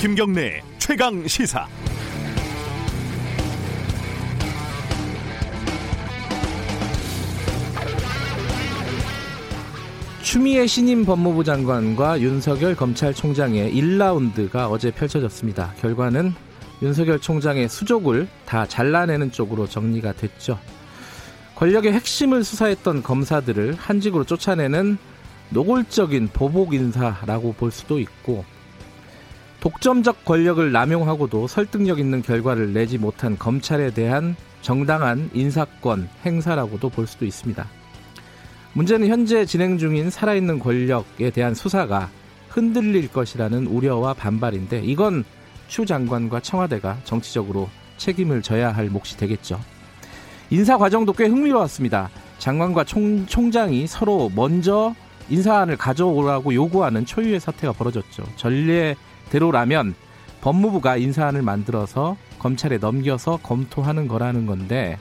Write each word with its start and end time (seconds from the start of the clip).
김경래 0.00 0.62
최강 0.78 1.28
시사. 1.28 1.68
추미애 10.22 10.66
신임 10.66 11.04
법무부 11.04 11.44
장관과 11.44 12.22
윤석열 12.22 12.74
검찰총장의 12.74 13.74
1라운드가 13.74 14.70
어제 14.70 14.90
펼쳐졌습니다. 14.90 15.74
결과는 15.82 16.32
윤석열 16.80 17.20
총장의 17.20 17.68
수족을 17.68 18.26
다 18.46 18.64
잘라내는 18.64 19.32
쪽으로 19.32 19.68
정리가 19.68 20.14
됐죠. 20.14 20.58
권력의 21.56 21.92
핵심을 21.92 22.42
수사했던 22.42 23.02
검사들을 23.02 23.74
한직으로 23.74 24.24
쫓아내는 24.24 24.96
노골적인 25.50 26.28
보복 26.32 26.72
인사라고 26.72 27.52
볼 27.52 27.70
수도 27.70 27.98
있고 27.98 28.46
독점적 29.60 30.24
권력을 30.24 30.72
남용하고도 30.72 31.46
설득력 31.46 31.98
있는 31.98 32.22
결과를 32.22 32.72
내지 32.72 32.96
못한 32.96 33.38
검찰에 33.38 33.92
대한 33.92 34.34
정당한 34.62 35.28
인사권 35.34 36.08
행사라고도 36.24 36.88
볼 36.88 37.06
수도 37.06 37.26
있습니다. 37.26 37.66
문제는 38.72 39.08
현재 39.08 39.44
진행 39.44 39.76
중인 39.76 40.10
살아있는 40.10 40.60
권력에 40.60 41.30
대한 41.30 41.54
수사가 41.54 42.08
흔들릴 42.48 43.08
것이라는 43.12 43.66
우려와 43.66 44.14
반발인데 44.14 44.80
이건 44.80 45.24
추 45.68 45.84
장관과 45.84 46.40
청와대가 46.40 46.98
정치적으로 47.04 47.68
책임을 47.98 48.42
져야 48.42 48.72
할 48.72 48.86
몫이 48.86 49.16
되겠죠. 49.18 49.60
인사 50.48 50.78
과정도 50.78 51.12
꽤 51.12 51.26
흥미로웠습니다. 51.26 52.08
장관과 52.38 52.84
총, 52.84 53.26
총장이 53.26 53.86
서로 53.86 54.30
먼저 54.34 54.94
인사안을 55.28 55.76
가져오라고 55.76 56.54
요구하는 56.54 57.04
초유의 57.04 57.38
사태가 57.40 57.74
벌어졌죠. 57.74 58.24
전례 58.36 58.96
대로라면 59.30 59.94
법무부가 60.40 60.96
인사안을 60.96 61.42
만들어서 61.42 62.16
검찰에 62.38 62.78
넘겨서 62.78 63.38
검토하는 63.42 64.08
거라는 64.08 64.46
건데 64.46 64.98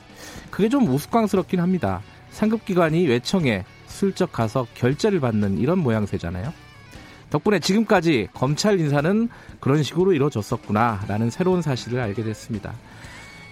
그게 0.50 0.70
좀 0.70 0.88
우스꽝스럽긴 0.88 1.60
합니다. 1.60 2.02
상급기관이 2.32 3.08
외청에 3.08 3.66
슬쩍 3.88 4.32
가서 4.32 4.68
결재를 4.74 5.20
받는 5.20 5.58
이런 5.58 5.80
모양새잖아요. 5.80 6.54
덕분에 7.30 7.60
지금까지 7.60 8.28
검찰 8.34 8.80
인사는 8.80 9.30
그런 9.60 9.84
식으로 9.84 10.14
이루어졌었구나라는 10.14 11.30
새로운 11.30 11.62
사실을 11.62 12.00
알게 12.00 12.24
됐습니다. 12.24 12.74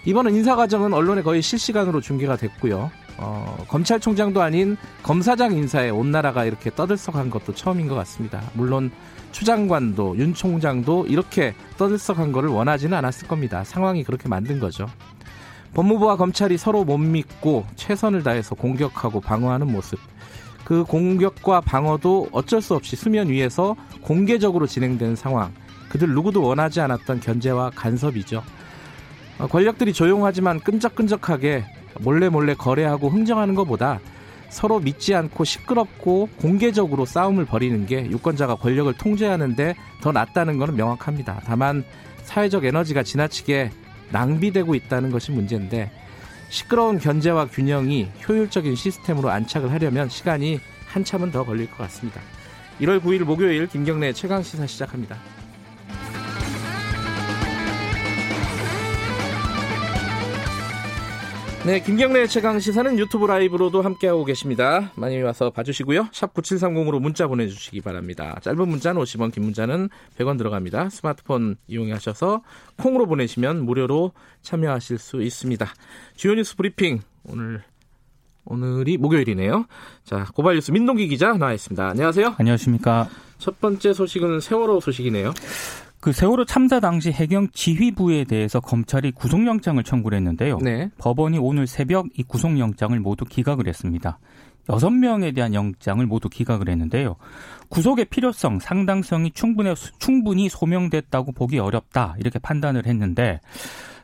이번은 0.04 0.34
인사 0.34 0.56
과정은 0.56 0.92
언론에 0.94 1.22
거의 1.22 1.42
실시간으로 1.42 2.00
중계가 2.00 2.36
됐고요. 2.36 2.90
어, 3.18 3.64
검찰총장도 3.68 4.40
아닌 4.40 4.76
검사장 5.02 5.52
인사에 5.52 5.90
온 5.90 6.10
나라가 6.10 6.44
이렇게 6.44 6.70
떠들썩한 6.74 7.30
것도 7.30 7.54
처음인 7.54 7.88
것 7.88 7.94
같습니다. 7.96 8.42
물론 8.54 8.90
추 9.32 9.44
장관도 9.44 10.16
윤 10.18 10.34
총장도 10.34 11.06
이렇게 11.06 11.54
떠들썩한 11.76 12.32
것을 12.32 12.48
원하지는 12.48 12.96
않았을 12.96 13.28
겁니다. 13.28 13.64
상황이 13.64 14.04
그렇게 14.04 14.28
만든 14.28 14.58
거죠. 14.58 14.86
법무부와 15.74 16.16
검찰이 16.16 16.56
서로 16.56 16.84
못 16.84 16.98
믿고 16.98 17.66
최선을 17.76 18.22
다해서 18.22 18.54
공격하고 18.54 19.20
방어하는 19.20 19.70
모습. 19.70 19.98
그 20.64 20.84
공격과 20.84 21.60
방어도 21.60 22.28
어쩔 22.32 22.60
수 22.60 22.74
없이 22.74 22.96
수면 22.96 23.28
위에서 23.28 23.76
공개적으로 24.02 24.66
진행된 24.66 25.16
상황. 25.16 25.52
그들 25.88 26.08
누구도 26.08 26.42
원하지 26.42 26.80
않았던 26.80 27.20
견제와 27.20 27.70
간섭이죠. 27.74 28.42
어, 29.38 29.46
권력들이 29.46 29.92
조용하지만 29.92 30.60
끈적끈적하게 30.60 31.64
몰래 32.00 32.28
몰래 32.28 32.54
거래하고 32.54 33.08
흥정하는 33.08 33.54
것보다 33.54 34.00
서로 34.48 34.80
믿지 34.80 35.14
않고 35.14 35.44
시끄럽고 35.44 36.28
공개적으로 36.38 37.04
싸움을 37.04 37.44
벌이는 37.44 37.86
게 37.86 38.06
유권자가 38.06 38.56
권력을 38.56 38.92
통제하는데 38.94 39.74
더 40.00 40.12
낫다는 40.12 40.58
것은 40.58 40.76
명확합니다. 40.76 41.42
다만 41.44 41.84
사회적 42.22 42.64
에너지가 42.64 43.02
지나치게 43.02 43.70
낭비되고 44.10 44.74
있다는 44.74 45.10
것이 45.10 45.32
문제인데 45.32 45.90
시끄러운 46.48 46.98
견제와 46.98 47.46
균형이 47.46 48.08
효율적인 48.26 48.74
시스템으로 48.74 49.30
안착을 49.30 49.70
하려면 49.70 50.08
시간이 50.08 50.60
한참은 50.86 51.30
더 51.30 51.44
걸릴 51.44 51.70
것 51.70 51.78
같습니다. 51.78 52.20
1월 52.80 53.02
9일 53.02 53.24
목요일 53.24 53.66
김경래 53.66 54.12
최강 54.12 54.42
시사 54.42 54.66
시작합니다. 54.66 55.18
네, 61.66 61.80
김경래 61.82 62.26
최강 62.28 62.58
시사는 62.60 62.98
유튜브 62.98 63.26
라이브로도 63.26 63.82
함께하고 63.82 64.24
계십니다. 64.24 64.90
많이 64.94 65.20
와서 65.20 65.50
봐주시고요. 65.50 66.08
샵 66.12 66.32
9730으로 66.32 67.00
문자 67.00 67.26
보내주시기 67.26 67.82
바랍니다. 67.82 68.38
짧은 68.42 68.68
문자는 68.68 69.02
50원, 69.02 69.32
긴 69.32 69.42
문자는 69.42 69.90
100원 70.16 70.38
들어갑니다. 70.38 70.88
스마트폰 70.88 71.56
이용하셔서 71.66 72.42
콩으로 72.78 73.06
보내시면 73.06 73.64
무료로 73.64 74.12
참여하실 74.40 74.98
수 74.98 75.20
있습니다. 75.20 75.66
주요 76.14 76.34
뉴스 76.34 76.56
브리핑 76.56 77.00
오늘 77.24 77.62
오늘이 78.46 78.96
목요일이네요. 78.96 79.66
자, 80.04 80.26
고발뉴스 80.34 80.70
민동기 80.70 81.08
기자 81.08 81.34
나와 81.34 81.52
있습니다. 81.52 81.86
안녕하세요. 81.86 82.36
안녕하십니까. 82.38 83.08
첫 83.36 83.60
번째 83.60 83.92
소식은 83.92 84.40
세월호 84.40 84.80
소식이네요. 84.80 85.34
그 86.00 86.12
세월호 86.12 86.44
참사 86.44 86.80
당시 86.80 87.10
해경 87.10 87.48
지휘부에 87.52 88.24
대해서 88.24 88.60
검찰이 88.60 89.12
구속영장을 89.12 89.82
청구를 89.82 90.18
했는데요. 90.18 90.58
네. 90.58 90.90
법원이 90.98 91.38
오늘 91.38 91.66
새벽 91.66 92.06
이 92.16 92.22
구속영장을 92.22 92.98
모두 93.00 93.24
기각을 93.24 93.66
했습니다. 93.66 94.18
여섯 94.70 94.90
명에 94.90 95.32
대한 95.32 95.54
영장을 95.54 96.04
모두 96.06 96.28
기각을 96.28 96.68
했는데요. 96.68 97.16
구속의 97.68 98.06
필요성, 98.06 98.60
상당성이 98.60 99.30
충분히, 99.32 99.74
충분히 99.98 100.48
소명됐다고 100.48 101.32
보기 101.32 101.58
어렵다. 101.58 102.16
이렇게 102.18 102.38
판단을 102.38 102.86
했는데, 102.86 103.40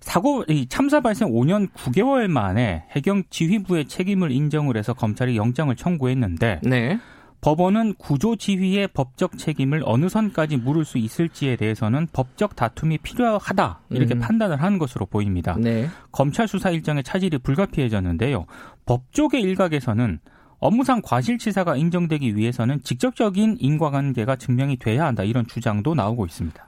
사고, 0.01 0.45
이 0.49 0.67
참사 0.67 1.01
발생 1.01 1.29
5년 1.29 1.71
9개월 1.73 2.29
만에 2.29 2.85
해경 2.91 3.25
지휘부의 3.29 3.87
책임을 3.87 4.31
인정을 4.33 4.77
해서 4.77 4.95
검찰이 4.95 5.37
영장을 5.37 5.75
청구했는데, 5.77 6.61
네. 6.63 6.99
법원은 7.45 7.97
구조 7.99 8.37
지휘의 8.37 8.89
법적 8.95 9.37
책임을 9.37 9.83
어느 9.85 10.09
선까지 10.09 10.57
물을 10.57 10.87
수 10.87 10.97
있을지에 10.97 11.57
대해서는 11.57 12.07
법적 12.11 12.57
다툼이 12.57 12.97
필요하다 13.03 13.81
이렇게 13.91 14.15
음. 14.15 14.21
판단을 14.21 14.63
한 14.63 14.79
것으로 14.79 15.05
보입니다. 15.05 15.55
네. 15.61 15.87
검찰 16.11 16.49
수사 16.49 16.71
일정의 16.71 17.03
차질이 17.03 17.37
불가피해졌는데요. 17.37 18.47
법조계 18.87 19.41
일각에서는 19.41 20.21
업무상 20.59 21.03
과실치사가 21.05 21.77
인정되기 21.77 22.35
위해서는 22.35 22.81
직접적인 22.83 23.59
인과관계가 23.61 24.37
증명이 24.37 24.79
돼야 24.79 25.05
한다 25.05 25.23
이런 25.23 25.47
주장도 25.47 25.95
나오고 25.95 26.25
있습니다. 26.25 26.67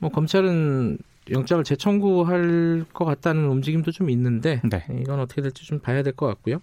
뭐 0.00 0.10
검찰은 0.10 0.98
영장을 1.30 1.62
재청구할 1.62 2.86
것 2.92 3.04
같다는 3.04 3.44
움직임도 3.44 3.92
좀 3.92 4.10
있는데 4.10 4.60
네. 4.68 4.84
이건 5.00 5.20
어떻게 5.20 5.42
될지 5.42 5.64
좀 5.64 5.78
봐야 5.78 6.02
될 6.02 6.12
것 6.14 6.26
같고요. 6.26 6.58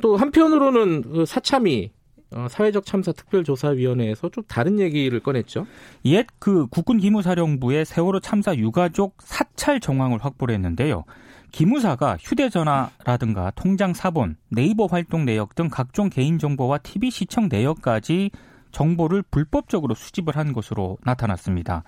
또 0.00 0.16
한편으로는 0.16 1.02
그 1.02 1.26
사참이 1.26 1.92
어, 2.30 2.46
사회적 2.50 2.84
참사 2.84 3.12
특별조사위원회에서 3.12 4.28
좀 4.28 4.44
다른 4.46 4.78
얘기를 4.78 5.18
꺼냈죠. 5.20 5.66
옛 6.04 6.26
그 6.38 6.66
국군 6.66 6.98
기무사령부의 6.98 7.84
세월호 7.84 8.20
참사 8.20 8.54
유가족 8.54 9.16
사찰 9.20 9.80
정황을 9.80 10.18
확보를 10.22 10.54
했는데요. 10.54 11.04
기무사가 11.50 12.16
휴대전화라든가 12.20 13.52
통장 13.54 13.94
사본, 13.94 14.36
네이버 14.50 14.86
활동 14.86 15.24
내역 15.24 15.54
등 15.54 15.68
각종 15.70 16.10
개인정보와 16.10 16.78
TV 16.78 17.10
시청 17.10 17.48
내역까지 17.50 18.30
정보를 18.70 19.22
불법적으로 19.22 19.94
수집을 19.94 20.36
한 20.36 20.52
것으로 20.52 20.98
나타났습니다. 21.04 21.84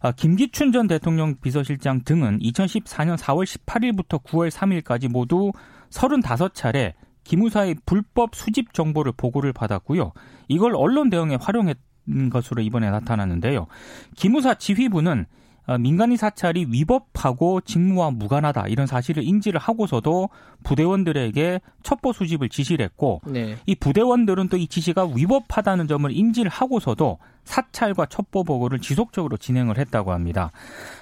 아, 0.00 0.12
김기춘 0.12 0.72
전 0.72 0.86
대통령 0.86 1.36
비서실장 1.40 2.02
등은 2.04 2.38
2014년 2.40 3.16
4월 3.16 3.44
18일부터 3.44 4.22
9월 4.22 4.50
3일까지 4.50 5.10
모두 5.10 5.52
35차례 5.90 6.92
기무사의 7.30 7.76
불법 7.86 8.34
수집 8.34 8.74
정보를 8.74 9.12
보고를 9.16 9.52
받았고요. 9.52 10.12
이걸 10.48 10.74
언론 10.74 11.10
대응에 11.10 11.36
활용했던 11.40 12.28
것으로 12.28 12.60
이번에 12.60 12.90
나타났는데요. 12.90 13.68
기무사 14.16 14.54
지휘부는 14.54 15.26
어, 15.66 15.78
민간인 15.78 16.16
사찰이 16.16 16.66
위법하고 16.70 17.60
직무와 17.60 18.10
무관하다 18.10 18.66
이런 18.66 18.88
사실을 18.88 19.22
인지를 19.22 19.60
하고서도 19.60 20.30
부대원들에게 20.64 21.60
첩보 21.84 22.12
수집을 22.12 22.48
지시를 22.48 22.84
했고 22.84 23.20
네. 23.26 23.56
이 23.66 23.76
부대원들은 23.76 24.48
또 24.48 24.56
이 24.56 24.66
지시가 24.66 25.10
위법하다는 25.14 25.86
점을 25.86 26.10
인지를 26.10 26.50
하고서도 26.50 27.18
사찰과 27.44 28.06
첩보 28.06 28.44
보고를 28.44 28.80
지속적으로 28.80 29.36
진행을 29.36 29.78
했다고 29.78 30.12
합니다. 30.12 30.50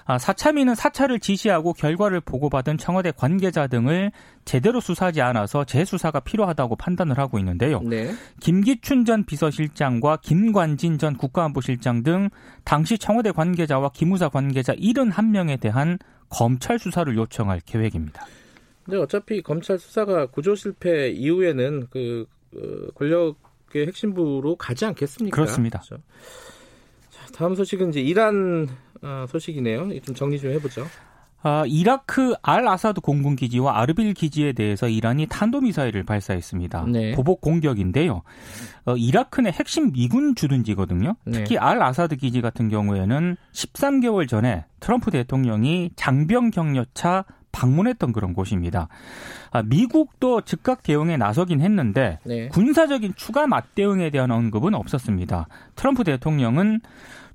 아, 0.04 0.19
사참위는 0.19 0.74
사찰을 0.74 1.19
지시하고 1.20 1.72
결과를 1.72 2.20
보고받은 2.20 2.78
청와대 2.78 3.10
관계자 3.10 3.66
등을 3.69 4.12
제대로 4.48 4.80
수사하지 4.80 5.20
않아서 5.20 5.64
재수사가 5.64 6.20
필요하다고 6.20 6.76
판단을 6.76 7.18
하고 7.18 7.38
있는데요. 7.38 7.82
네. 7.82 8.14
김기춘 8.40 9.04
전 9.04 9.26
비서실장과 9.26 10.20
김관진 10.22 10.96
전 10.96 11.18
국가안보실장 11.18 12.02
등 12.02 12.30
당시 12.64 12.96
청와대 12.96 13.30
관계자와 13.30 13.90
기무사 13.90 14.30
관계자 14.30 14.72
71명에 14.72 15.60
대한 15.60 15.98
검찰 16.30 16.78
수사를 16.78 17.14
요청할 17.14 17.60
계획입니다. 17.66 18.24
근데 18.84 18.96
어차피 18.96 19.42
검찰 19.42 19.78
수사가 19.78 20.28
구조 20.28 20.54
실패 20.54 21.10
이후에는 21.10 21.88
그, 21.90 22.24
그 22.50 22.90
권력의 22.94 23.86
핵심부로 23.88 24.56
가지 24.56 24.86
않겠습니까? 24.86 25.34
그렇습니다. 25.34 25.80
그렇죠? 25.80 26.02
다음 27.34 27.54
소식은 27.54 27.90
이제 27.90 28.00
이란 28.00 28.66
어, 29.02 29.26
소식이네요. 29.28 30.00
좀 30.00 30.14
정리 30.14 30.40
좀 30.40 30.52
해보죠. 30.52 30.86
아, 31.43 31.64
이라크 31.67 32.35
알 32.43 32.67
아사드 32.67 33.00
공군 33.00 33.37
기지와 33.37 33.81
아르빌 33.81 34.12
기지에 34.14 34.52
대해서 34.52 34.88
이란이 34.88 35.26
탄도 35.26 35.61
미사일을 35.61 36.02
발사했습니다. 36.02 36.87
네. 36.88 37.12
보복 37.12 37.40
공격인데요. 37.40 38.23
어, 38.87 38.96
이라크는 38.96 39.52
핵심 39.52 39.93
미군 39.93 40.35
주둔지거든요. 40.35 41.14
네. 41.25 41.32
특히 41.32 41.55
네. 41.55 41.58
알 41.58 41.81
아사드 41.81 42.17
기지 42.17 42.40
같은 42.40 42.69
경우에는 42.69 43.37
13개월 43.52 44.29
전에 44.29 44.64
트럼프 44.81 45.11
대통령이 45.11 45.90
장병 45.94 46.50
격려차 46.50 47.25
방문했던 47.52 48.12
그런 48.12 48.34
곳입니다. 48.34 48.88
아, 49.50 49.62
미국도 49.62 50.43
즉각 50.43 50.82
대응에 50.82 51.17
나서긴 51.17 51.61
했는데 51.61 52.19
네. 52.25 52.49
군사적인 52.49 53.14
추가 53.17 53.46
맞대응에 53.46 54.11
대한 54.11 54.31
언급은 54.31 54.75
없었습니다. 54.75 55.49
트럼프 55.75 56.05
대통령은 56.05 56.81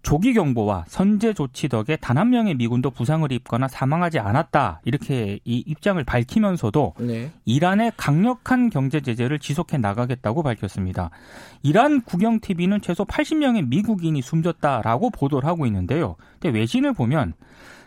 조기 0.03 0.33
경보와 0.33 0.85
선제 0.87 1.33
조치 1.33 1.67
덕에 1.69 1.95
단 1.95 2.17
한 2.17 2.29
명의 2.29 2.53
미군도 2.55 2.91
부상을 2.91 3.29
입거나 3.31 3.67
사망하지 3.67 4.19
않았다 4.19 4.81
이렇게 4.85 5.39
이 5.45 5.63
입장을 5.65 6.01
밝히면서도 6.03 6.93
네. 6.99 7.31
이란의 7.45 7.93
강력한 7.97 8.69
경제 8.69 9.01
제재를 9.01 9.39
지속해 9.39 9.77
나가겠다고 9.79 10.43
밝혔습니다. 10.43 11.09
이란 11.63 12.01
국영 12.01 12.39
TV는 12.39 12.81
최소 12.81 13.03
80명의 13.05 13.67
미국인이 13.67 14.21
숨졌다라고 14.21 15.09
보도를 15.09 15.47
하고 15.47 15.65
있는데요. 15.65 16.15
근데 16.39 16.57
외신을 16.59 16.93
보면 16.93 17.33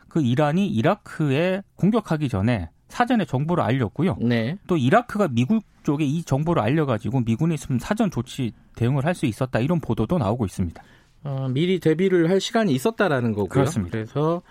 그 0.09 0.21
이란이 0.23 0.67
이라크에 0.69 1.63
공격하기 1.77 2.29
전에 2.29 2.71
사전에 2.89 3.25
정보를 3.27 3.63
알렸고요. 3.63 4.17
네. 4.21 4.57
또 4.67 4.77
이라크가 4.77 5.29
미국 5.29 5.63
쪽에 5.83 6.05
이 6.05 6.23
정보를 6.25 6.63
알려가지고 6.63 7.21
미군이 7.21 7.55
있으면 7.55 7.79
사전 7.79 8.11
조치 8.11 8.53
대응을 8.75 9.05
할 9.05 9.15
수 9.15 9.27
있었다 9.27 9.61
이런 9.61 9.81
보도도 9.81 10.19
나오고 10.19 10.47
있습니다. 10.47 10.83
어, 11.27 11.49
미리 11.51 11.81
대비를 11.81 12.31
할 12.31 12.41
시간이 12.41 12.73
있었다라는 12.73 13.33
거고요. 13.33 13.49
그렇습니다. 13.49 13.91
그래서 13.91 14.43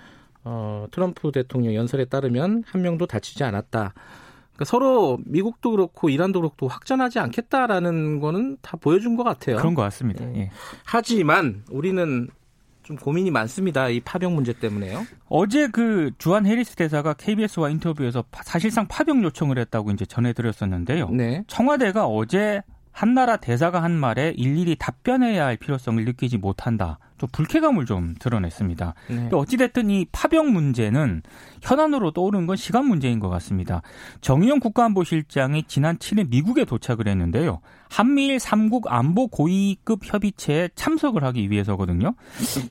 어, 0.44 0.88
트럼프 0.92 1.31
대통령 1.31 1.74
연설에 1.74 2.06
따르면 2.06 2.63
한 2.68 2.81
명도 2.81 3.06
다치지 3.07 3.45
않았다. 3.45 3.94
그러니까 4.56 4.66
서로 4.66 5.18
미국도 5.25 5.72
그렇고 5.72 6.10
이란도 6.10 6.42
그렇고 6.42 6.68
확전하지 6.68 7.19
않겠다라는 7.19 8.19
거는 8.19 8.57
다 8.62 8.77
보여준 8.77 9.16
것 9.16 9.24
같아요. 9.24 9.56
그런 9.56 9.74
것 9.74 9.83
같습니다. 9.83 10.25
예. 10.36 10.51
하지만 10.86 11.63
우리는 11.72 12.27
좀 12.83 12.98
고민이 12.98 13.31
많습니다. 13.31 13.89
이 13.89 14.00
파병 14.01 14.36
문제 14.36 14.54
때문에요. 14.54 15.06
어제 15.27 15.68
그 15.68 16.12
주한 16.18 16.45
해리스 16.45 16.75
대사가 16.75 17.13
KBS와 17.13 17.69
인터뷰에서 17.69 18.24
사실상 18.44 18.88
파병 18.88 19.24
요청을 19.24 19.57
했다고 19.60 19.92
이제 19.92 20.06
전해드렸었는데요. 20.06 21.10
네. 21.10 21.44
청와대가 21.48 22.06
어제 22.06 22.62
한나라 22.96 23.36
대사가 23.36 23.84
한 23.84 23.92
말에 23.92 24.30
일일이 24.38 24.78
답변해야 24.78 25.46
할 25.46 25.58
필요성을 25.58 26.06
느끼지 26.06 26.38
못한다. 26.38 26.98
좀 27.18 27.30
불쾌감을 27.32 27.86
좀 27.86 28.16
드러냈습니다. 28.20 28.94
네. 29.10 29.30
어찌됐든 29.32 29.90
이 29.90 30.06
파병 30.12 30.52
문제는 30.52 31.22
현안으로 31.62 32.12
떠오른 32.12 32.46
건 32.46 32.58
시간 32.58 32.86
문제인 32.86 33.20
것 33.20 33.30
같습니다. 33.30 33.82
정의용 34.22 34.60
국가안보실장이 34.60 35.64
지난 35.68 35.98
7일 35.98 36.30
미국에 36.30 36.66
도착을 36.66 37.08
했는데요. 37.08 37.62
한미일 37.90 38.38
3국 38.38 38.84
안보 38.88 39.28
고위급 39.28 40.02
협의체에 40.04 40.70
참석을 40.76 41.24
하기 41.24 41.50
위해서거든요. 41.50 42.16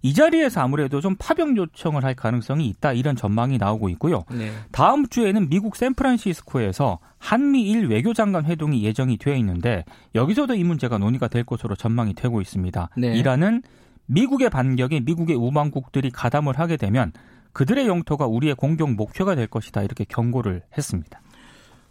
이 0.03 0.13
자리에서 0.13 0.61
아무래도 0.61 1.01
좀 1.01 1.17
파병 1.19 1.57
요청을 1.57 2.05
할 2.05 2.15
가능성이 2.15 2.67
있다 2.69 2.93
이런 2.93 3.17
전망이 3.17 3.57
나오고 3.57 3.89
있고요. 3.91 4.25
네. 4.31 4.53
다음 4.73 5.07
주에는 5.09 5.49
미국 5.49 5.77
샌프란시스코에서 5.77 6.99
한미일 7.19 7.87
외교장관 7.87 8.45
회동이 8.45 8.85
예정이 8.85 9.17
되어 9.17 9.35
있는데 9.37 9.85
여기서도 10.15 10.55
이 10.55 10.65
문제가 10.65 10.99
논의가 10.99 11.29
될 11.29 11.45
것으로 11.45 11.75
전망이 11.75 12.13
되고 12.13 12.43
있습니다. 12.43 12.91
네. 12.99 13.17
이란은 13.17 13.63
미국의 14.07 14.51
반격에 14.51 15.01
미국의 15.01 15.37
우방국들이 15.37 16.11
가담을 16.11 16.59
하게 16.59 16.77
되면 16.77 17.13
그들의 17.53 17.87
영토가 17.87 18.27
우리의 18.27 18.55
공격 18.55 18.91
목표가 18.93 19.35
될 19.35 19.47
것이다 19.47 19.83
이렇게 19.83 20.05
경고를 20.05 20.63
했습니다. 20.77 21.21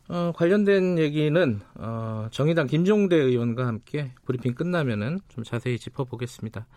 어, 0.09 0.31
관련된 0.35 0.99
얘기는 0.99 1.61
어, 1.75 2.27
정의당 2.29 2.67
김종대 2.67 3.15
의원과 3.15 3.65
함께 3.65 4.11
브리핑 4.25 4.53
끝나면은 4.53 5.19
좀 5.29 5.43
자세히 5.43 5.79
짚어보겠습니다. 5.79 6.67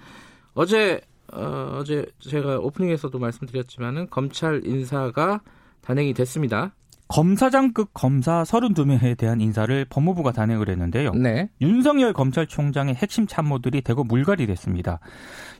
어제 0.55 1.01
어, 1.33 1.79
어제 1.81 2.07
제가 2.21 2.61
오프닝에서도 2.61 3.19
말씀드렸지만은 3.19 4.09
검찰 4.11 4.65
인사가 4.65 5.41
단행이 5.81 6.15
됐습니다. 6.15 6.73
검사장급 7.09 7.91
검사 7.95 8.43
32명에 8.43 9.17
대한 9.17 9.41
인사를 9.41 9.85
법무부가 9.89 10.33
단행을 10.33 10.69
했는데요. 10.69 11.13
네. 11.13 11.49
윤석열 11.61 12.13
검찰총장의 12.13 12.97
핵심 12.97 13.27
참모들이 13.27 13.83
대거 13.83 14.05
물갈이 14.05 14.47
됐습니다. 14.47 14.99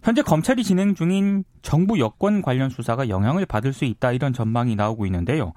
현재 0.03 0.23
검찰이 0.23 0.65
진행 0.65 0.95
중인 0.95 1.45
정부 1.63 2.01
여권 2.01 2.43
관련 2.43 2.69
수사가 2.69 3.09
영향을 3.09 3.47
받을 3.47 3.73
수 3.73 3.85
있다 3.85 4.13
이런 4.13 4.33
전망이 4.33 4.75
나오고 4.75 5.07
있는데요. 5.07 5.53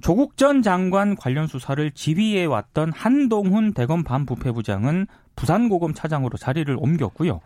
조국 0.00 0.36
전 0.36 0.62
장관 0.62 1.16
관련 1.16 1.46
수사를 1.46 1.90
지휘해 1.90 2.46
왔던 2.46 2.92
한동훈 2.94 3.72
대검 3.74 4.04
반부패부장은 4.04 5.06
부산고검 5.36 5.92
차장으로 5.92 6.38
자리를 6.38 6.74
옮겼고요. 6.78 7.40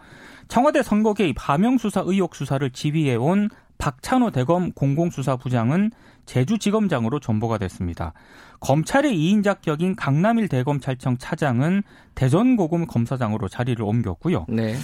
청와대 0.46 0.82
선거 0.82 1.12
개입 1.12 1.36
하명 1.38 1.76
수사 1.76 2.02
의혹 2.04 2.36
수사를 2.36 2.68
지휘해 2.70 3.16
온 3.16 3.50
박찬호 3.78 4.30
대검 4.30 4.72
공공수사부장은 4.72 5.90
제주지검장으로 6.26 7.20
전보가 7.20 7.58
됐습니다. 7.58 8.12
검찰의 8.60 9.12
2인 9.16 9.42
자격인 9.42 9.96
강남일 9.96 10.48
대검찰청 10.48 11.18
차장은 11.18 11.82
대전고검 12.14 12.86
검사장으로 12.86 13.48
자리를 13.48 13.82
옮겼고요. 13.82 14.46
네. 14.48 14.74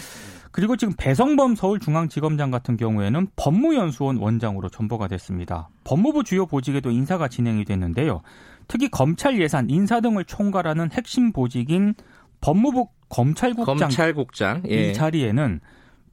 그리고 0.50 0.76
지금 0.76 0.94
배성범 0.96 1.54
서울중앙지검장 1.54 2.50
같은 2.50 2.78
경우에는 2.78 3.28
법무연수원 3.36 4.16
원장으로 4.16 4.70
전보가 4.70 5.06
됐습니다. 5.08 5.68
법무부 5.84 6.24
주요 6.24 6.46
보직에도 6.46 6.90
인사가 6.90 7.28
진행이 7.28 7.66
됐는데요. 7.66 8.22
특히 8.66 8.88
검찰 8.88 9.38
예산, 9.38 9.68
인사 9.68 10.00
등을 10.00 10.24
총괄하는 10.24 10.90
핵심 10.92 11.32
보직인 11.32 11.94
법무부 12.40 12.88
검찰국장, 13.08 13.76
검찰국장 13.76 14.62
예. 14.70 14.90
이 14.90 14.94
자리에는 14.94 15.60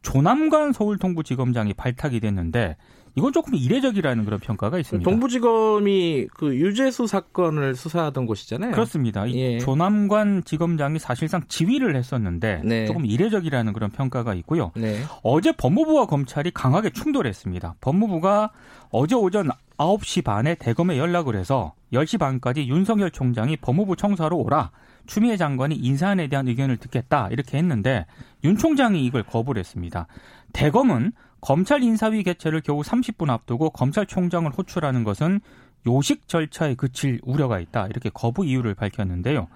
조남관 0.02 0.74
서울동부지검장이 0.74 1.74
발탁이 1.74 2.20
됐는데 2.20 2.76
이건 3.16 3.32
조금 3.32 3.54
이례적이라는 3.54 4.26
그런 4.26 4.40
평가가 4.40 4.80
있습니다. 4.80 5.10
동부지검이 5.10 6.28
그 6.34 6.56
유재수 6.56 7.06
사건을 7.06 7.76
수사하던 7.76 8.26
곳이잖아요. 8.26 8.72
그렇습니다. 8.72 9.30
예. 9.32 9.60
조남관 9.60 10.44
지검장이 10.46 10.98
사실상 10.98 11.44
지휘를 11.48 11.96
했었는데 11.96 12.62
네. 12.64 12.86
조금 12.86 13.06
이례적이라는 13.06 13.74
그런 13.74 13.92
평가가 13.92 14.34
있고요. 14.36 14.72
네. 14.76 15.02
어제 15.22 15.52
법무부와 15.52 16.08
검찰이 16.08 16.52
강하게 16.52 16.90
충돌했습니다. 16.90 17.76
법무부가 17.82 18.52
어제 18.90 19.16
오전 19.16 19.50
9시 19.78 20.24
반에 20.24 20.56
대검에 20.56 20.98
연락을 20.98 21.36
해서 21.36 21.74
10시 21.92 22.20
반까지 22.20 22.68
윤석열 22.68 23.12
총장이 23.12 23.58
법무부 23.58 23.96
청사로 23.96 24.38
오라. 24.38 24.72
추미애 25.06 25.38
장관이 25.38 25.76
인사안에 25.76 26.28
대한 26.30 26.48
의견을 26.48 26.78
듣겠다 26.78 27.28
이렇게 27.30 27.58
했는데 27.58 28.06
윤 28.44 28.58
총장이 28.58 29.06
이걸 29.06 29.24
거부를 29.24 29.60
했습니다. 29.60 30.08
대검은 30.54 31.12
검찰 31.44 31.84
인사위 31.84 32.24
개최를 32.24 32.62
겨우 32.62 32.82
30분 32.82 33.30
앞두고 33.30 33.72
검찰총장을 33.72 34.50
호출하는 34.50 35.04
것은 35.04 35.42
요식 35.86 36.30
절차에 36.30 36.76
그칠 36.76 37.20
우려가 37.22 37.60
있다 37.60 37.88
이렇게 37.88 38.10
거부 38.14 38.46
이유를 38.46 38.76
밝혔는데요. 38.76 39.50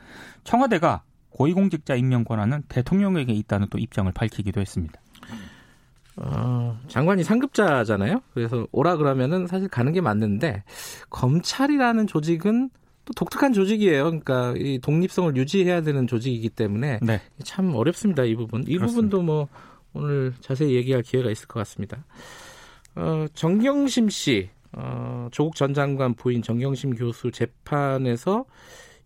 청와대가 0.44 1.04
고위공직자 1.30 1.96
임명 1.96 2.26
권한은 2.26 2.64
대통령에게 2.68 3.32
있다는 3.32 3.68
또 3.70 3.78
입장을 3.78 4.12
밝히기도 4.12 4.60
했습니다. 4.60 5.00
어, 6.18 6.78
장관이 6.90 7.24
상급자잖아요. 7.24 8.22
그래서 8.34 8.68
오라 8.74 8.98
그러면은 8.98 9.48
사실 9.48 9.70
가는 9.70 9.94
게 9.94 10.02
맞는데 10.02 10.64
검찰이라는 11.10 12.06
조직은 12.06 12.70
또 13.06 13.14
독특한 13.14 13.54
조직이에요. 13.54 14.04
그러니까 14.04 14.54
이 14.58 14.80
독립성을 14.80 15.38
유지해야 15.38 15.84
되는 15.84 16.06
조직이기 16.06 16.50
때문에 16.50 17.00
네. 17.02 17.22
참 17.46 17.74
어렵습니다. 17.74 18.26
이 18.26 18.36
부분. 18.36 18.64
이 18.64 18.76
그렇습니다. 18.76 18.88
부분도 18.88 19.22
뭐 19.22 19.48
오늘 19.98 20.34
자세히 20.40 20.76
얘기할 20.76 21.02
기회가 21.02 21.30
있을 21.32 21.48
것 21.48 21.60
같습니다. 21.62 22.06
어, 22.96 23.26
정경심 23.34 24.10
씨, 24.10 24.50
어, 24.74 25.28
조국 25.32 25.56
전 25.56 25.74
장관 25.74 26.14
부인 26.14 26.42
정경심 26.42 26.96
교수 26.96 27.32
재판에서 27.32 28.46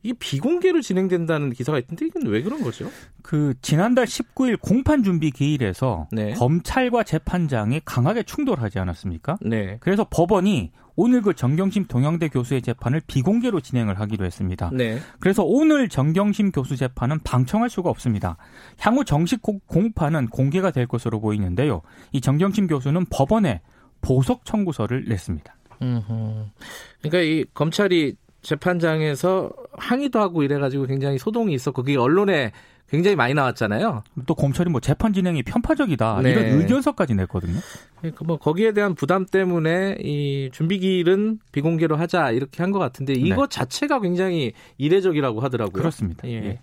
이 0.04 0.14
비공개로 0.14 0.82
진행된다는 0.82 1.52
기사가 1.52 1.78
있던데 1.80 2.08
이건 2.08 2.28
왜 2.28 2.42
그런 2.42 2.62
거죠? 2.64 2.90
그 3.22 3.54
지난달 3.62 4.06
19일 4.06 4.60
공판 4.60 5.04
준비 5.04 5.32
기일에서 5.32 6.08
네. 6.12 6.34
검찰과 6.34 7.04
재판장이 7.04 7.82
강하게 7.86 8.24
충돌하지 8.24 8.80
않았습니까? 8.80 9.38
네. 9.42 9.78
그래서 9.80 10.08
법원이 10.10 10.72
오늘 10.96 11.22
그 11.22 11.34
정경심 11.34 11.86
동양대 11.86 12.30
교수의 12.30 12.62
재판을 12.62 13.02
비공개로 13.06 13.62
진행을 13.62 14.00
하기로 14.00 14.26
했습니다. 14.26 14.72
네. 14.74 15.00
그래서 15.20 15.44
오늘 15.44 15.88
정경심 15.88 16.52
교수 16.52 16.76
재판은 16.76 17.20
방청할 17.24 17.70
수가 17.70 17.90
없습니다. 17.90 18.38
향후 18.80 19.06
정식 19.06 19.42
공판은 19.42 20.28
공개가 20.28 20.72
될 20.72 20.88
것으로 20.88 21.22
보이는데요. 21.22 21.82
이 22.12 22.22
정경심 22.22 22.68
교수는 22.68 23.06
법원에 23.10 23.62
보석 24.02 24.46
청구서를 24.46 25.06
냈습니다. 25.06 25.56
음흠. 25.82 26.46
그러니까 27.02 27.22
이 27.22 27.46
검찰이 27.54 28.16
재판장에서 28.42 29.52
항의도 29.74 30.20
하고 30.20 30.44
이래가지고 30.44 30.86
굉장히 30.88 31.18
소동이 31.18 31.54
있었고 31.54 31.84
그게 31.84 31.98
언론에 31.98 32.52
굉장히 32.90 33.16
많이 33.16 33.34
나왔잖아요. 33.34 34.04
또 34.26 34.36
검찰이 34.36 34.70
뭐 34.70 34.82
재판 34.82 35.14
진행이 35.14 35.44
편파적이다 35.44 36.22
네. 36.24 36.32
이런 36.32 36.46
의견서까지 36.60 37.16
냈거든요. 37.16 37.58
그러니까 38.00 38.26
뭐 38.26 38.38
거기에 38.38 38.74
대한 38.74 38.96
부담 38.96 39.26
때문에 39.26 39.98
이 40.02 40.50
준비기일은 40.52 41.40
비공개로 41.54 41.96
하자 41.96 42.32
이렇게 42.32 42.62
한 42.62 42.72
것 42.72 42.80
같은데 42.80 43.14
이거 43.14 43.48
네. 43.48 43.50
자체가 43.50 44.02
굉장히 44.02 44.52
이례적이라고 44.78 45.40
하더라고요. 45.40 45.72
그렇습니다. 45.74 46.28
예. 46.28 46.34
예. 46.34 46.60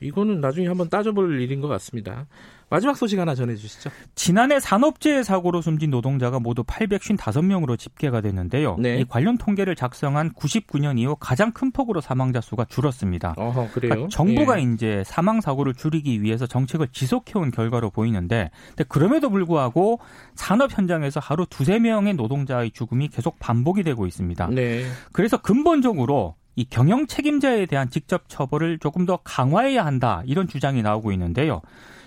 이거는 0.00 0.40
나중에 0.40 0.66
한번 0.66 0.88
따져볼 0.88 1.40
일인 1.42 1.60
것 1.60 1.68
같습니다. 1.68 2.26
마지막 2.70 2.96
소식 2.96 3.18
하나 3.18 3.34
전해주시죠. 3.34 3.90
지난해 4.14 4.60
산업재해 4.60 5.24
사고로 5.24 5.60
숨진 5.60 5.90
노동자가 5.90 6.38
모두 6.38 6.62
855명으로 6.62 7.76
집계가 7.76 8.20
됐는데요. 8.20 8.76
네. 8.78 8.98
이 8.98 9.04
관련 9.04 9.36
통계를 9.36 9.74
작성한 9.74 10.32
99년 10.34 10.98
이후 10.98 11.16
가장 11.18 11.52
큰 11.52 11.72
폭으로 11.72 12.00
사망자 12.00 12.40
수가 12.40 12.64
줄었습니다. 12.66 13.34
어허, 13.36 13.70
그래요? 13.72 13.90
그러니까 13.90 14.08
정부가 14.08 14.60
예. 14.60 14.62
이제 14.62 15.02
사망 15.04 15.40
사고를 15.40 15.74
줄이기 15.74 16.22
위해서 16.22 16.46
정책을 16.46 16.88
지속해온 16.92 17.50
결과로 17.50 17.90
보이는데, 17.90 18.50
근데 18.68 18.84
그럼에도 18.84 19.30
불구하고 19.30 19.98
산업 20.36 20.76
현장에서 20.76 21.18
하루 21.18 21.46
두세 21.46 21.80
명의 21.80 22.14
노동자의 22.14 22.70
죽음이 22.70 23.08
계속 23.08 23.40
반복이 23.40 23.82
되고 23.82 24.06
있습니다. 24.06 24.46
네. 24.48 24.84
그래서 25.12 25.36
근본적으로 25.38 26.36
이 26.54 26.64
경영 26.64 27.06
책임자에 27.06 27.66
대한 27.66 27.90
직접 27.90 28.28
처벌을 28.28 28.78
조금 28.78 29.06
더 29.06 29.18
강화해야 29.24 29.84
한다 29.84 30.22
이런 30.26 30.46
주장이 30.46 30.82
나오고 30.82 31.10
있는데요. 31.12 31.62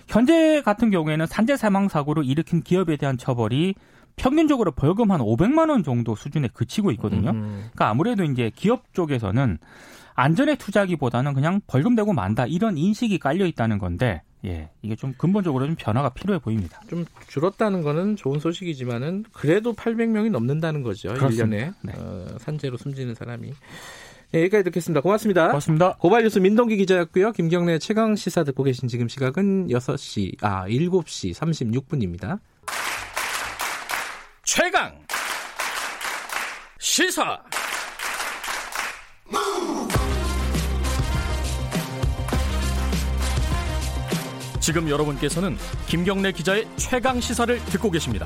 현재 0.07 0.61
같은 0.63 0.89
경우에는 0.89 1.25
산재 1.25 1.57
사망 1.57 1.87
사고를 1.87 2.25
일으킨 2.25 2.61
기업에 2.61 2.97
대한 2.97 3.17
처벌이 3.17 3.75
평균적으로 4.15 4.71
벌금 4.71 5.11
한 5.11 5.21
500만 5.21 5.69
원 5.69 5.83
정도 5.83 6.15
수준에 6.15 6.47
그치고 6.53 6.91
있거든요. 6.91 7.31
음. 7.31 7.69
그러니까 7.73 7.89
아무래도 7.89 8.23
이제 8.23 8.51
기업 8.55 8.93
쪽에서는 8.93 9.57
안전에 10.15 10.55
투자기보다는 10.55 11.33
그냥 11.33 11.61
벌금 11.65 11.95
내고 11.95 12.13
만다 12.13 12.45
이런 12.45 12.77
인식이 12.77 13.17
깔려 13.17 13.45
있다는 13.45 13.79
건데 13.79 14.21
예, 14.45 14.69
이게 14.81 14.95
좀 14.95 15.13
근본적으로 15.17 15.65
좀 15.65 15.75
변화가 15.75 16.09
필요해 16.09 16.39
보입니다. 16.39 16.81
좀 16.89 17.05
줄었다는 17.27 17.81
거는 17.81 18.17
좋은 18.17 18.39
소식이지만은 18.39 19.25
그래도 19.31 19.73
800명이 19.73 20.29
넘는다는 20.31 20.83
거죠. 20.83 21.13
그렇습니다. 21.13 21.45
1년에 21.45 21.73
네. 21.81 21.93
어, 21.95 22.27
산재로 22.39 22.77
숨지는 22.77 23.15
사람이. 23.15 23.53
네, 24.33 24.39
여기까지 24.41 24.63
듣겠습니다. 24.63 25.01
고맙습니다. 25.01 25.47
고맙습니다. 25.49 25.93
고발뉴스 25.99 26.39
민동기 26.39 26.75
기자였고요. 26.77 27.33
김경래 27.33 27.77
최강 27.77 28.15
시사 28.15 28.43
듣고 28.43 28.63
계신 28.63 28.87
지금 28.87 29.07
시각은 29.07 29.67
6시, 29.67 30.37
아, 30.41 30.65
7시 30.67 31.35
36분입니다. 31.35 32.39
최강 34.43 34.97
시사 36.79 37.43
지금 44.59 44.89
여러분께서는 44.89 45.57
김경래 45.85 46.31
기자의 46.31 46.67
최강 46.77 47.19
시사를 47.19 47.59
듣고 47.65 47.91
계십니다. 47.91 48.25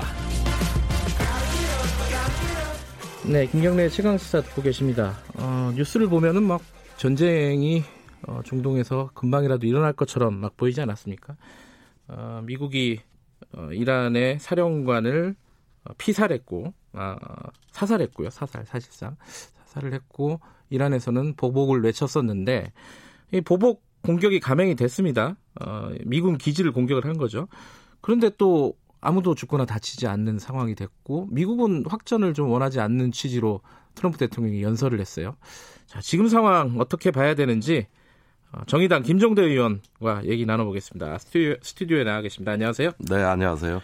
네, 3.26 3.46
김경래 3.46 3.88
최강 3.88 4.16
시사 4.16 4.40
듣고 4.42 4.62
계십니다. 4.62 5.18
어, 5.34 5.72
뉴스를 5.74 6.08
보면은 6.08 6.44
막 6.44 6.62
전쟁이 6.96 7.82
어, 8.26 8.40
중동에서 8.44 9.10
금방이라도 9.12 9.66
일어날 9.66 9.92
것처럼 9.92 10.34
막 10.34 10.56
보이지 10.56 10.80
않았습니까? 10.80 11.36
어, 12.08 12.40
미국이 12.44 13.00
어, 13.52 13.70
이란의 13.72 14.38
사령관을 14.38 15.34
어, 15.84 15.92
피살했고, 15.98 16.72
아, 16.92 17.16
사살했고요. 17.72 18.30
사살, 18.30 18.64
사실상. 18.64 19.16
사살을 19.64 19.92
했고, 19.92 20.40
이란에서는 20.70 21.34
보복을 21.36 21.82
외쳤었는데, 21.82 22.72
이 23.32 23.40
보복 23.40 23.84
공격이 24.02 24.40
감행이 24.40 24.74
됐습니다. 24.74 25.36
어, 25.60 25.90
미군 26.04 26.38
기지를 26.38 26.72
공격을 26.72 27.04
한 27.04 27.18
거죠. 27.18 27.48
그런데 28.00 28.30
또 28.38 28.74
아무도 29.00 29.34
죽거나 29.34 29.64
다치지 29.64 30.06
않는 30.06 30.38
상황이 30.38 30.74
됐고, 30.74 31.28
미국은 31.30 31.84
확전을 31.88 32.34
좀 32.34 32.50
원하지 32.50 32.80
않는 32.80 33.12
취지로 33.12 33.60
트럼프 33.94 34.18
대통령이 34.18 34.62
연설을 34.62 35.00
했어요. 35.00 35.36
자, 35.86 36.00
지금 36.00 36.28
상황 36.28 36.76
어떻게 36.78 37.10
봐야 37.10 37.34
되는지 37.34 37.86
어, 38.52 38.62
정의당 38.66 39.02
김종대 39.02 39.42
의원과 39.42 40.24
얘기 40.24 40.46
나눠보겠습니다. 40.46 41.18
스튜디오, 41.18 41.56
스튜디오에 41.62 42.04
나와 42.04 42.20
계십니다. 42.22 42.52
안녕하세요. 42.52 42.92
네, 42.98 43.22
안녕하세요. 43.22 43.80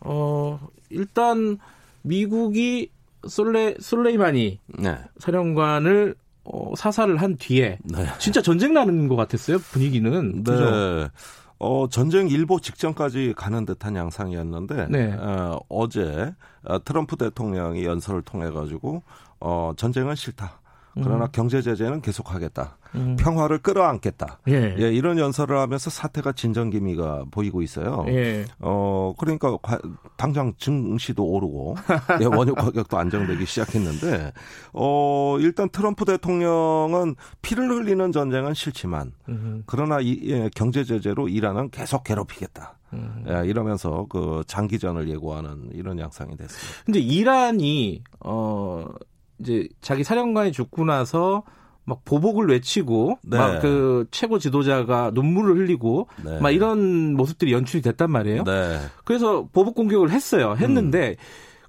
어, 0.00 0.68
일단 0.90 1.58
미국이 2.02 2.90
솔레 3.26 3.76
솔레이마니 3.80 4.60
네. 4.78 4.98
사령관을 5.18 6.14
어, 6.44 6.76
사살을 6.76 7.16
한 7.16 7.36
뒤에 7.36 7.78
네. 7.82 8.06
진짜 8.20 8.40
전쟁 8.40 8.74
나는 8.74 9.08
것 9.08 9.16
같았어요. 9.16 9.58
분위기는. 9.58 10.44
그죠? 10.44 11.10
네. 11.58 11.66
어, 11.66 11.88
전쟁 11.88 12.28
일보 12.28 12.60
직전까지 12.60 13.34
가는 13.36 13.64
듯한 13.64 13.96
양상이었는데, 13.96 14.88
네. 14.90 15.12
어, 15.14 15.60
어제 15.68 16.34
어, 16.64 16.82
트럼프 16.84 17.16
대통령이 17.16 17.84
연설을 17.84 18.22
통해 18.22 18.50
가지고, 18.50 19.02
어, 19.40 19.72
전쟁은 19.76 20.14
싫다. 20.14 20.60
그러나 21.02 21.26
경제 21.26 21.60
제재는 21.60 22.00
계속하겠다. 22.00 22.78
음. 22.94 23.16
평화를 23.18 23.58
끌어안겠다. 23.58 24.38
예. 24.48 24.74
예, 24.78 24.90
이런 24.92 25.18
연설을 25.18 25.58
하면서 25.58 25.90
사태가 25.90 26.32
진전 26.32 26.70
기미가 26.70 27.26
보이고 27.30 27.60
있어요. 27.60 28.04
예. 28.08 28.46
어, 28.60 29.12
그러니까 29.18 29.56
과- 29.58 29.78
당장 30.16 30.54
증시도 30.56 31.22
오르고 31.24 31.76
예, 32.22 32.24
원유 32.24 32.54
가격도 32.54 32.96
안정되기 32.96 33.44
시작했는데 33.44 34.32
어, 34.72 35.36
일단 35.40 35.68
트럼프 35.68 36.04
대통령은 36.06 37.16
피를 37.42 37.68
흘리는 37.70 38.12
전쟁은 38.12 38.54
싫지만 38.54 39.12
음, 39.28 39.62
그러나 39.66 40.00
이 40.00 40.20
예, 40.30 40.48
경제 40.54 40.84
제재로 40.84 41.28
이란은 41.28 41.70
계속 41.70 42.04
괴롭히겠다. 42.04 42.78
음. 42.94 43.24
예, 43.28 43.46
이러면서 43.46 44.06
그 44.08 44.42
장기전을 44.46 45.08
예고하는 45.10 45.70
이런 45.72 45.98
양상이 45.98 46.36
됐습니다. 46.36 46.82
근데 46.86 47.00
이란이 47.00 48.02
어 48.20 48.86
이제 49.38 49.68
자기 49.80 50.04
사령관이 50.04 50.52
죽고 50.52 50.84
나서 50.84 51.42
막 51.84 52.04
보복을 52.04 52.48
외치고 52.48 53.18
네. 53.22 53.38
막그 53.38 54.06
최고 54.10 54.38
지도자가 54.38 55.12
눈물을 55.14 55.56
흘리고 55.56 56.08
네. 56.24 56.40
막 56.40 56.50
이런 56.50 57.14
모습들이 57.14 57.52
연출이 57.52 57.82
됐단 57.82 58.10
말이에요. 58.10 58.44
네. 58.44 58.78
그래서 59.04 59.46
보복 59.52 59.76
공격을 59.76 60.10
했어요. 60.10 60.56
했는데 60.58 61.16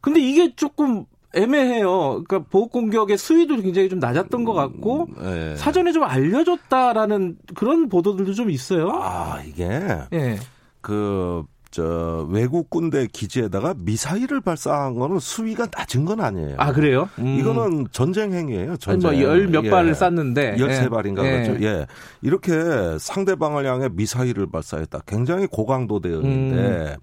근데 0.01 0.19
이게 0.19 0.55
조금 0.55 1.05
애매해요. 1.35 2.23
그러니까 2.23 2.39
보복 2.49 2.71
공격의 2.71 3.17
수위도 3.17 3.57
굉장히 3.57 3.89
좀 3.89 3.99
낮았던 3.99 4.43
것 4.43 4.53
같고 4.53 5.07
예. 5.21 5.55
사전에 5.55 5.91
좀 5.91 6.03
알려줬다라는 6.03 7.37
그런 7.53 7.89
보도들도 7.89 8.33
좀 8.33 8.49
있어요. 8.49 8.89
아, 8.93 9.41
이게 9.45 9.69
예. 10.13 10.39
그, 10.81 11.43
저, 11.77 12.25
외국 12.31 12.71
군대 12.71 13.05
기지에다가 13.05 13.75
미사일을 13.77 14.41
발사한 14.41 14.95
거는 14.95 15.19
수위가 15.19 15.67
낮은 15.71 16.05
건 16.05 16.21
아니에요. 16.21 16.55
아 16.57 16.71
그래요? 16.73 17.07
음. 17.19 17.37
이거는 17.39 17.85
전쟁 17.91 18.33
행위예요. 18.33 18.77
전쟁. 18.77 19.11
뭐열몇 19.11 19.65
예. 19.65 19.69
발을 19.69 19.93
쐈는데 19.93 20.55
13발인가 20.55 21.23
예. 21.23 21.43
그렇죠. 21.43 21.63
예. 21.63 21.85
이렇게 22.23 22.51
상대방을 22.97 23.67
향해 23.67 23.89
미사일을 23.91 24.49
발사했다. 24.49 25.01
굉장히 25.05 25.45
고강도 25.45 25.99
대응인데 25.99 26.57
음. 26.57 26.95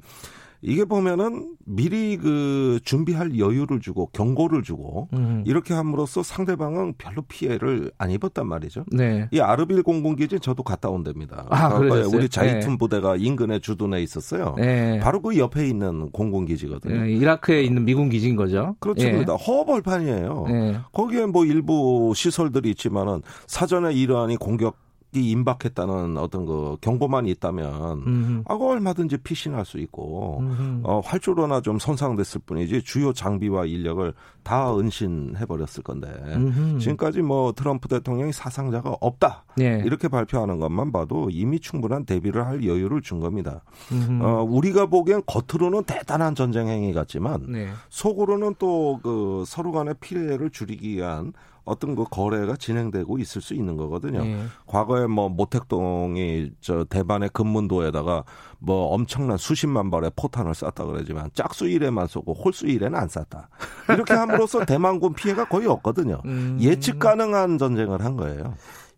이게 0.67 0.87
보면은 0.87 1.57
미리 1.67 2.17
그 2.17 2.81
준비할 2.85 3.39
여유를 3.39 3.81
주고 3.81 4.07
경고를 4.13 4.63
주고 4.63 5.09
음. 5.13 5.45
이렇게 5.47 5.75
함으로써 5.75 6.23
상대방은 6.23 6.95
별로 6.97 7.23
피해를 7.23 7.93
안 7.99 8.11
입었단 8.11 8.47
말이죠. 8.47 8.85
네. 8.91 9.29
이 9.31 9.41
아르빌 9.41 9.83
공군기지 9.83 10.41
저도 10.41 10.63
갔다 10.63 10.89
온 10.89 11.05
데입니다. 11.05 11.47
아, 11.51 11.69
과거에 11.69 11.89
그러셨어요? 11.91 12.19
우리 12.19 12.29
자이툰 12.31 12.71
네. 12.73 12.79
부대가 12.79 13.17
인근에 13.17 13.59
주둔해 13.59 14.03
있었어요. 14.03 14.55
네. 14.57 14.99
바로 15.01 15.21
그 15.21 15.37
옆에 15.37 15.69
있는 15.69 16.11
공군기지거든요. 16.11 17.07
예, 17.07 17.13
이라크에 17.13 17.63
있는 17.63 17.85
미군 17.85 18.09
기지인 18.09 18.35
거죠. 18.35 18.75
그렇죠. 18.81 19.03
예. 19.03 19.13
그렇습니다. 19.13 19.35
허벌판이에요. 19.35 20.47
예. 20.49 20.81
거기에 20.93 21.27
뭐 21.27 21.45
일부 21.45 22.13
시설들이 22.17 22.71
있지만은 22.71 23.21
사전에 23.47 23.93
이러한이 23.93 24.37
공격이 24.37 24.77
임박했다는 25.21 26.17
어떤 26.17 26.45
그 26.45 26.77
경고만 26.81 27.27
있다면 27.27 27.99
음. 28.07 28.45
아, 28.47 28.57
그 28.57 28.67
얼마든지 28.67 29.19
피신할 29.19 29.65
수 29.65 29.79
있고 29.79 30.41
음. 30.41 30.81
어, 30.83 31.01
활주로나 31.05 31.61
좀 31.61 31.79
손상됐을 31.79 32.43
뿐이지 32.45 32.83
주요 32.83 33.13
장비와 33.13 33.67
인력을 33.67 34.13
다 34.43 34.77
은신해 34.77 35.47
버렸을 35.47 35.83
건데 35.83 36.09
음흠. 36.35 36.79
지금까지 36.79 37.23
뭐 37.23 37.53
트럼프 37.53 37.89
대통령이 37.89 38.33
사상자가 38.33 38.97
없다 39.01 39.45
예. 39.61 39.83
이렇게 39.85 40.09
발표하는 40.09 40.59
것만 40.59 40.93
봐도 40.93 41.31
이미 41.31 41.61
충분한 41.61 42.05
대비를 42.05 42.47
할 42.47 42.65
여유를 42.65 43.01
준 43.01 43.21
겁니다. 43.21 43.63
음흠. 43.93 44.23
어, 44.23 44.43
우리가 44.43 44.87
보기엔 44.87 45.23
겉으로는 45.27 45.85
대단한 45.85 46.35
전쟁 46.35 46.69
행위 46.69 46.93
같지만 46.93 47.47
네. 47.49 47.69
속으로는 47.89 48.57
또 48.59 48.95
그 49.05 49.45
서로 49.47 49.73
간의 49.73 49.95
피해를 50.01 50.51
줄이기 50.51 50.97
위한 50.97 51.33
어떤 51.65 51.95
그 51.95 52.05
거래가 52.05 52.57
진행되고 52.57 53.19
있을 53.19 53.41
수 53.41 53.55
있는 53.55 53.77
거거든요. 53.77 54.25
예. 54.25 54.45
과거에 54.67 55.07
뭐 55.07 55.29
모택동이 55.29 56.51
저 56.61 56.85
대반의 56.85 57.31
금문도에다가 57.33 58.25
뭐 58.59 58.87
엄청난 58.95 59.37
수십만 59.37 59.91
발의 59.91 60.13
포탄을 60.17 60.55
쐈다 60.55 60.85
그러지만 60.85 61.31
짝수 61.35 61.69
일에만 61.69 62.07
쏘고 62.07 62.35
홀수 62.35 62.67
일에는 62.67 62.99
안 62.99 63.09
쐈다. 63.09 63.49
이렇게 63.91 64.15
함으로써 64.15 64.65
대만군 64.65 65.15
피해가 65.15 65.47
거의 65.47 65.67
없거든요. 65.67 66.21
음. 66.25 66.59
예측 66.61 66.99
가능한 66.99 67.59
전쟁을 67.59 68.05
한 68.05 68.17
거예요. 68.17 68.55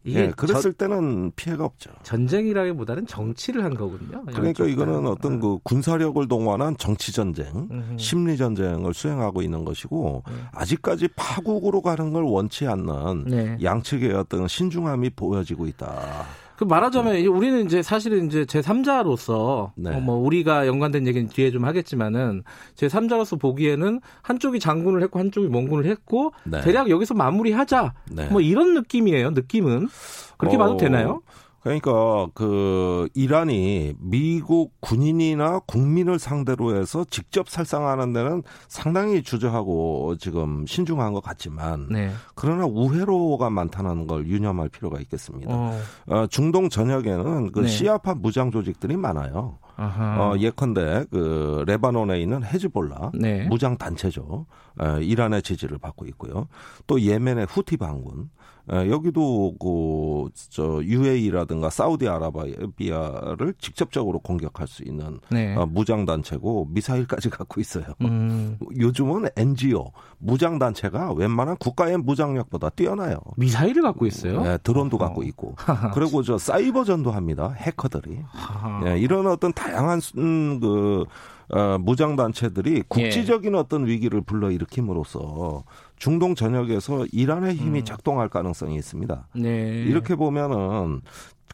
이게 0.06 0.20
예, 0.20 0.30
그랬을 0.30 0.72
때는 0.72 1.32
피해가 1.34 1.64
없죠. 1.64 1.90
전쟁이라기보다는 2.04 3.08
정치를 3.08 3.64
한 3.64 3.74
거군요. 3.74 4.24
그러니까 4.26 4.64
이거는 4.64 5.02
다. 5.02 5.10
어떤 5.10 5.40
그 5.40 5.58
군사력을 5.64 6.26
동원한 6.28 6.76
정치 6.78 7.12
전쟁, 7.12 7.46
음흠. 7.70 7.96
심리 7.98 8.36
전쟁을 8.36 8.94
수행하고 8.94 9.42
있는 9.42 9.64
것이고 9.64 10.22
네. 10.28 10.34
아직까지 10.52 11.08
파국으로 11.16 11.82
가는 11.82 12.12
걸 12.12 12.22
원치 12.22 12.68
않는 12.68 13.24
네. 13.26 13.58
양측의 13.60 14.12
어떤 14.12 14.46
신중함이 14.46 15.10
보여지고 15.10 15.66
있다. 15.66 16.24
그 16.56 16.64
말하자면 16.64 17.16
이제 17.16 17.28
우리는 17.28 17.64
이제 17.66 17.82
사실은 17.82 18.26
이제 18.26 18.46
제 18.46 18.60
3자로서 18.60 19.72
네. 19.76 19.94
어, 19.94 20.00
뭐 20.00 20.16
우리가 20.16 20.66
연관된 20.66 21.06
얘기는 21.06 21.28
뒤에 21.28 21.50
좀 21.50 21.64
하겠지만은 21.64 22.42
제 22.74 22.86
3자로서 22.86 23.38
보기에는 23.38 24.00
한쪽이 24.22 24.58
장군을 24.58 25.02
했고 25.02 25.18
한쪽이 25.18 25.48
몽군을 25.48 25.84
했고 25.86 26.32
네. 26.44 26.60
대략 26.62 26.88
여기서 26.88 27.14
마무리하자 27.14 27.92
네. 28.12 28.28
뭐 28.28 28.40
이런 28.40 28.74
느낌이에요. 28.74 29.30
느낌은 29.30 29.88
그렇게 30.38 30.56
어, 30.56 30.58
봐도 30.58 30.76
되나요? 30.76 31.20
그러니까 31.66 32.28
그 32.32 33.08
이란이 33.14 33.94
미국 33.98 34.80
군인이나 34.80 35.58
국민을 35.66 36.20
상대로 36.20 36.76
해서 36.76 37.04
직접 37.10 37.48
살상하는 37.48 38.12
데는 38.12 38.44
상당히 38.68 39.24
주저하고 39.24 40.14
지금 40.16 40.64
신중한 40.64 41.12
것 41.12 41.24
같지만 41.24 41.88
네. 41.90 42.12
그러나 42.36 42.66
우회로가 42.66 43.50
많다는 43.50 44.06
걸 44.06 44.28
유념할 44.28 44.68
필요가 44.68 45.00
있겠습니다. 45.00 45.52
어, 45.52 45.80
어, 46.06 46.26
중동 46.28 46.68
전역에는 46.68 47.50
그 47.50 47.62
네. 47.62 47.66
시아파 47.66 48.14
무장 48.14 48.52
조직들이 48.52 48.96
많아요. 48.96 49.58
아하. 49.74 50.20
어, 50.20 50.38
예컨대 50.38 51.06
그 51.10 51.64
레바논에 51.66 52.20
있는 52.20 52.44
헤즈볼라 52.44 53.10
네. 53.14 53.48
무장 53.48 53.76
단체죠. 53.76 54.46
에, 54.80 55.02
이란의 55.02 55.42
지지를 55.42 55.78
받고 55.78 56.06
있고요. 56.06 56.46
또 56.86 57.00
예멘의 57.00 57.46
후티 57.50 57.76
반군. 57.76 58.30
에, 58.70 58.90
여기도 58.90 59.54
그저 59.58 60.82
UAE라든가 60.82 61.70
사우디아라비아를 61.70 63.54
직접적으로 63.58 64.18
공격할 64.18 64.66
수 64.66 64.82
있는 64.82 65.20
네. 65.30 65.54
어, 65.54 65.66
무장 65.66 66.04
단체고 66.04 66.68
미사일까지 66.70 67.30
갖고 67.30 67.60
있어요. 67.60 67.84
음, 68.02 68.58
요즘은 68.78 69.28
NGO 69.36 69.92
무장 70.18 70.58
단체가 70.58 71.12
웬만한 71.12 71.56
국가의 71.58 71.98
무장력보다 71.98 72.70
뛰어나요. 72.70 73.18
미사일을 73.36 73.82
갖고 73.82 74.06
있어요. 74.06 74.42
네, 74.42 74.58
드론도 74.58 74.98
갖고 74.98 75.22
있고. 75.22 75.54
그리고 75.94 76.22
저 76.22 76.38
사이버 76.38 76.84
전도 76.84 77.10
합니다. 77.10 77.54
해커들이. 77.56 78.18
예, 78.86 78.98
이런 78.98 79.26
어떤 79.26 79.52
다양한 79.52 80.00
음, 80.18 80.60
그 80.60 81.04
어, 81.48 81.78
무장 81.78 82.16
단체들이 82.16 82.82
국지적인 82.88 83.54
어떤 83.54 83.86
위기를 83.86 84.20
불러 84.20 84.50
일으킴으로써 84.50 85.62
중동 85.96 86.34
전역에서 86.34 87.06
이란의 87.12 87.54
힘이 87.54 87.84
작동할 87.84 88.28
가능성이 88.28 88.76
있습니다. 88.76 89.28
네. 89.36 89.82
이렇게 89.86 90.14
보면은 90.14 91.00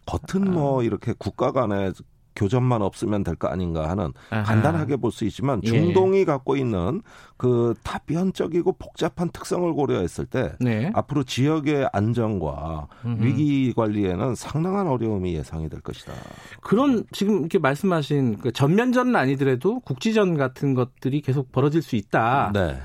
겉은 0.06 0.50
뭐 0.52 0.82
이렇게 0.82 1.14
국가 1.18 1.52
간의 1.52 1.92
교전만 2.34 2.80
없으면 2.80 3.24
될 3.24 3.36
거 3.36 3.48
아닌가 3.48 3.90
하는 3.90 4.10
아하. 4.30 4.42
간단하게 4.42 4.96
볼 4.96 5.12
수 5.12 5.26
있지만 5.26 5.60
예. 5.64 5.68
중동이 5.68 6.24
갖고 6.24 6.56
있는 6.56 7.02
그 7.36 7.74
다변적이고 7.82 8.72
복잡한 8.78 9.28
특성을 9.28 9.70
고려했을 9.74 10.24
때 10.24 10.52
네. 10.58 10.90
앞으로 10.94 11.24
지역의 11.24 11.90
안정과 11.92 12.88
음흠. 13.04 13.22
위기 13.22 13.72
관리에는 13.74 14.34
상당한 14.34 14.86
어려움이 14.88 15.34
예상이 15.34 15.68
될 15.68 15.82
것이다. 15.82 16.14
그런 16.62 17.04
지금 17.12 17.40
이렇게 17.40 17.58
말씀하신 17.58 18.38
그 18.38 18.50
전면전은 18.50 19.14
아니더라도 19.14 19.80
국지전 19.80 20.38
같은 20.38 20.72
것들이 20.72 21.20
계속 21.20 21.52
벌어질 21.52 21.82
수 21.82 21.96
있다. 21.96 22.50
네. 22.54 22.78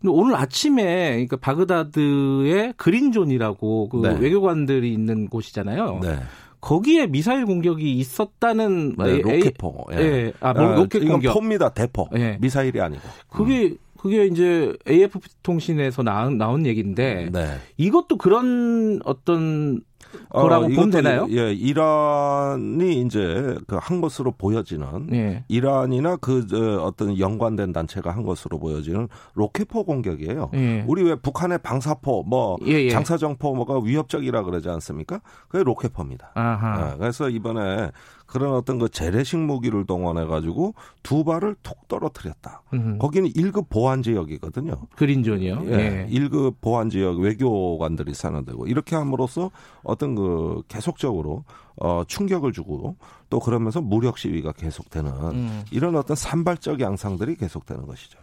근데 0.00 0.12
오늘 0.12 0.34
아침에 0.34 1.10
그러니까 1.12 1.36
바그다드의 1.36 2.74
그린존이라고 2.76 3.88
그 3.90 3.96
네. 3.98 4.18
외교관들이 4.18 4.92
있는 4.92 5.28
곳이잖아요. 5.28 6.00
네. 6.02 6.18
거기에 6.60 7.06
미사일 7.06 7.46
공격이 7.46 7.92
있었다는 7.98 8.96
네, 8.96 9.18
로켓포. 9.18 9.86
예. 9.92 9.96
예. 9.98 10.32
아, 10.40 10.52
뭐, 10.52 10.74
로켓 10.74 11.02
이건 11.02 11.12
공격. 11.12 11.34
포입니다. 11.34 11.70
대포. 11.70 12.08
예. 12.16 12.38
미사일이 12.40 12.80
아니고. 12.80 13.02
그게 13.28 13.76
그게 13.98 14.26
이제 14.26 14.72
AFP 14.88 15.28
통신에서 15.42 16.02
나온, 16.02 16.38
나온 16.38 16.64
얘기인데 16.64 17.28
네. 17.30 17.58
이것도 17.76 18.16
그런 18.16 19.00
어떤 19.04 19.82
거라고 20.30 20.62
보면 20.64 20.72
이것도, 20.72 20.90
되나요? 20.90 21.26
예, 21.30 21.52
이란이 21.52 23.00
이제 23.02 23.56
그 23.66 23.80
한 23.80 24.00
것으로 24.00 24.32
보여지는 24.32 25.08
예. 25.12 25.44
이란이나 25.48 26.16
그 26.16 26.46
저, 26.46 26.82
어떤 26.82 27.18
연관된 27.18 27.72
단체가 27.72 28.10
한 28.10 28.22
것으로 28.22 28.58
보여지는 28.58 29.08
로켓포 29.34 29.84
공격이에요. 29.84 30.50
예. 30.54 30.84
우리 30.86 31.02
왜 31.02 31.14
북한의 31.16 31.58
방사포, 31.58 32.24
뭐 32.24 32.56
예, 32.66 32.72
예. 32.72 32.90
장사정포 32.90 33.54
뭐가 33.54 33.80
위협적이라 33.80 34.42
그러지 34.42 34.68
않습니까? 34.68 35.20
그게 35.48 35.64
로켓포입니다. 35.64 36.32
아하. 36.34 36.92
예, 36.92 36.98
그래서 36.98 37.28
이번에 37.30 37.90
그런 38.30 38.54
어떤 38.54 38.78
그 38.78 38.88
재래식 38.88 39.38
무기를 39.38 39.84
동원해 39.84 40.24
가지고 40.24 40.74
두 41.02 41.24
발을 41.24 41.56
툭 41.64 41.88
떨어뜨렸다. 41.88 42.62
음, 42.74 42.96
거기는 42.98 43.28
1급 43.28 43.68
보안 43.68 44.02
지역이거든요. 44.04 44.86
그린존이요. 44.94 45.62
예, 45.66 45.72
예. 45.72 46.06
1급 46.08 46.54
보안 46.60 46.90
지역 46.90 47.18
외교관들이 47.18 48.14
사는 48.14 48.44
데고 48.44 48.68
이렇게 48.68 48.94
함으로써 48.94 49.50
어떤 49.82 50.14
그 50.14 50.62
계속적으로 50.68 51.42
어 51.76 52.04
충격을 52.06 52.52
주고 52.52 52.94
또 53.30 53.40
그러면서 53.40 53.80
무력 53.80 54.16
시위가 54.16 54.52
계속되는 54.52 55.10
음. 55.10 55.64
이런 55.72 55.96
어떤 55.96 56.14
산발적 56.14 56.80
양상들이 56.80 57.34
계속되는 57.34 57.84
것이죠. 57.84 58.16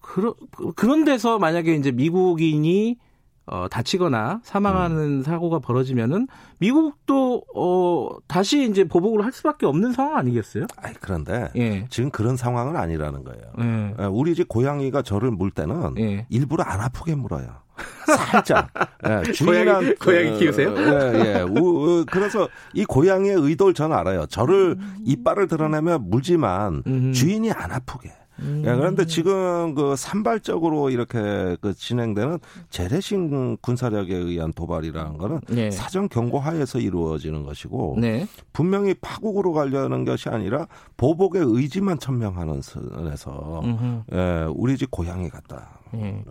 그러, 0.00 0.34
그런 0.76 1.04
데서 1.04 1.38
만약에 1.38 1.74
이제 1.74 1.90
미국인이 1.90 2.96
어, 3.46 3.66
다치거나 3.68 4.40
사망하는 4.44 4.96
음. 5.18 5.22
사고가 5.22 5.58
벌어지면은 5.58 6.28
미국도 6.58 7.42
어, 7.56 8.08
다시 8.28 8.68
이제 8.68 8.84
보복을 8.84 9.24
할 9.24 9.32
수밖에 9.32 9.66
없는 9.66 9.92
상황 9.92 10.16
아니겠어요? 10.16 10.66
아이 10.76 10.92
그런데 11.00 11.50
예. 11.56 11.86
지금 11.90 12.10
그런 12.10 12.36
상황은 12.36 12.76
아니라는 12.76 13.24
거예요. 13.24 13.42
예. 13.60 13.94
예, 14.00 14.04
우리 14.06 14.34
집 14.34 14.48
고양이가 14.48 15.02
저를 15.02 15.30
물 15.32 15.50
때는 15.50 15.94
예. 15.98 16.26
일부러 16.30 16.62
안 16.64 16.80
아프게 16.80 17.14
물어요. 17.16 17.62
살짝. 18.06 18.68
예, 19.08 19.32
주인한 19.32 19.64
고양이- 19.80 19.94
고양이 19.98 20.38
키우세요? 20.38 20.74
예, 20.76 21.14
예. 21.38 21.42
우- 21.42 22.00
우- 22.00 22.06
그래서 22.08 22.48
이 22.74 22.84
고양이의 22.84 23.34
의도를 23.36 23.74
저는 23.74 23.96
알아요. 23.96 24.26
저를 24.26 24.76
이빨을 25.04 25.48
드러내면 25.48 26.08
물지만 26.08 26.82
음. 26.86 27.12
주인이 27.12 27.50
안 27.50 27.72
아프게. 27.72 28.12
음. 28.42 28.62
예, 28.66 28.74
그런데 28.74 29.06
지금 29.06 29.74
그 29.74 29.94
산발적으로 29.96 30.90
이렇게 30.90 31.56
그 31.60 31.74
진행되는 31.74 32.38
재래식 32.70 33.18
군사력에 33.60 34.14
의한 34.14 34.52
도발이라는 34.52 35.18
거는 35.18 35.40
네. 35.48 35.70
사전 35.70 36.08
경고하에서 36.08 36.78
이루어지는 36.80 37.44
것이고 37.44 37.96
네. 38.00 38.26
분명히 38.52 38.94
파국으로 38.94 39.52
가려는 39.52 40.04
것이 40.04 40.28
아니라 40.28 40.66
보복의 40.96 41.42
의지만 41.44 41.98
천명하는 41.98 42.62
선에서. 42.62 43.62
예, 44.12 44.46
우리 44.54 44.76
집 44.76 44.90
고양이 44.90 45.28
같다. 45.28 45.81
예. 45.94 46.24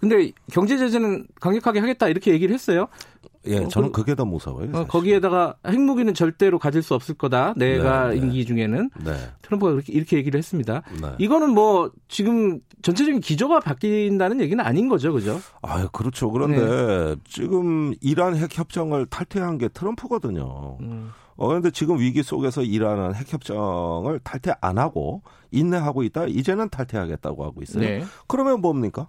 근데 0.00 0.32
경제 0.52 0.76
제재는 0.78 1.26
강력하게 1.40 1.80
하겠다 1.80 2.08
이렇게 2.08 2.32
얘기를 2.32 2.54
했어요. 2.54 2.88
예, 3.46 3.58
어, 3.58 3.68
저는 3.68 3.90
그- 3.90 4.02
그게 4.02 4.14
더 4.14 4.24
무서워요. 4.24 4.68
어, 4.70 4.72
사실. 4.72 4.88
거기에다가 4.88 5.56
핵무기는 5.66 6.14
절대로 6.14 6.58
가질 6.60 6.80
수 6.82 6.94
없을 6.94 7.16
거다. 7.16 7.54
내가 7.56 8.08
네, 8.08 8.14
네. 8.14 8.20
임기 8.20 8.46
중에는 8.46 8.90
네, 9.04 9.12
트럼프가 9.42 9.72
그렇게 9.72 9.92
이렇게 9.92 10.16
얘기를 10.16 10.38
했습니다. 10.38 10.82
네. 11.00 11.08
이거는 11.18 11.50
뭐 11.50 11.90
지금 12.08 12.60
전체적인 12.82 13.20
기조가 13.20 13.58
바뀐다는 13.60 14.40
얘기는 14.40 14.64
아닌 14.64 14.88
거죠, 14.88 15.12
그죠? 15.12 15.40
아, 15.60 15.88
그렇죠. 15.88 16.30
그런데 16.30 16.60
네. 16.64 17.16
지금 17.24 17.94
이란 18.00 18.36
핵 18.36 18.56
협정을 18.56 19.06
탈퇴한 19.06 19.58
게 19.58 19.68
트럼프거든요. 19.68 20.78
음. 20.80 21.10
어, 21.36 21.48
그런데 21.48 21.70
지금 21.70 21.98
위기 21.98 22.22
속에서 22.22 22.62
이란은 22.62 23.14
핵 23.14 23.32
협정을 23.32 24.20
탈퇴 24.20 24.54
안 24.60 24.78
하고 24.78 25.22
인내하고 25.50 26.02
있다. 26.02 26.26
이제는 26.26 26.68
탈퇴하겠다고 26.68 27.44
하고 27.44 27.62
있어요. 27.62 27.84
네. 27.84 28.04
그러면 28.26 28.60
뭡니까? 28.60 29.08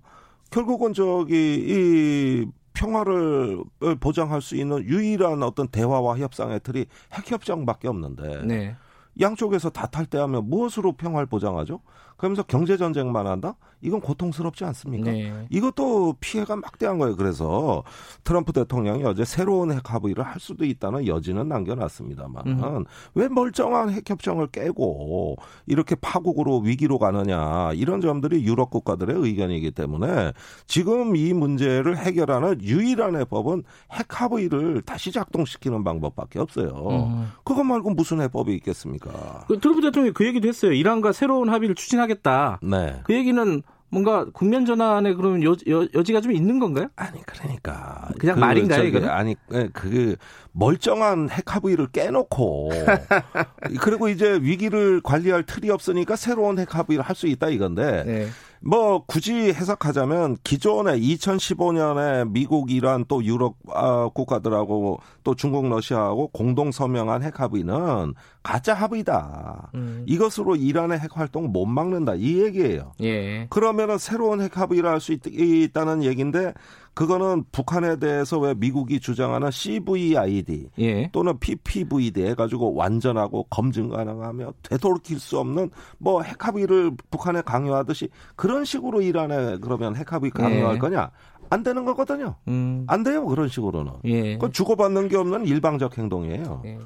결국은 0.49 0.93
저기 0.93 1.35
이 1.35 2.45
평화를 2.73 3.63
보장할 3.99 4.41
수 4.41 4.55
있는 4.55 4.83
유일한 4.83 5.43
어떤 5.43 5.67
대화와 5.67 6.17
협상의 6.17 6.59
틀이 6.61 6.85
핵 7.13 7.31
협정밖에 7.31 7.87
없는데 7.87 8.43
네. 8.45 8.75
양쪽에서 9.19 9.69
다 9.69 9.87
탈퇴하면 9.87 10.49
무엇으로 10.49 10.93
평화를 10.93 11.27
보장하죠? 11.27 11.81
그러면서 12.17 12.43
경제 12.43 12.77
전쟁만 12.77 13.27
한다? 13.27 13.55
이건 13.83 13.99
고통스럽지 13.99 14.63
않습니까? 14.65 15.11
네. 15.11 15.45
이것도 15.49 16.15
피해가 16.21 16.55
막대한 16.55 16.97
거예요. 16.97 17.15
그래서 17.17 17.83
트럼프 18.23 18.53
대통령이 18.53 19.03
어제 19.03 19.25
새로운 19.25 19.73
핵 19.73 19.93
합의를 19.93 20.23
할 20.23 20.39
수도 20.39 20.63
있다는 20.63 21.05
여지는 21.05 21.49
남겨놨습니다만 21.49 22.47
음. 22.47 22.85
왜 23.13 23.27
멀쩡한 23.27 23.89
핵 23.89 24.09
협정을 24.09 24.47
깨고 24.47 25.35
이렇게 25.65 25.95
파국으로 25.95 26.59
위기로 26.59 26.97
가느냐 26.97 27.73
이런 27.73 27.99
점들이 27.99 28.43
유럽 28.45 28.69
국가들의 28.69 29.15
의견이기 29.17 29.71
때문에 29.71 30.31
지금 30.65 31.17
이 31.17 31.33
문제를 31.33 31.97
해결하는 31.97 32.61
유일한 32.61 33.17
해법은 33.17 33.63
핵 33.91 34.21
합의를 34.21 34.81
다시 34.83 35.11
작동시키는 35.11 35.83
방법밖에 35.83 36.39
없어요. 36.39 36.69
음. 36.89 37.31
그것 37.43 37.63
말고 37.63 37.89
무슨 37.91 38.21
해법이 38.21 38.53
있겠습니까? 38.55 39.43
그 39.47 39.59
트럼프 39.59 39.81
대통령이 39.81 40.13
그 40.13 40.25
얘기도 40.25 40.47
했어요. 40.47 40.71
이란과 40.71 41.11
새로운 41.11 41.49
합의를 41.49 41.75
추진하겠다. 41.75 42.12
네. 42.61 43.01
그 43.03 43.13
얘기는 43.13 43.61
뭔가 43.89 44.25
국면 44.33 44.65
전환에 44.65 45.13
그러면 45.13 45.43
여, 45.43 45.55
여, 45.69 45.87
여 45.93 46.01
지가 46.03 46.19
좀 46.19 46.31
있는 46.31 46.57
건가요? 46.59 46.87
아니 46.95 47.21
그러니까 47.27 48.09
그냥 48.19 48.35
그, 48.35 48.39
말인가요 48.39 48.83
이거? 48.85 49.07
아니 49.07 49.35
예, 49.53 49.69
그 49.71 50.15
멀쩡한 50.51 51.29
핵 51.29 51.55
합의를 51.55 51.87
깨놓고 51.91 52.71
그리고 53.81 54.09
이제 54.09 54.39
위기를 54.41 54.99
관리할 55.01 55.43
틀이 55.43 55.69
없으니까 55.69 56.15
새로운 56.15 56.57
핵 56.57 56.73
합의를 56.75 57.03
할 57.03 57.13
수 57.15 57.27
있다 57.27 57.49
이건데 57.49 58.03
네. 58.03 58.27
뭐 58.65 59.03
굳이 59.05 59.33
해석하자면 59.33 60.37
기존에 60.43 60.97
2015년에 60.97 62.31
미국, 62.31 62.71
이란 62.71 63.05
또 63.07 63.23
유럽 63.23 63.55
아, 63.73 64.09
국가들하고 64.13 64.99
또 65.23 65.35
중국, 65.35 65.67
러시아하고 65.67 66.29
공동 66.29 66.71
서명한 66.71 67.23
핵 67.23 67.39
합의는 67.39 68.13
가짜 68.41 68.73
합의다. 68.73 69.69
음. 69.75 70.03
이것으로 70.07 70.55
이란의 70.55 70.99
핵 70.99 71.17
활동 71.17 71.51
못 71.51 71.65
막는다 71.65 72.15
이 72.15 72.41
얘기예요. 72.41 72.93
예. 73.01 73.47
그러면은 73.49 73.97
새로운 73.97 74.41
핵 74.41 74.57
합의를 74.57 74.89
할 74.89 75.03
수 75.03 75.11
있다는 75.11 76.03
얘기인데 76.03 76.53
그거는 76.93 77.43
북한에 77.51 77.97
대해서 77.97 78.39
왜 78.39 78.53
미국이 78.53 78.99
주장하는 78.99 79.49
CVID 79.51 80.69
예. 80.79 81.09
또는 81.11 81.39
PPVD 81.39 82.23
해가지고 82.27 82.75
완전하고 82.75 83.43
검증 83.49 83.89
가능하며 83.89 84.53
되돌킬 84.63 85.19
수 85.19 85.39
없는 85.39 85.71
뭐 85.97 86.21
핵합의를 86.21 86.91
북한에 87.09 87.41
강요하듯이 87.41 88.09
그런 88.35 88.63
식으로 88.65 89.01
이란에 89.01 89.57
그러면 89.59 89.95
핵합의 89.95 90.31
강요할 90.31 90.75
예. 90.75 90.79
거냐? 90.79 91.11
안 91.49 91.63
되는 91.63 91.85
거거든요. 91.85 92.35
음. 92.47 92.83
안 92.87 93.03
돼요 93.03 93.25
그런 93.25 93.47
식으로는. 93.47 93.93
예. 94.05 94.33
그건 94.33 94.51
주고받는 94.51 95.07
게 95.07 95.17
없는 95.17 95.45
일방적 95.45 95.97
행동이에요. 95.97 96.61
예. 96.65 96.79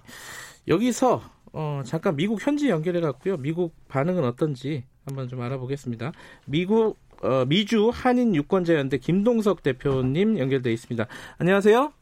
여기서 0.68 1.22
어, 1.54 1.82
잠깐 1.86 2.16
미국 2.16 2.46
현지 2.46 2.70
연결해 2.70 3.00
갖고요. 3.02 3.38
미국 3.38 3.76
반응은 3.88 4.24
어떤지 4.24 4.84
한번 5.06 5.28
좀 5.28 5.42
알아보겠습니다. 5.42 6.12
미국 6.46 6.98
어, 7.22 7.46
미주 7.46 7.90
한인 7.94 8.36
유권자연대 8.36 8.98
김동석 9.00 9.64
대표님 9.64 10.38
연결돼 10.38 10.72
있습니다. 10.72 11.06
안녕하세요. 11.40 11.94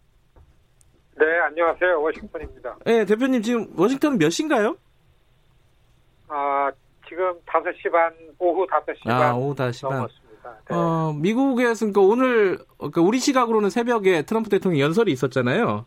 네, 1.17 1.25
안녕하세요. 1.39 2.01
워싱턴입니다. 2.01 2.77
네, 2.85 3.05
대표님 3.05 3.41
지금 3.41 3.67
워싱턴은 3.77 4.17
몇 4.17 4.29
시인가요? 4.29 4.77
아, 6.27 6.71
지금 7.07 7.33
5시 7.45 7.91
반, 7.91 8.13
오후 8.39 8.67
5시 8.67 9.03
반. 9.05 9.21
아, 9.21 9.33
오후 9.35 9.55
5시 9.55 9.87
반. 9.87 9.97
넘었습니다. 9.97 10.57
네. 10.69 10.75
어, 10.75 11.13
미국에서 11.13 11.85
그러니까 11.85 12.01
오늘 12.01 12.59
그러니까 12.77 13.01
우리 13.01 13.19
시각으로는 13.19 13.69
새벽에 13.69 14.23
트럼프 14.23 14.49
대통령 14.49 14.81
연설이 14.81 15.11
있었잖아요. 15.11 15.85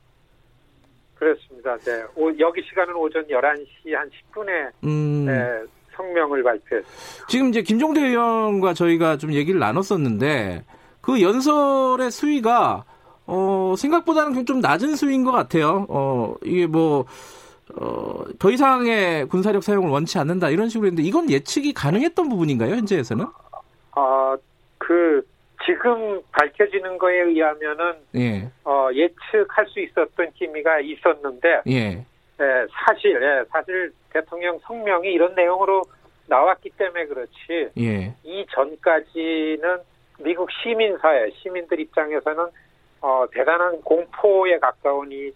그렇습니다. 1.16 1.76
네. 1.78 2.04
오, 2.14 2.30
여기 2.38 2.62
시간은 2.62 2.94
오전 2.94 3.26
11시 3.26 3.92
한 3.92 4.08
10분에 4.08 4.70
음... 4.84 5.26
네, 5.26 5.64
성명을 5.98 6.42
발표했습니다. 6.42 7.26
지금 7.28 7.48
이제 7.48 7.62
김종대 7.62 8.00
의원과 8.00 8.72
저희가 8.72 9.18
좀 9.18 9.34
얘기를 9.34 9.60
나눴었는데 9.60 10.64
그 11.02 11.20
연설의 11.20 12.10
수위가 12.10 12.84
어, 13.26 13.74
생각보다는 13.76 14.46
좀 14.46 14.60
낮은 14.60 14.96
수위인 14.96 15.22
것 15.22 15.32
같아요. 15.32 15.86
어, 15.90 16.34
이게 16.42 16.66
뭐, 16.66 17.04
어, 17.76 18.24
더 18.38 18.50
이상의 18.50 19.26
군사력 19.26 19.62
사용을 19.62 19.90
원치 19.90 20.18
않는다 20.18 20.48
이런 20.48 20.70
식으로 20.70 20.86
했는데 20.86 21.06
이건 21.06 21.30
예측이 21.30 21.74
가능했던 21.74 22.30
부분인가요, 22.30 22.74
현재에서는? 22.74 23.26
아, 23.92 24.36
그, 24.78 25.22
지금 25.66 26.22
밝혀지는 26.32 26.96
거에 26.96 27.20
의하면은, 27.20 27.92
예. 28.14 28.50
어, 28.64 28.88
예측할 28.94 29.66
수 29.66 29.80
있었던 29.80 30.30
기미가 30.34 30.80
있었는데, 30.80 31.62
예. 31.68 32.06
예, 32.40 32.66
사실, 32.70 33.20
예, 33.22 33.44
사실 33.50 33.92
대통령 34.12 34.58
성명이 34.60 35.12
이런 35.12 35.34
내용으로 35.34 35.82
나왔기 36.26 36.70
때문에 36.70 37.06
그렇지. 37.06 37.70
예. 37.78 38.14
이 38.22 38.46
전까지는 38.50 39.78
미국 40.20 40.48
시민사회, 40.50 41.30
시민들 41.30 41.80
입장에서는 41.80 42.46
어, 43.00 43.24
대단한 43.32 43.80
공포에 43.82 44.58
가까운 44.58 45.10
이 45.12 45.30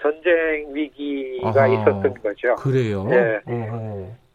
전쟁 0.00 0.72
위기가 0.72 1.48
아하, 1.64 1.66
있었던 1.68 2.14
거죠. 2.22 2.54
그래요? 2.56 3.08
예. 3.10 3.40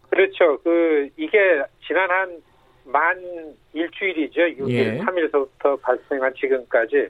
그렇죠. 0.10 0.58
그, 0.62 1.10
이게 1.18 1.64
지난 1.86 2.10
한 2.10 2.54
만 2.86 3.56
일주일이죠. 3.74 4.42
6일, 4.42 4.70
예. 4.70 5.00
3일서부터 5.00 5.82
발생한 5.82 6.34
지금까지 6.36 7.08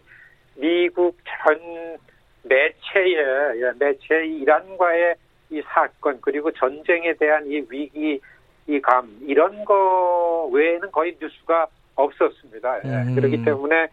미국 0.55 1.17
전 1.25 1.97
매체의 2.43 3.15
예, 3.61 3.71
매체 3.79 4.25
이란과의 4.25 5.15
이 5.49 5.61
사건 5.65 6.19
그리고 6.21 6.51
전쟁에 6.51 7.13
대한 7.13 7.45
이 7.47 7.63
위기 7.69 8.19
이감 8.67 9.17
이런 9.21 9.65
거 9.65 10.49
외에는 10.51 10.91
거의 10.91 11.15
뉴스가 11.19 11.67
없었습니다. 11.95 12.79
예, 12.85 12.89
음. 12.89 13.15
그렇기 13.15 13.43
때문에 13.43 13.87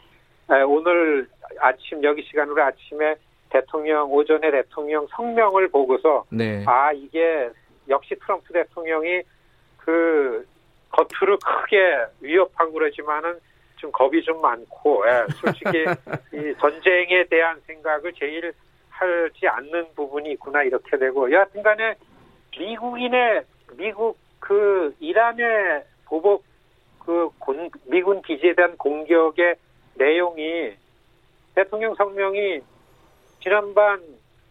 예, 0.52 0.62
오늘 0.62 1.28
아침 1.58 2.02
여기 2.04 2.22
시간으로 2.22 2.62
아침에 2.62 3.16
대통령 3.50 4.12
오전에 4.12 4.50
대통령 4.50 5.06
성명을 5.10 5.68
보고서 5.68 6.24
네. 6.30 6.64
아 6.66 6.92
이게 6.92 7.50
역시 7.88 8.14
트럼프 8.20 8.52
대통령이 8.52 9.22
그 9.78 10.46
겉으로 10.90 11.38
크게 11.38 11.76
위협하고 12.20 12.72
그러지만은 12.72 13.38
좀 13.80 13.90
겁이 13.92 14.22
좀 14.22 14.40
많고 14.40 15.04
예, 15.08 15.26
솔직히 15.32 15.84
이 16.34 16.54
전쟁에 16.60 17.24
대한 17.24 17.58
생각을 17.66 18.12
제일 18.12 18.52
하지 18.90 19.48
않는 19.48 19.94
부분이 19.96 20.32
있구나 20.32 20.62
이렇게 20.62 20.98
되고 20.98 21.30
여하튼간에 21.32 21.94
미국인의 22.58 23.42
미국 23.76 24.18
그 24.38 24.94
이란의 25.00 25.84
보복 26.04 26.44
그 26.98 27.30
곤, 27.38 27.70
미군 27.86 28.20
기지에 28.20 28.54
대한 28.54 28.76
공격의 28.76 29.54
내용이 29.94 30.74
대통령 31.54 31.94
성명이 31.94 32.60
지난번 33.42 34.02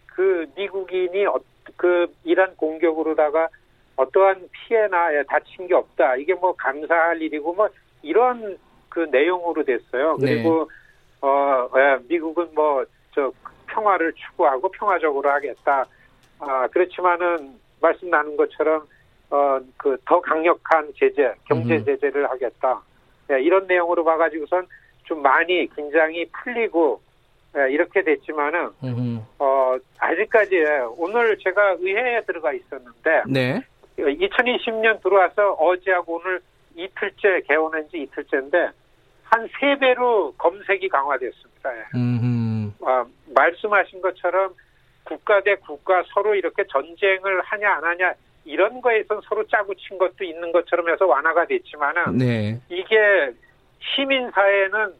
그 0.07 0.47
미국인이 0.55 1.25
어, 1.27 1.39
그 1.77 2.07
이란 2.23 2.55
공격으로다가 2.55 3.47
어떠한 3.95 4.49
피해나 4.51 5.23
다친 5.27 5.67
게 5.67 5.75
없다. 5.75 6.15
이게 6.15 6.33
뭐 6.33 6.55
감사할 6.55 7.21
일이고 7.21 7.53
뭐 7.53 7.69
이런 8.01 8.57
그 8.99 9.07
내용으로 9.11 9.63
됐어요. 9.63 10.17
네. 10.19 10.35
그리고 10.35 10.67
네. 10.69 11.27
어 11.27 11.69
예, 11.77 11.97
미국은 12.09 12.49
뭐 12.53 12.83
저 13.15 13.31
평화를 13.67 14.13
추구하고 14.13 14.69
평화적으로 14.69 15.29
하겠다. 15.31 15.83
아 16.39 16.67
그렇지만은 16.67 17.55
말씀 17.81 18.09
나눈 18.09 18.35
것처럼 18.37 18.85
어 19.31 19.59
그 19.77 19.97
더 20.05 20.19
강력한 20.21 20.91
제재, 20.97 21.33
경제 21.47 21.83
제재를 21.83 22.29
하겠다. 22.29 22.81
예, 23.31 23.41
이런 23.41 23.65
내용으로 23.67 24.03
봐가지고선 24.03 24.67
좀 25.05 25.21
많이 25.21 25.67
긴장이 25.75 26.25
풀리고 26.25 27.01
예, 27.57 27.71
이렇게 27.71 28.03
됐지만은 28.03 28.69
음흠. 28.83 29.19
어 29.39 29.75
아직까지 29.97 30.55
오늘 30.97 31.37
제가 31.39 31.77
의회에 31.79 32.21
들어가 32.25 32.51
있었는데 32.53 33.23
네. 33.27 33.61
2020년 33.97 35.01
들어와서 35.01 35.53
어제하고 35.53 36.17
오늘 36.17 36.39
이틀째 36.75 37.41
개원한 37.47 37.87
지 37.89 38.01
이틀째인데 38.03 38.69
한 39.31 39.47
세 39.59 39.77
배로 39.77 40.33
검색이 40.37 40.89
강화됐습니다. 40.89 41.69
어, 42.81 43.05
말씀하신 43.35 44.01
것처럼 44.01 44.53
국가 45.03 45.41
대 45.41 45.55
국가 45.55 46.03
서로 46.13 46.35
이렇게 46.35 46.63
전쟁을 46.67 47.41
하냐 47.41 47.73
안 47.75 47.83
하냐 47.83 48.13
이런 48.45 48.81
거에선 48.81 49.21
서로 49.25 49.45
짜고 49.47 49.73
친 49.75 49.97
것도 49.97 50.23
있는 50.23 50.51
것처럼 50.51 50.89
해서 50.89 51.05
완화가 51.05 51.45
됐지만은 51.45 52.17
네. 52.17 52.59
이게 52.69 53.31
시민 53.79 54.31
사회는 54.31 54.93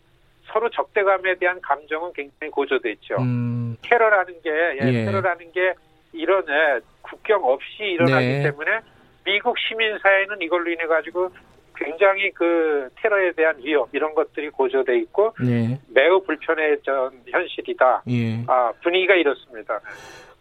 서로 0.52 0.70
적대감에 0.70 1.36
대한 1.36 1.60
감정은 1.62 2.12
굉장히 2.14 2.52
고조됐죠. 2.52 3.16
음. 3.20 3.78
테러라는 3.82 4.42
게 4.42 4.50
예, 4.50 4.88
예. 4.88 5.06
테러라는 5.06 5.52
게 5.52 5.74
이런 6.14 6.44
예, 6.50 6.80
국경 7.02 7.44
없이 7.44 7.84
일어나기 7.84 8.28
네. 8.28 8.44
때문에 8.44 8.80
미국 9.24 9.58
시민 9.60 9.98
사회는 10.00 10.42
이걸로 10.42 10.70
인해 10.72 10.86
가지고 10.86 11.30
굉장히 11.80 12.30
그 12.32 12.90
테러에 12.96 13.32
대한 13.32 13.56
위협 13.64 13.90
이런 13.94 14.14
것들이 14.14 14.50
고조돼 14.50 15.00
있고 15.00 15.34
네. 15.42 15.80
매우 15.88 16.22
불편해진 16.22 16.84
현실이다. 17.28 18.04
예. 18.10 18.44
아 18.48 18.72
분위기가 18.84 19.16
이렇습니다. 19.16 19.80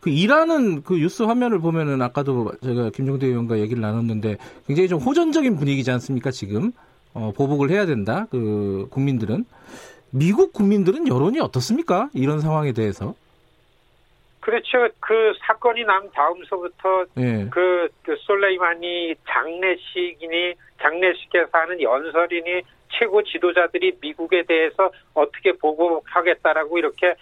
그 0.01 0.11
이란은 0.11 0.83
그 0.83 0.94
뉴스 0.94 1.22
화면을 1.22 1.61
보면은 1.61 2.03
아까도 2.03 2.53
제가 2.62 2.90
김종대 2.90 3.27
의원과 3.27 3.59
얘기를 3.59 3.81
나눴는데 3.81 4.37
굉장히 4.66 4.88
좀 4.88 4.98
호전적인 5.01 5.57
분위기지 5.57 5.90
않습니까 5.92 6.31
지금 6.31 6.72
어, 7.14 7.33
보복을 7.37 7.70
해야 7.70 7.87
된다 7.87 8.27
그 8.31 8.87
국민들은 8.90 9.44
미국 10.11 10.53
국민들은 10.53 11.09
여론이 11.09 11.40
어떻습니까 11.40 12.11
이런 12.14 12.40
상황에 12.40 12.72
대해서 12.72 13.14
그렇죠. 14.40 14.88
그 15.01 15.35
사건이 15.40 15.85
난 15.85 16.11
다음서부터 16.12 17.05
네. 17.14 17.46
그, 17.51 17.88
그 18.03 18.16
솔레이마니 18.20 19.14
장례식이니 19.27 20.55
장례식에서 20.81 21.51
하는 21.53 21.81
연설이니 21.81 22.62
최고 22.91 23.23
지도자들이 23.23 23.99
미국에 24.01 24.43
대해서 24.43 24.91
어떻게 25.14 25.53
보고하겠다라고 25.53 26.79
이렇게 26.79 27.14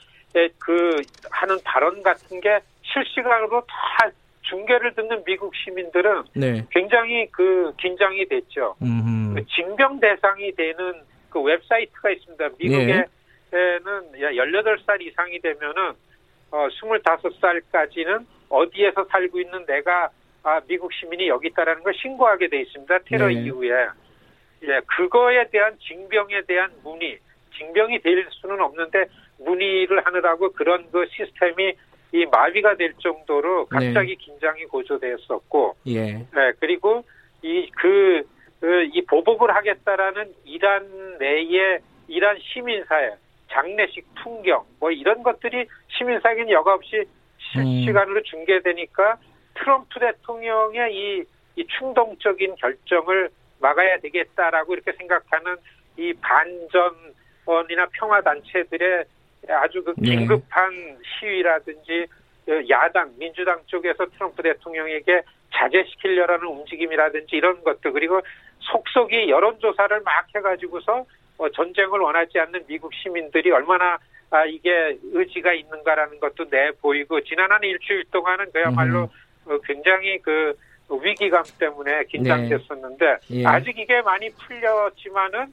그 0.59 1.01
하는 1.31 1.59
발언 1.65 2.03
같은 2.03 2.41
게 2.41 2.61
실시간으로 2.83 3.63
다 3.63 4.11
중계를 4.43 4.95
듣는 4.95 5.25
미국 5.25 5.55
시민들은 5.57 6.23
네. 6.35 6.65
굉장히 6.71 7.27
그 7.33 7.73
긴장이 7.81 8.27
됐죠. 8.27 8.77
그 9.35 9.45
징병 9.47 9.99
대상이 9.99 10.53
되는 10.53 10.95
그 11.31 11.41
웹사이트가 11.41 12.11
있습니다. 12.11 12.49
미국에는 12.59 13.05
네. 13.51 13.89
18살 14.21 15.01
이상이 15.01 15.41
되면은 15.41 15.93
어 16.53 16.69
25살까지는 16.69 18.25
어디에서 18.49 19.05
살고 19.11 19.41
있는 19.41 19.67
내가 19.67 20.11
아, 20.47 20.61
미국 20.69 20.93
시민이 20.93 21.27
여기 21.27 21.49
있다라는 21.49 21.83
걸 21.83 21.93
신고하게 21.95 22.47
돼 22.49 22.61
있습니다. 22.61 22.99
테러 23.07 23.27
네. 23.27 23.35
이후에. 23.35 23.71
예, 24.63 24.81
그거에 24.87 25.49
대한 25.51 25.77
징병에 25.81 26.43
대한 26.47 26.71
문의, 26.85 27.19
징병이 27.59 27.99
될 27.99 28.25
수는 28.31 28.61
없는데 28.61 29.07
문의를 29.41 30.07
하느라고 30.07 30.53
그런 30.53 30.89
그 30.93 31.05
시스템이 31.11 31.75
이 32.13 32.27
마비가 32.27 32.77
될 32.77 32.95
정도로 32.99 33.67
네. 33.73 33.89
갑자기 33.89 34.17
네. 34.17 34.25
긴장이 34.25 34.67
고조되었었고, 34.67 35.75
예. 35.89 36.13
네, 36.13 36.53
그리고 36.61 37.03
이 37.43 37.69
그, 37.73 38.23
그, 38.61 38.85
이 38.93 39.03
보복을 39.05 39.53
하겠다라는 39.53 40.33
이란 40.45 41.19
내의 41.19 41.81
이란 42.07 42.39
시민사회, 42.41 43.17
장례식 43.51 44.07
풍경, 44.23 44.65
뭐 44.79 44.93
이런 44.93 45.25
것들이 45.25 45.67
시민사회는 45.89 46.51
여과 46.51 46.75
없이 46.75 47.05
실시간으로 47.53 48.21
음. 48.21 48.23
중계되니까 48.25 49.19
트럼프 49.59 50.01
대통령의 50.01 50.95
이, 50.95 51.25
이 51.57 51.67
충동적인 51.79 52.57
결정을 52.57 53.31
막아야 53.61 53.99
되겠다라고 53.99 54.75
이렇게 54.75 54.93
생각하는 54.93 55.57
이 55.97 56.13
반전이나 56.15 57.87
평화 57.93 58.21
단체들의 58.21 59.05
아주 59.49 59.83
그 59.85 59.95
네. 59.99 60.17
긴급한 60.17 60.71
네. 60.71 60.97
시위라든지 61.19 62.07
야당 62.69 63.13
민주당 63.19 63.61
쪽에서 63.67 64.07
트럼프 64.07 64.43
대통령에게 64.43 65.23
자제시키려는 65.53 66.47
움직임이라든지 66.47 67.37
이런 67.37 67.63
것들 67.65 67.93
그리고 67.93 68.21
속속이 68.61 69.31
여론조사를 69.31 70.01
막 70.03 70.27
해가지고서 70.35 71.07
어, 71.39 71.49
전쟁을 71.51 72.01
원하지 72.01 72.39
않는 72.39 72.65
미국 72.67 72.93
시민들이 72.95 73.51
얼마나 73.51 73.99
아, 74.31 74.45
이게 74.45 74.99
의지가 75.13 75.53
있는가라는 75.53 76.19
것도 76.19 76.49
내 76.51 76.73
보이고 76.83 77.21
지난 77.23 77.53
한 77.53 77.63
일주일 77.63 78.05
동안은 78.11 78.51
그야말로 78.53 79.03
음. 79.03 79.09
어, 79.47 79.59
굉장히 79.65 80.19
그 80.23 80.55
위기감 80.89 81.43
때문에 81.59 82.05
긴장됐었는데 82.05 83.07
네. 83.29 83.41
예. 83.41 83.45
아직 83.47 83.77
이게 83.79 84.01
많이 84.03 84.31
풀렸지만은 84.31 85.53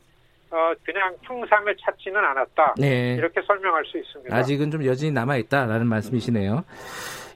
어 0.52 0.74
그냥 0.84 1.16
평상을 1.24 1.76
찾지는 1.82 2.18
않았다. 2.24 2.76
네. 2.78 3.16
이렇게 3.16 3.42
설명할 3.42 3.84
수 3.86 3.98
있습니다. 3.98 4.36
아직은 4.36 4.70
좀 4.70 4.86
여진이 4.86 5.12
남아 5.12 5.38
있다라는 5.38 5.88
말씀이시네요. 5.88 6.64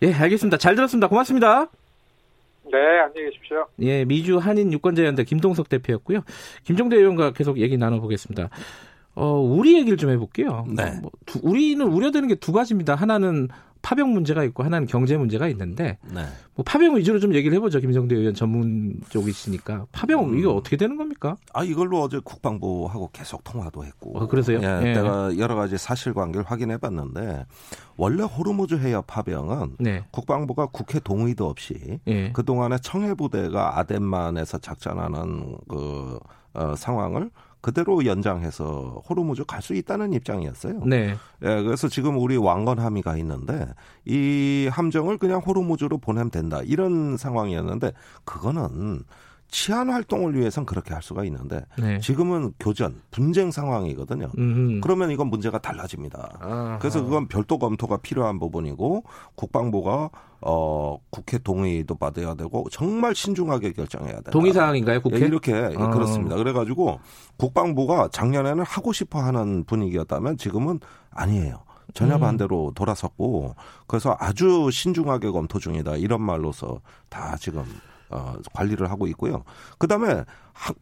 예, 0.04 0.14
알겠습니다. 0.14 0.58
잘 0.58 0.76
들었습니다. 0.76 1.08
고맙습니다. 1.08 1.66
네, 2.72 2.78
안녕히 3.00 3.32
계십시오. 3.32 3.66
예, 3.82 4.06
미주 4.06 4.38
한인 4.38 4.72
유권자연대 4.74 5.24
김동석 5.24 5.70
대표였고요. 5.70 6.20
김종대 6.66 6.98
의원과 6.98 7.32
계속 7.32 7.58
얘기 7.60 7.78
나눠보겠습니다. 7.78 8.50
어, 9.16 9.32
우리 9.40 9.76
얘기를 9.80 9.98
좀 9.98 10.12
해볼게요. 10.12 10.68
네. 10.76 10.84
뭐, 11.02 11.10
두, 11.26 11.40
우리는 11.42 11.84
우려되는 11.84 12.28
게 12.28 12.36
두 12.36 12.52
가지입니다. 12.52 12.94
하나는 12.94 13.48
파병 13.88 14.12
문제가 14.12 14.44
있고 14.44 14.64
하나는 14.64 14.86
경제 14.86 15.16
문제가 15.16 15.48
있는데 15.48 15.98
네. 16.14 16.26
뭐 16.56 16.66
파병 16.66 16.98
위주로 16.98 17.20
좀 17.20 17.34
얘기를 17.34 17.56
해보죠 17.56 17.80
김성대 17.80 18.16
의원 18.16 18.34
전문 18.34 19.00
쪽이시니까 19.08 19.86
파병 19.94 20.32
음. 20.32 20.38
이거 20.38 20.54
어떻게 20.54 20.76
되는 20.76 20.98
겁니까? 20.98 21.38
아 21.54 21.64
이걸로 21.64 22.02
어제 22.02 22.20
국방부하고 22.22 23.12
계속 23.14 23.46
통화도 23.46 23.86
했고 23.86 24.20
어, 24.20 24.28
그래서요? 24.28 24.60
예, 24.62 24.90
예. 24.90 24.94
내가 24.94 25.38
여러 25.38 25.56
가지 25.56 25.78
사실관계를 25.78 26.46
확인해봤는데 26.46 27.46
원래 27.96 28.24
호르무즈 28.24 28.76
해협 28.76 29.08
파병은 29.08 29.78
네. 29.80 30.04
국방부가 30.12 30.66
국회 30.66 31.00
동의도 31.00 31.48
없이 31.48 32.02
예. 32.08 32.34
그 32.34 32.44
동안에 32.44 32.80
청해부대가 32.82 33.80
아덴만에서 33.80 34.58
작전하는 34.58 35.56
그 35.70 36.20
어, 36.54 36.76
상황을 36.76 37.30
그대로 37.62 38.06
연장해서 38.06 39.02
호르무즈 39.10 39.44
갈 39.46 39.62
수 39.62 39.74
있다는 39.74 40.14
입장이었어요. 40.14 40.82
네. 40.86 41.16
예, 41.44 41.62
그래서 41.64 41.88
지금 41.90 42.18
우리 42.18 42.38
왕건 42.38 42.80
함의가 42.80 43.18
있는데 43.18 43.68
이 44.06 44.70
함정을 44.72 45.18
그냥 45.18 45.40
호르무즈로 45.40 45.98
보내면 45.98 46.30
된다 46.32 46.62
이런 46.64 47.18
상황이었는데 47.18 47.92
그거는 48.24 49.04
치안 49.50 49.90
활동을 49.90 50.38
위해선 50.38 50.66
그렇게 50.66 50.94
할 50.94 51.02
수가 51.02 51.24
있는데 51.26 51.64
네. 51.78 52.00
지금은 52.00 52.54
교전 52.60 53.02
분쟁 53.12 53.52
상황이거든요. 53.52 54.30
음흠. 54.38 54.82
그러면 54.82 55.12
이건 55.12 55.28
문제가 55.28 55.58
달라집니다. 55.58 56.38
아하. 56.40 56.78
그래서 56.80 57.04
그건 57.04 57.28
별도 57.28 57.58
검토가 57.58 57.98
필요한 57.98 58.40
부분이고 58.40 59.04
국방부가 59.36 60.10
어 60.42 60.98
국회 61.10 61.38
동의도 61.38 61.96
받아야 61.96 62.36
되고 62.36 62.66
정말 62.72 63.16
신중하게 63.16 63.72
결정해야 63.72 64.16
된다. 64.16 64.32
동의 64.32 64.54
사항인가요, 64.54 65.02
국회? 65.02 65.20
네, 65.20 65.26
이렇게 65.26 65.54
아. 65.54 65.90
그렇습니다. 65.90 66.36
그래가지고 66.36 67.00
국방부가 67.38 68.10
작년에는 68.12 68.64
하고 68.64 68.94
싶어 68.94 69.20
하는 69.20 69.64
분위기였다면 69.64 70.38
지금은 70.38 70.80
아니에요. 71.12 71.64
전혀 71.94 72.16
음. 72.16 72.20
반대로 72.20 72.74
돌아섰고 72.76 73.56
그래서 73.88 74.16
아주 74.20 74.70
신중하게 74.72 75.32
검토 75.32 75.58
중이다 75.58 75.96
이런 75.96 76.22
말로서 76.22 76.82
다 77.10 77.38
지금 77.40 77.64
어, 78.10 78.36
관리를 78.54 78.90
하고 78.90 79.08
있고요. 79.08 79.44
그 79.78 79.88
다음에 79.88 80.24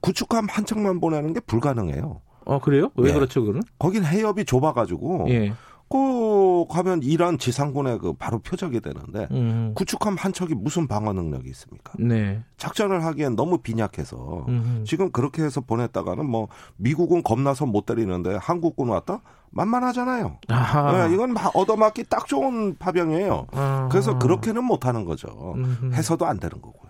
구축함 0.01 0.47
한 0.49 0.65
척만 0.65 0.99
보내는 0.99 1.33
게 1.33 1.39
불가능해요. 1.39 2.21
어 2.45 2.59
그래요? 2.59 2.91
왜 2.95 3.09
네. 3.09 3.13
그렇죠, 3.13 3.43
그는? 3.43 3.61
거긴 3.79 4.05
해협이 4.05 4.45
좁아가지고 4.45 5.25
예. 5.29 5.53
그 5.89 6.65
가면 6.69 7.03
이란 7.03 7.37
지상군에 7.37 7.97
그 7.97 8.13
바로 8.13 8.39
표적이 8.39 8.81
되는데 8.81 9.27
음. 9.31 9.73
구축함 9.75 10.15
한 10.17 10.33
척이 10.33 10.55
무슨 10.55 10.87
방어 10.87 11.13
능력이 11.13 11.49
있습니까? 11.49 11.93
네. 11.99 12.43
작전을 12.57 13.03
하기엔 13.03 13.35
너무 13.35 13.59
빈약해서 13.59 14.45
음. 14.47 14.83
지금 14.85 15.11
그렇게 15.11 15.43
해서 15.43 15.61
보냈다가는 15.61 16.25
뭐 16.27 16.47
미국은 16.77 17.23
겁나서 17.23 17.65
못 17.65 17.85
때리는데 17.85 18.35
한국군 18.41 18.89
왔다 18.89 19.21
만만하잖아요. 19.51 20.37
네, 20.49 21.13
이건 21.13 21.33
막 21.33 21.55
얻어맞기 21.55 22.05
딱 22.09 22.27
좋은 22.27 22.75
파병이에요. 22.77 23.47
아하. 23.53 23.87
그래서 23.89 24.19
그렇게는 24.19 24.63
못하는 24.63 25.05
거죠. 25.05 25.53
음. 25.55 25.91
해서도 25.93 26.25
안 26.25 26.39
되는 26.39 26.61
거고요. 26.61 26.84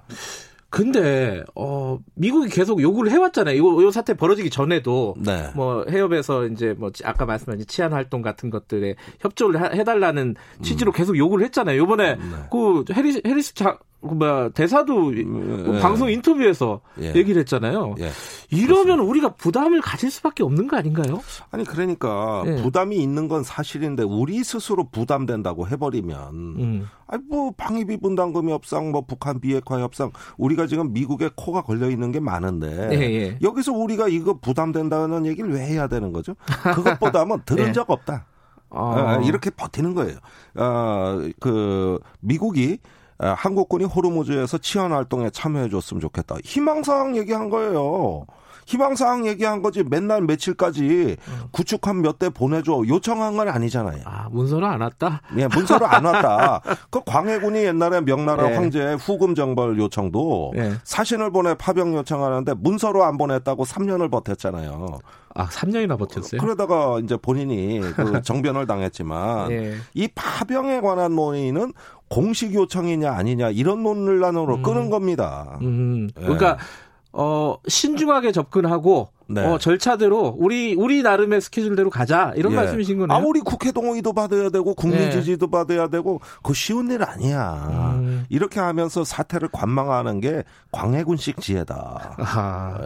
근데 0.75 1.41
어 1.55 1.99
미국이 2.15 2.49
계속 2.49 2.81
요구를 2.81 3.09
해왔잖아요. 3.09 3.57
요, 3.57 3.81
요 3.81 3.91
사태 3.91 4.13
벌어지기 4.13 4.49
전에도 4.49 5.15
네. 5.17 5.49
뭐 5.55 5.85
해협에서 5.89 6.47
이제 6.47 6.75
뭐 6.77 6.91
아까 7.05 7.25
말씀하신 7.25 7.65
치안 7.65 7.93
활동 7.93 8.21
같은 8.21 8.49
것들에 8.49 8.95
협조를 9.21 9.73
해달라는 9.73 10.35
취지로 10.61 10.91
음. 10.91 10.93
계속 10.93 11.17
요구를 11.17 11.45
했잖아요. 11.45 11.79
요번에 11.79 12.15
네. 12.15 12.21
그 12.51 12.83
해리스 12.91 13.21
해리스 13.25 13.53
자, 13.53 13.77
그 13.77 13.85
뭐야 14.13 14.49
대사도 14.49 15.11
네. 15.11 15.79
방송 15.81 16.09
인터뷰에서 16.09 16.81
예. 17.01 17.13
얘기를 17.15 17.39
했잖아요. 17.41 17.95
예. 17.99 18.09
이러면 18.49 18.83
그렇습니다. 18.83 19.03
우리가 19.03 19.29
부담을 19.35 19.81
가질 19.81 20.11
수밖에 20.11 20.43
없는 20.43 20.67
거 20.67 20.77
아닌가요? 20.77 21.21
아니 21.51 21.63
그러니까 21.63 22.43
예. 22.45 22.55
부담이 22.55 22.97
있는 22.97 23.27
건 23.27 23.43
사실인데 23.43 24.03
우리 24.03 24.43
스스로 24.43 24.89
부담된다고 24.89 25.67
해버리면 25.67 26.33
음. 26.33 26.87
아니 27.07 27.23
뭐 27.29 27.51
방위비 27.55 27.97
분담금이 27.97 28.51
협상 28.51 28.91
뭐 28.91 29.01
북한 29.01 29.39
비핵화 29.39 29.79
협상 29.79 30.11
우리가 30.37 30.67
지금 30.67 30.93
미국에 30.93 31.29
코가 31.35 31.63
걸려 31.63 31.89
있는 31.89 32.11
게 32.11 32.19
많은데 32.19 32.89
예, 32.91 32.99
예. 32.99 33.39
여기서 33.41 33.73
우리가 33.73 34.07
이거 34.07 34.37
부담된다는 34.39 35.25
얘기를 35.25 35.51
왜 35.51 35.61
해야 35.61 35.87
되는 35.87 36.11
거죠? 36.11 36.35
그것보다는 36.75 37.41
들은 37.45 37.69
예. 37.69 37.71
적 37.71 37.89
없다. 37.89 38.25
아. 38.75 39.21
이렇게 39.23 39.49
버티는 39.49 39.93
거예요. 39.95 40.17
아, 40.55 41.17
그 41.39 41.99
미국이 42.19 42.79
한국군이 43.19 43.85
호르무즈에서 43.85 44.57
치안 44.57 44.91
활동에 44.91 45.29
참여해 45.29 45.69
줬으면 45.69 46.01
좋겠다. 46.01 46.35
희망사항 46.43 47.15
얘기한 47.17 47.49
거예요. 47.49 48.25
희망사항 48.65 49.27
얘기한 49.27 49.61
거지 49.61 49.83
맨날 49.83 50.21
며칠까지 50.21 51.17
음. 51.27 51.39
구축한 51.51 52.01
몇대 52.01 52.29
보내줘 52.29 52.83
요청한 52.87 53.37
건 53.37 53.47
아니잖아요. 53.47 54.01
아 54.05 54.27
문서로 54.31 54.65
안 54.65 54.81
왔다? 54.81 55.21
예, 55.37 55.47
문서로 55.47 55.85
안 55.85 56.05
왔다. 56.05 56.61
그 56.89 57.01
광해군이 57.05 57.63
옛날에 57.63 58.01
명나라 58.01 58.49
네. 58.49 58.55
황제의 58.55 58.97
후금 58.97 59.35
정벌 59.35 59.77
요청도 59.77 60.53
네. 60.55 60.73
사신을 60.83 61.31
보내 61.31 61.53
파병 61.53 61.95
요청하는데 61.95 62.55
문서로 62.55 63.03
안 63.03 63.17
보냈다고 63.17 63.65
3년을 63.65 64.09
버텼잖아요. 64.09 64.99
아, 65.37 65.47
3년이나 65.47 65.99
버텼어요? 65.99 66.39
그러다가 66.39 66.99
이제 67.03 67.17
본인이 67.17 67.81
그 67.81 68.21
정변을 68.23 68.67
당했지만 68.67 69.49
네. 69.49 69.75
이 69.93 70.07
파병에 70.07 70.79
관한 70.79 71.15
논의는 71.15 71.73
공식 72.07 72.53
요청이냐 72.53 73.11
아니냐 73.11 73.49
이런 73.49 73.83
논란으로 73.83 74.55
음. 74.55 74.63
끄는 74.63 74.89
겁니다. 74.89 75.57
음. 75.61 76.07
네. 76.15 76.21
그러니까 76.21 76.57
어, 77.17 77.55
신중하게 77.65 78.33
접근하고 78.33 79.09
네. 79.27 79.43
어, 79.43 79.57
절차대로 79.57 80.35
우리 80.37 80.75
우리 80.75 81.01
나름의 81.01 81.39
스케줄대로 81.39 81.89
가자 81.89 82.33
이런 82.35 82.51
예. 82.51 82.57
말씀이신 82.57 82.99
거네요. 82.99 83.17
아무리 83.17 83.39
국회 83.39 83.71
동의도 83.71 84.11
받아야 84.11 84.49
되고 84.49 84.75
국민 84.75 84.99
네. 84.99 85.11
지지도 85.11 85.49
받아야 85.49 85.87
되고 85.87 86.19
그 86.43 86.53
쉬운 86.53 86.91
일 86.91 87.03
아니야. 87.03 87.95
음. 87.99 88.25
이렇게 88.29 88.59
하면서 88.59 89.05
사태를 89.05 89.47
관망하는 89.51 90.19
게 90.19 90.43
광해군식 90.71 91.39
지혜다. 91.39 92.17
아, 92.17 92.79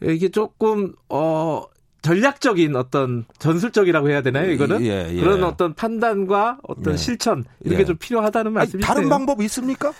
네. 0.00 0.12
이게 0.12 0.28
조금 0.28 0.92
어 1.08 1.62
전략적인 2.02 2.74
어떤 2.74 3.24
전술적이라고 3.38 4.10
해야 4.10 4.22
되나요? 4.22 4.50
이거는 4.50 4.82
예, 4.82 5.08
예. 5.10 5.20
그런 5.20 5.44
어떤 5.44 5.72
판단과 5.74 6.58
어떤 6.64 6.94
예. 6.94 6.96
실천 6.96 7.44
이렇게 7.64 7.82
예. 7.82 7.84
좀 7.84 7.96
필요하다는 7.96 8.52
말씀이세요. 8.52 8.86
다른 8.86 9.08
방법 9.08 9.40
있습니까? 9.42 9.92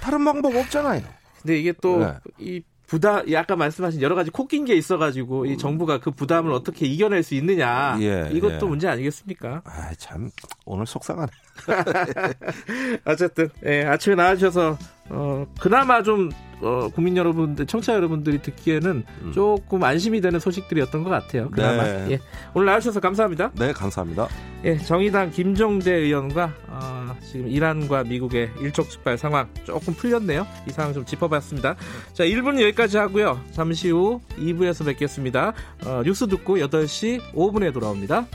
다른 0.00 0.24
방법 0.24 0.56
없잖아요. 0.56 1.02
근데 1.42 1.58
이게 1.58 1.72
또이 1.72 2.04
네. 2.38 2.60
부담, 2.88 3.22
아까 3.36 3.54
말씀하신 3.54 4.00
여러 4.00 4.14
가지 4.14 4.30
코 4.30 4.46
낀 4.48 4.64
게 4.64 4.74
있어가지고 4.74 5.44
이 5.46 5.58
정부가 5.58 6.00
그 6.00 6.10
부담을 6.10 6.52
어떻게 6.52 6.86
이겨낼 6.86 7.22
수 7.22 7.34
있느냐 7.34 7.98
예, 8.00 8.30
이것도 8.32 8.66
예. 8.66 8.68
문제 8.68 8.88
아니겠습니까? 8.88 9.60
아, 9.64 9.90
참 9.98 10.30
오늘 10.64 10.86
속상하네. 10.86 11.30
어쨌든 13.04 13.50
예, 13.66 13.84
아침에 13.84 14.14
나와주셔서 14.14 14.78
어, 15.10 15.46
그나마 15.60 16.02
좀 16.02 16.30
어, 16.60 16.88
국민 16.92 17.16
여러분들, 17.16 17.66
청취자 17.66 17.94
여러분들이 17.94 18.42
듣기에는 18.42 19.04
음. 19.22 19.32
조금 19.32 19.84
안심이 19.84 20.20
되는 20.20 20.40
소식들이었던 20.40 21.04
것 21.04 21.10
같아요. 21.10 21.50
그나마. 21.50 21.84
네. 21.84 22.12
예. 22.12 22.18
오늘 22.54 22.66
나와주셔서 22.66 23.00
감사합니다. 23.00 23.52
네, 23.54 23.72
감사합니다. 23.72 24.28
예, 24.64 24.76
정의당 24.76 25.30
김종대 25.30 25.92
의원과 25.92 26.52
어, 26.66 27.16
지금 27.22 27.48
이란과 27.48 28.04
미국의 28.04 28.50
일촉즉발 28.60 29.16
상황 29.18 29.48
조금 29.64 29.94
풀렸네요. 29.94 30.46
이 30.68 30.70
상황 30.72 30.92
좀 30.92 31.04
짚어봤습니다. 31.04 31.76
자, 32.12 32.24
1부는 32.24 32.60
여기까지 32.62 32.96
하고요. 32.96 33.40
잠시 33.52 33.90
후 33.90 34.20
2부에서 34.36 34.84
뵙겠습니다. 34.84 35.52
어, 35.86 36.02
뉴스 36.04 36.26
듣고 36.26 36.56
8시 36.56 37.20
5분에 37.34 37.72
돌아옵니다. 37.72 38.26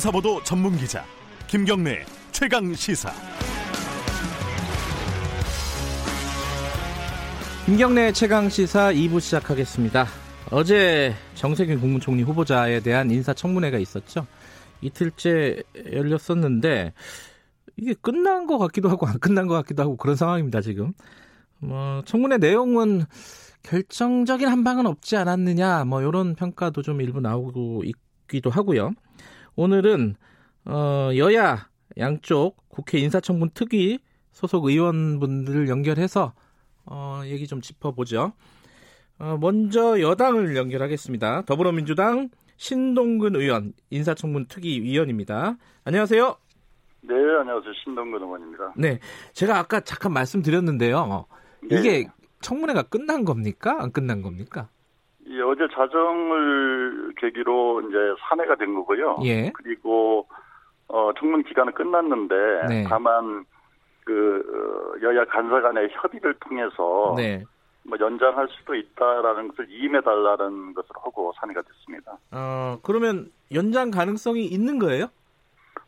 탐사보도 0.00 0.42
전문 0.44 0.78
기자 0.78 1.04
김경래 1.46 2.06
최강 2.32 2.72
시사. 2.72 3.10
김경래 7.66 8.10
최강 8.12 8.48
시사 8.48 8.92
2부 8.94 9.20
시작하겠습니다. 9.20 10.06
어제 10.50 11.14
정세균 11.34 11.80
국무총리 11.80 12.22
후보자에 12.22 12.80
대한 12.80 13.10
인사 13.10 13.34
청문회가 13.34 13.78
있었죠. 13.78 14.26
이틀째 14.80 15.62
열렸었는데 15.92 16.94
이게 17.76 17.94
끝난 18.00 18.46
것 18.46 18.56
같기도 18.56 18.88
하고 18.88 19.06
안 19.06 19.18
끝난 19.18 19.46
것 19.48 19.54
같기도 19.54 19.82
하고 19.82 19.96
그런 19.98 20.16
상황입니다 20.16 20.62
지금. 20.62 20.94
뭐 21.58 22.02
청문회 22.06 22.38
내용은 22.38 23.04
결정적인 23.64 24.48
한 24.48 24.64
방은 24.64 24.86
없지 24.86 25.18
않았느냐 25.18 25.84
뭐 25.84 26.00
이런 26.00 26.34
평가도 26.36 26.80
좀 26.80 27.02
일부 27.02 27.20
나오고 27.20 27.82
있기도 27.84 28.48
하고요. 28.48 28.94
오늘은 29.56 30.16
어, 30.66 31.10
여야 31.16 31.68
양쪽 31.98 32.56
국회 32.68 32.98
인사청문 32.98 33.50
특위 33.54 33.98
소속 34.32 34.66
의원분들을 34.66 35.68
연결해서 35.68 36.32
어, 36.86 37.22
얘기 37.24 37.46
좀 37.46 37.60
짚어보죠. 37.60 38.32
어, 39.18 39.38
먼저 39.40 40.00
여당을 40.00 40.56
연결하겠습니다. 40.56 41.42
더불어민주당 41.42 42.30
신동근 42.56 43.36
의원 43.36 43.72
인사청문 43.90 44.46
특위 44.48 44.80
위원입니다. 44.80 45.56
안녕하세요. 45.84 46.36
네, 47.02 47.14
안녕하세요. 47.14 47.72
신동근 47.84 48.22
의원입니다. 48.22 48.74
네, 48.76 48.98
제가 49.32 49.58
아까 49.58 49.80
잠깐 49.80 50.12
말씀드렸는데요. 50.12 51.26
네. 51.68 51.78
이게 51.78 52.08
청문회가 52.40 52.82
끝난 52.82 53.24
겁니까? 53.24 53.76
안 53.80 53.92
끝난 53.92 54.22
겁니까? 54.22 54.68
예, 55.30 55.40
어제 55.42 55.66
자정을 55.72 57.12
계기로 57.16 57.82
이제 57.82 57.96
산회가 58.28 58.56
된 58.56 58.74
거고요. 58.74 59.18
예. 59.24 59.50
그리고 59.50 60.26
어, 60.88 61.12
청문 61.18 61.44
기간은 61.44 61.72
끝났는데 61.72 62.34
네. 62.68 62.84
다만 62.88 63.44
그 64.04 64.42
어, 64.98 65.02
여야 65.02 65.24
간사 65.26 65.60
간의 65.60 65.88
협의를 65.92 66.34
통해서 66.40 67.14
네. 67.16 67.44
뭐 67.84 67.96
연장할 67.98 68.48
수도 68.50 68.74
있다라는 68.74 69.48
것을 69.48 69.70
이임해 69.70 70.00
달라는 70.00 70.74
것을 70.74 70.90
하고 71.02 71.32
산의가 71.40 71.62
됐습니다. 71.62 72.18
어 72.32 72.78
그러면 72.82 73.30
연장 73.52 73.90
가능성이 73.90 74.44
있는 74.46 74.78
거예요? 74.78 75.06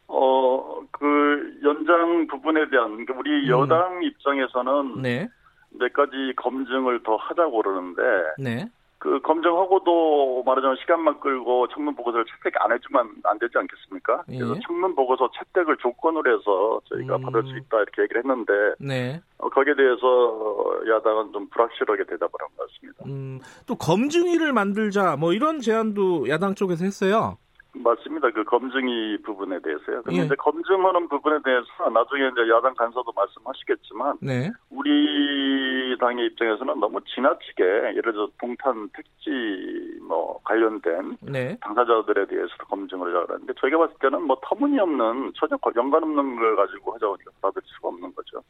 어 0.06 0.62
그 1.02 1.58
연장 1.64 2.26
부분에 2.28 2.68
대한 2.70 2.90
그러니까 2.90 3.14
우리 3.18 3.30
음. 3.44 3.48
여당 3.48 4.04
입장에서는 4.04 5.02
네. 5.02 5.28
몇 5.70 5.92
가지 5.92 6.32
검증을 6.36 7.02
더 7.02 7.16
하자고 7.16 7.62
그러는데 7.62 8.02
네. 8.38 8.70
그 9.02 9.20
검증하고도 9.22 10.44
말하자면 10.46 10.76
시간만 10.76 11.18
끌고 11.18 11.66
청문 11.74 11.96
보고서를 11.96 12.24
채택 12.24 12.54
안 12.62 12.70
해주면 12.70 13.14
안 13.24 13.36
되지 13.40 13.58
않겠습니까? 13.58 14.22
예. 14.30 14.38
그래서 14.38 14.54
청문 14.64 14.94
보고서 14.94 15.28
채택을 15.36 15.76
조건으로 15.78 16.30
해서 16.38 16.80
저희가 16.88 17.16
음. 17.16 17.22
받을 17.22 17.42
수 17.42 17.56
있다 17.58 17.78
이렇게 17.78 18.02
얘기를 18.02 18.22
했는데 18.22 18.52
네. 18.78 19.20
어, 19.38 19.48
거기에 19.48 19.74
대해서 19.74 20.80
야당은 20.88 21.32
좀 21.32 21.48
불확실하게 21.48 22.04
대답을 22.04 22.30
한 22.38 22.48
것 22.56 22.68
같습니다. 22.70 23.04
음, 23.06 23.40
또 23.66 23.74
검증위를 23.74 24.52
만들자 24.52 25.16
뭐 25.16 25.32
이런 25.32 25.58
제안도 25.58 26.28
야당 26.28 26.54
쪽에서 26.54 26.84
했어요. 26.84 27.38
맞습니다. 27.74 28.30
그 28.30 28.44
검증이 28.44 29.18
부분에 29.22 29.58
대해서요. 29.60 30.02
근데 30.02 30.20
예. 30.20 30.24
이제 30.26 30.34
검증하는 30.36 31.08
부분에 31.08 31.38
대해서 31.42 31.90
나중에 31.90 32.28
이제 32.28 32.50
야당 32.50 32.74
간사도 32.74 33.12
말씀하시겠지만, 33.14 34.18
네. 34.20 34.50
우리 34.70 35.96
당의 35.98 36.26
입장에서는 36.26 36.80
너무 36.80 37.00
지나치게 37.14 37.62
예를 37.96 38.12
들어 38.12 38.28
동탄 38.38 38.88
택지 38.94 39.30
뭐 40.02 40.38
관련된 40.44 41.16
네. 41.20 41.56
당사자들에 41.60 42.26
대해서도 42.26 42.66
검증을 42.68 43.08
하려고 43.08 43.32
하는데 43.34 43.52
저희가 43.60 43.78
봤을 43.78 43.94
때는 44.00 44.22
뭐 44.22 44.36
터무니없는 44.42 45.32
전혀 45.36 45.56
연관 45.76 46.02
없는 46.02 46.36
걸 46.36 46.56
가지고 46.56 46.94
하자고 46.94 47.16
받아들일 47.40 47.68
수가 47.76 47.88
없는 47.88 48.12
거죠. 48.14 48.42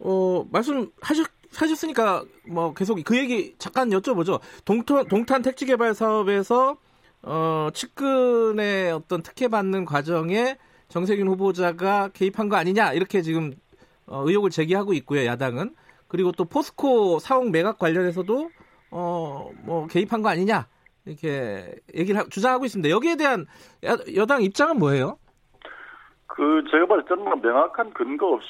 어 0.00 0.44
말씀하셨 0.52 1.26
하셨으니까 1.56 2.24
뭐 2.48 2.74
계속 2.74 2.98
그 3.04 3.16
얘기 3.16 3.54
잠깐 3.58 3.88
여쭤보죠. 3.90 4.40
동탄 4.64 5.06
동탄 5.06 5.42
택지 5.42 5.66
개발 5.66 5.94
사업에서 5.94 6.76
어, 7.22 7.68
측근의 7.72 8.92
어떤 8.92 9.22
특혜 9.22 9.48
받는 9.48 9.84
과정에 9.84 10.58
정세균 10.88 11.28
후보자가 11.28 12.08
개입한 12.12 12.48
거 12.48 12.56
아니냐 12.56 12.92
이렇게 12.92 13.22
지금 13.22 13.54
어, 14.06 14.22
의혹을 14.26 14.50
제기하고 14.50 14.92
있고요 14.94 15.24
야당은 15.24 15.74
그리고 16.08 16.32
또 16.32 16.44
포스코 16.44 17.18
사옥 17.18 17.50
매각 17.50 17.78
관련해서도 17.78 18.50
어, 18.90 19.50
뭐 19.64 19.86
개입한 19.86 20.22
거 20.22 20.28
아니냐 20.28 20.68
이렇게 21.04 21.74
얘기를 21.94 22.20
하, 22.20 22.28
주장하고 22.28 22.64
있습니다. 22.64 22.90
여기에 22.90 23.16
대한 23.16 23.46
야, 23.84 23.96
여당 24.14 24.42
입장은 24.42 24.78
뭐예요? 24.78 25.18
그 26.34 26.64
제가 26.70 26.86
봤을 26.86 27.04
때는 27.04 27.24
뭐 27.24 27.34
명확한 27.36 27.92
근거 27.92 28.28
없이 28.28 28.48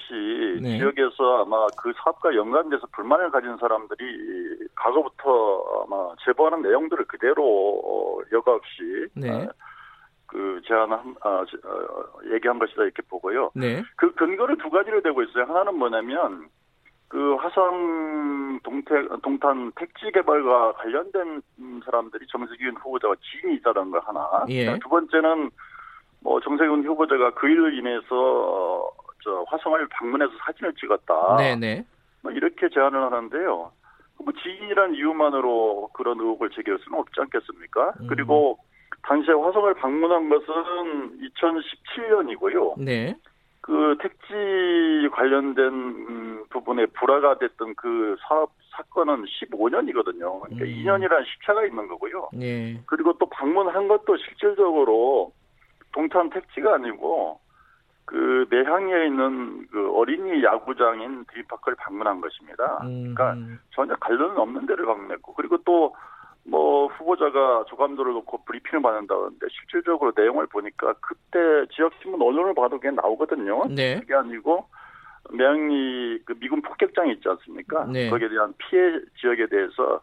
네. 0.63 0.79
지역에서 0.79 1.43
아마 1.43 1.67
그 1.77 1.93
사업과 1.97 2.33
연관돼서 2.33 2.87
불만을 2.93 3.33
가진 3.33 3.57
사람들이 3.57 4.69
과거부터 4.77 5.85
아마 5.85 6.15
제보하는 6.25 6.63
내용들을 6.63 7.05
그대로 7.07 7.43
어, 7.85 8.23
여과 8.31 8.53
없이 8.55 9.09
네. 9.17 9.31
아, 9.31 9.49
그 10.27 10.63
제안한 10.65 11.17
아, 11.23 11.29
어, 11.29 11.45
얘기한 12.33 12.61
것이다 12.61 12.85
이렇게 12.85 13.03
보고요. 13.03 13.51
네. 13.57 13.83
그 13.97 14.15
근거를 14.15 14.59
두 14.59 14.71
가지를 14.71 15.03
대고 15.03 15.25
있어요. 15.25 15.43
하나는 15.43 15.77
뭐냐면 15.77 16.47
그 17.09 17.35
화성 17.35 18.61
동태, 18.63 18.95
동탄 19.25 19.73
택지 19.75 20.13
개발과 20.15 20.75
관련된 20.75 21.43
사람들이 21.85 22.27
정세균 22.29 22.77
후보자와 22.77 23.17
지인이 23.21 23.57
있다는 23.57 23.91
걸 23.91 24.01
하나. 24.05 24.45
예. 24.51 24.79
두 24.79 24.89
번째는 24.89 25.51
뭐 26.23 26.41
정세균 26.41 26.85
후보자가 26.85 27.33
그 27.35 27.49
일로 27.49 27.71
인해서 27.71 28.07
어, 28.11 28.91
저 29.23 29.45
화성을 29.49 29.87
방문해서 29.89 30.33
사진을 30.45 30.75
찍었다. 30.75 31.37
네네. 31.37 31.85
뭐 32.23 32.33
이렇게 32.33 32.69
제안을 32.69 33.03
하는데요. 33.03 33.73
뭐 34.25 34.33
지인이라는 34.43 34.95
이유만으로 34.95 35.91
그런 35.93 36.19
의혹을 36.21 36.51
제기할 36.51 36.79
수는 36.81 36.99
없지 36.99 37.21
않겠습니까? 37.21 37.95
음. 38.01 38.07
그리고 38.09 38.59
당시에 39.03 39.35
화성을 39.35 39.75
방문한 39.75 40.29
것은 40.29 41.19
2017년이고요. 41.21 42.81
네. 42.81 43.17
그 43.61 43.97
택지 44.01 45.09
관련된 45.13 45.67
음, 45.67 46.45
부분에 46.51 46.87
불화가 46.87 47.39
됐던 47.39 47.75
그 47.77 48.17
사업 48.27 48.51
사건은 48.71 49.25
15년이거든요. 49.25 50.41
그러니까 50.41 50.65
음. 50.65 50.67
2년이라는 50.67 51.25
시차가 51.27 51.65
있는 51.65 51.89
거고요. 51.89 52.31
네. 52.33 52.81
그리고 52.87 53.13
또 53.19 53.27
방문한 53.27 53.87
것도 53.89 54.17
실질적으로 54.17 55.33
동탄 55.93 56.31
택지가 56.31 56.75
아니고 56.75 57.41
그 58.05 58.47
매향리에 58.51 59.07
있는 59.07 59.67
그 59.69 59.93
어린이 59.95 60.43
야구장인 60.43 61.25
드림파크를 61.27 61.77
방문한 61.77 62.21
것입니다. 62.21 62.81
음. 62.83 63.15
그러니까 63.15 63.37
전혀 63.75 63.95
관련은 63.97 64.37
없는 64.37 64.67
데를 64.67 64.87
방문했고 64.87 65.35
그리고 65.35 65.59
또 65.59 65.93
뭐 66.45 66.87
후보자가 66.89 67.65
조감도를 67.69 68.13
놓고 68.15 68.45
브리핑을 68.45 68.83
받는다는데 68.83 69.47
실질적으로 69.51 70.13
내용을 70.17 70.47
보니까 70.47 70.95
그때 71.01 71.39
지역 71.75 71.93
신문 72.01 72.21
언론을 72.21 72.55
봐도 72.55 72.79
그게 72.79 72.91
나오거든요. 72.91 73.67
네. 73.69 74.01
그게 74.01 74.15
아니고 74.15 74.67
매향리 75.31 76.23
그 76.25 76.35
미군 76.41 76.61
폭격장이 76.63 77.13
있지 77.13 77.29
않습니까? 77.29 77.87
네. 77.87 78.11
거기에 78.11 78.29
대한 78.29 78.53
피해 78.59 78.99
지역에 79.21 79.47
대해서 79.47 80.01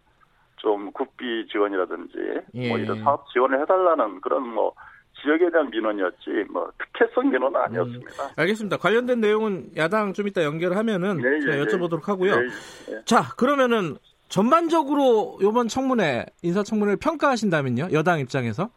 좀 0.56 0.92
국비 0.92 1.46
지원이라든지 1.48 2.18
뭐 2.18 2.44
예. 2.56 2.70
뭐 2.70 2.78
이런 2.78 3.02
사업 3.04 3.28
지원을 3.30 3.62
해달라는 3.62 4.22
그런 4.22 4.48
뭐 4.48 4.74
지역에 5.22 5.50
대한 5.50 5.70
민원이었지 5.70 6.46
뭐 6.50 6.72
특혜성 6.78 7.30
민원은 7.30 7.60
아니었습니다. 7.60 8.24
음, 8.24 8.30
알겠습니다. 8.36 8.78
관련된 8.78 9.20
내용은 9.20 9.70
야당 9.78 10.14
좀 10.14 10.28
이따 10.28 10.44
연결하면은 10.44 11.18
네, 11.18 11.40
제가 11.42 11.58
예, 11.58 11.64
여쭤보도록 11.64 12.06
하고요. 12.06 12.36
네, 12.36 12.48
네. 12.90 13.02
자 13.06 13.24
그러면은 13.38 13.98
전반적으로 14.30 15.40
이번 15.42 15.68
청문회 15.68 16.26
인사 16.44 16.64
청문회를 16.64 16.98
평가하신다면요 16.98 17.90
여당 17.94 18.20
입장에서? 18.20 18.70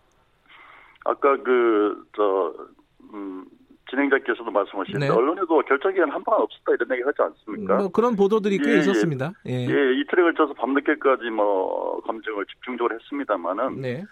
아까 1.05 1.37
그저 1.43 2.55
음, 3.13 3.45
진행자께서도 3.91 4.51
말씀하셨는데 4.51 5.07
네. 5.07 5.13
언론에도 5.13 5.61
결정기한 5.63 6.11
한 6.11 6.23
방은 6.25 6.43
없었다 6.43 6.73
이런 6.73 6.91
얘기 6.93 7.03
하지 7.03 7.23
않습니까? 7.23 7.77
뭐 7.77 7.89
그런 7.91 8.17
보도들이 8.17 8.59
꽤 8.59 8.71
예, 8.71 8.75
예. 8.75 8.79
있었습니다. 8.79 9.33
예. 9.47 9.53
예. 9.53 10.01
이틀에 10.01 10.23
걸쳐서 10.23 10.55
밤늦게까지 10.55 11.31
뭐 11.31 12.01
검증을 12.01 12.47
집중적으로 12.47 12.95
했습니다만은 12.95 13.81
네. 13.81 14.05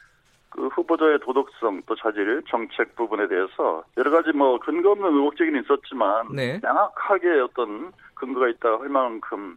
그 0.51 0.66
후보자의 0.68 1.20
도덕성 1.20 1.82
또 1.86 1.94
자질 1.96 2.42
정책 2.48 2.94
부분에 2.96 3.28
대해서 3.28 3.84
여러 3.96 4.11
가지 4.11 4.32
뭐 4.36 4.59
근거 4.59 4.90
없는 4.90 5.09
의혹적인 5.09 5.62
있었지만 5.62 6.34
네. 6.34 6.59
명확하게 6.62 7.40
어떤 7.40 7.92
근거가 8.14 8.48
있다 8.48 8.78
할 8.78 8.88
만큼 8.88 9.57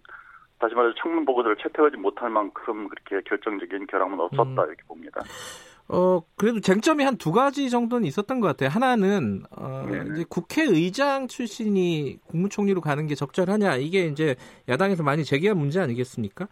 다시 0.59 0.75
말해서 0.75 0.95
청문 1.01 1.25
보고서를 1.25 1.57
채택하지 1.57 1.97
못할 1.97 2.29
만큼 2.29 2.87
그렇게 2.87 3.21
결정적인 3.27 3.87
결함은 3.87 4.19
없었다 4.19 4.63
음. 4.63 4.67
이렇게 4.67 4.83
봅니다. 4.87 5.21
어, 5.89 6.21
그래도 6.37 6.59
쟁점이 6.59 7.03
한 7.03 7.17
두 7.17 7.31
가지 7.31 7.69
정도는 7.69 8.05
있었던 8.07 8.39
것 8.39 8.47
같아요. 8.47 8.69
하나는, 8.69 9.43
어, 9.51 9.85
이제 10.13 10.25
국회의장 10.27 11.27
출신이 11.27 12.19
국무총리로 12.27 12.81
가는 12.81 13.05
게 13.05 13.15
적절하냐. 13.15 13.75
이게 13.77 14.05
이제 14.07 14.35
야당에서 14.67 15.03
많이 15.03 15.23
제기한 15.23 15.57
문제 15.57 15.79
아니겠습니까? 15.79 16.47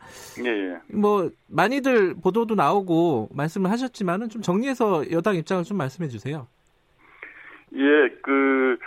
예, 0.46 0.50
예. 0.50 0.78
뭐, 0.88 1.30
많이들 1.48 2.16
보도도 2.22 2.56
나오고 2.56 3.30
말씀을 3.34 3.72
하셨지만은 3.72 4.30
좀 4.30 4.42
정리해서 4.42 5.10
여당 5.12 5.36
입장을 5.36 5.64
좀 5.64 5.78
말씀해 5.78 6.10
주세요. 6.10 6.48
예, 7.74 8.10
그, 8.22 8.78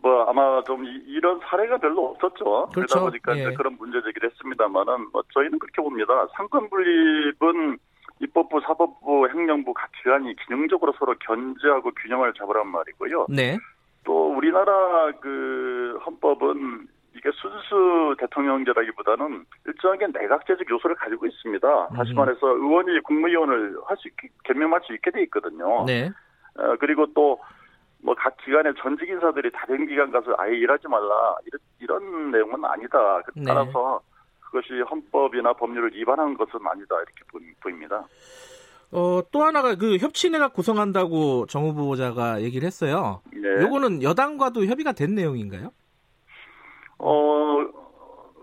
뭐 0.00 0.24
아마 0.24 0.62
좀 0.64 0.84
이런 1.06 1.40
사례가 1.48 1.78
별로 1.78 2.08
없었죠. 2.10 2.68
그렇죠. 2.74 2.94
그러다 2.94 3.00
보니까 3.00 3.38
예. 3.38 3.54
그런 3.54 3.76
문제 3.78 4.00
제기를 4.02 4.30
했습니다만은 4.30 5.10
뭐 5.12 5.22
저희는 5.32 5.58
그렇게 5.58 5.82
봅니다. 5.82 6.26
상권 6.36 6.68
분립은 6.70 7.78
입법부, 8.20 8.60
사법부, 8.60 9.28
행정부 9.28 9.74
각 9.74 9.90
기관이 9.92 10.34
기능적으로 10.46 10.92
서로 10.98 11.14
견제하고 11.20 11.90
균형을 11.92 12.32
잡으란 12.34 12.68
말이고요. 12.68 13.26
네. 13.28 13.58
또 14.04 14.34
우리나라 14.36 15.12
그 15.20 15.98
헌법은 16.06 16.88
이게 17.16 17.30
순수 17.32 18.14
대통령제라기보다는 18.18 19.44
일정하게 19.66 20.08
내각제적 20.08 20.68
요소를 20.68 20.96
가지고 20.96 21.26
있습니다. 21.26 21.88
다시 21.88 22.12
음. 22.12 22.16
말해서 22.16 22.46
의원이 22.48 23.00
국무위원을 23.00 23.78
할 23.86 23.96
수 23.96 24.08
있게 24.08 24.28
겸명할 24.44 24.80
수 24.84 24.92
있게 24.94 25.10
돼 25.10 25.22
있거든요. 25.24 25.84
네. 25.86 26.10
어, 26.56 26.76
그리고 26.78 27.06
또 27.14 27.38
뭐 28.04 28.14
각 28.14 28.36
기관의 28.44 28.74
전직 28.82 29.08
인사들이 29.08 29.50
다른 29.52 29.86
기관 29.86 30.10
가서 30.10 30.34
아예 30.36 30.54
일하지 30.54 30.88
말라 30.88 31.36
이런, 31.46 31.60
이런 31.80 32.30
내용은 32.30 32.62
아니다. 32.62 33.22
네. 33.34 33.44
따라서 33.46 34.02
네. 34.04 34.13
그것이 34.54 34.80
헌법이나 34.88 35.52
법률을 35.54 35.92
위반한 35.94 36.36
것은 36.36 36.60
아니다 36.64 36.94
이렇게 36.94 37.50
보입니다. 37.60 38.06
어, 38.92 39.20
또 39.32 39.42
하나가 39.42 39.74
그 39.74 39.96
협치내각 39.96 40.52
구성한다고 40.52 41.46
정 41.46 41.64
후보자가 41.64 42.42
얘기를 42.42 42.64
했어요. 42.64 43.20
네. 43.32 43.48
요거는 43.62 44.04
여당과도 44.04 44.66
협의가 44.66 44.92
된 44.92 45.16
내용인가요? 45.16 45.72
어, 46.98 47.66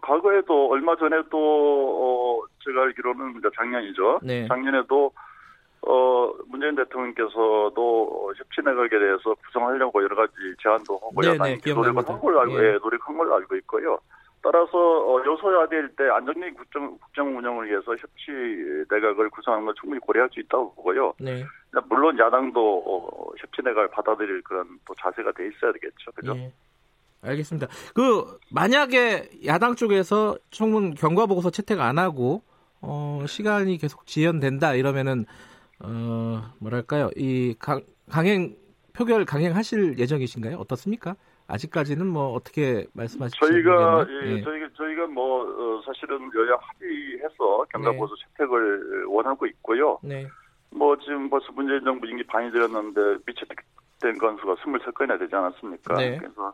과거에도 0.02 0.70
얼마 0.72 0.98
전에도 0.98 1.38
어, 1.38 2.46
제가 2.66 2.82
알기로는 2.82 3.38
이제 3.40 3.48
작년이죠. 3.56 4.20
네. 4.22 4.48
작년에도 4.50 5.14
어, 5.88 6.34
문재인 6.48 6.76
대통령께서도 6.76 8.34
협치내각에 8.36 8.90
대해서 8.90 9.34
구성하려고 9.46 10.04
여러 10.04 10.16
가지 10.18 10.34
제안도 10.62 10.96
하고 10.96 11.14
여당이 11.24 11.58
노력을 11.74 12.08
한 12.08 12.20
걸로 12.20 12.42
알고, 12.42 12.64
예. 12.64 12.74
예, 12.74 12.78
노력한 12.84 13.18
걸로 13.18 13.36
알고 13.36 13.56
있고요. 13.56 13.98
따라서 14.44 14.78
어, 14.78 15.22
여소야대일 15.26 15.96
때 15.96 16.10
안정적인 16.10 16.56
국정, 16.56 16.98
국정 16.98 17.38
운영을 17.38 17.68
위해서 17.68 17.92
협치 17.92 18.32
내각을 18.90 19.30
구성하는 19.30 19.66
걸 19.66 19.76
충분히 19.80 20.00
고려할 20.00 20.30
수 20.34 20.40
있다고 20.40 20.74
보고요. 20.76 21.14
네. 21.20 21.44
물론 21.88 22.18
야당도 22.18 22.84
어, 22.86 23.32
협치 23.38 23.62
내각을 23.64 23.90
받아들일 23.90 24.42
그런 24.42 24.80
또 24.86 24.96
자세가 25.00 25.32
돼 25.34 25.48
있어야 25.48 25.72
되겠죠. 25.74 26.12
그죠? 26.16 26.34
네. 26.34 26.52
알겠습니다. 27.22 27.68
그 27.94 28.40
만약에 28.52 29.30
야당 29.46 29.76
쪽에서 29.76 30.38
청문 30.50 30.96
경과 30.96 31.28
보고서 31.28 31.52
채택 31.52 31.80
안 31.80 32.00
하고 32.00 32.42
어, 32.82 33.24
시간이 33.28 33.78
계속 33.78 34.08
지연된다 34.08 34.74
이러면은 34.74 35.26
어, 35.80 36.42
뭐랄까요? 36.60 37.10
이 37.16 37.56
강, 37.60 37.82
강행 38.10 38.56
표결 38.94 39.26
강행하실 39.26 40.00
예정이신가요? 40.00 40.58
어떻습니까? 40.58 41.16
아직까지는 41.52 42.08
뭐 42.08 42.34
어떻게 42.34 42.86
말씀하실지 42.94 43.40
저희가 43.40 44.06
예, 44.10 44.32
예. 44.38 44.42
저희가 44.42 44.70
저희가 44.76 45.08
뭐 45.08 45.42
어, 45.44 45.82
사실은 45.86 46.30
여야 46.36 46.58
합의해서 46.60 47.66
경과보수 47.74 48.16
네. 48.16 48.22
채택을 48.38 49.06
원하고 49.06 49.46
있고요. 49.48 50.00
네. 50.02 50.28
뭐 50.70 50.98
지금 50.98 51.30
벌써 51.30 51.52
문재인 51.52 51.84
정부 51.84 52.08
임기 52.08 52.24
반이 52.24 52.52
되었는데 52.52 53.18
미채택된 53.26 54.18
건수가 54.18 54.56
23건이나 54.56 55.20
되지 55.20 55.36
않았습니까? 55.36 55.96
네. 55.96 56.18
그래서 56.18 56.54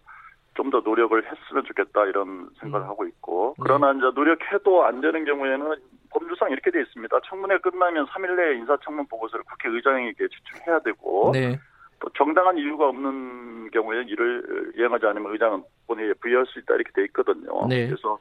좀 0.57 0.71
더 0.71 0.79
노력을 0.79 1.23
했으면 1.23 1.63
좋겠다 1.65 2.05
이런 2.07 2.49
생각을 2.59 2.87
음. 2.87 2.89
하고 2.89 3.05
있고 3.05 3.53
네. 3.57 3.63
그러나 3.63 3.91
이제 3.91 4.01
노력해도 4.13 4.85
안 4.85 4.99
되는 5.01 5.23
경우에는 5.23 5.75
법률상 6.09 6.49
이렇게 6.51 6.71
돼 6.71 6.81
있습니다. 6.81 7.15
청문회 7.29 7.59
끝나면 7.59 8.07
3일 8.07 8.35
내에 8.35 8.55
인사청문 8.57 9.05
보고서를 9.07 9.45
국회의장에게 9.45 10.27
제출해야 10.27 10.79
되고 10.79 11.31
네. 11.33 11.59
또 11.99 12.09
정당한 12.17 12.57
이유가 12.57 12.87
없는 12.89 13.71
경우에 13.71 14.03
이를 14.07 14.73
이행하지 14.77 15.05
않으면 15.05 15.31
의장은 15.33 15.63
본회의에 15.87 16.13
부여할 16.21 16.45
수 16.47 16.59
있다 16.59 16.75
이렇게 16.75 16.91
돼 16.93 17.03
있거든요. 17.05 17.67
네. 17.67 17.87
그래서 17.87 18.19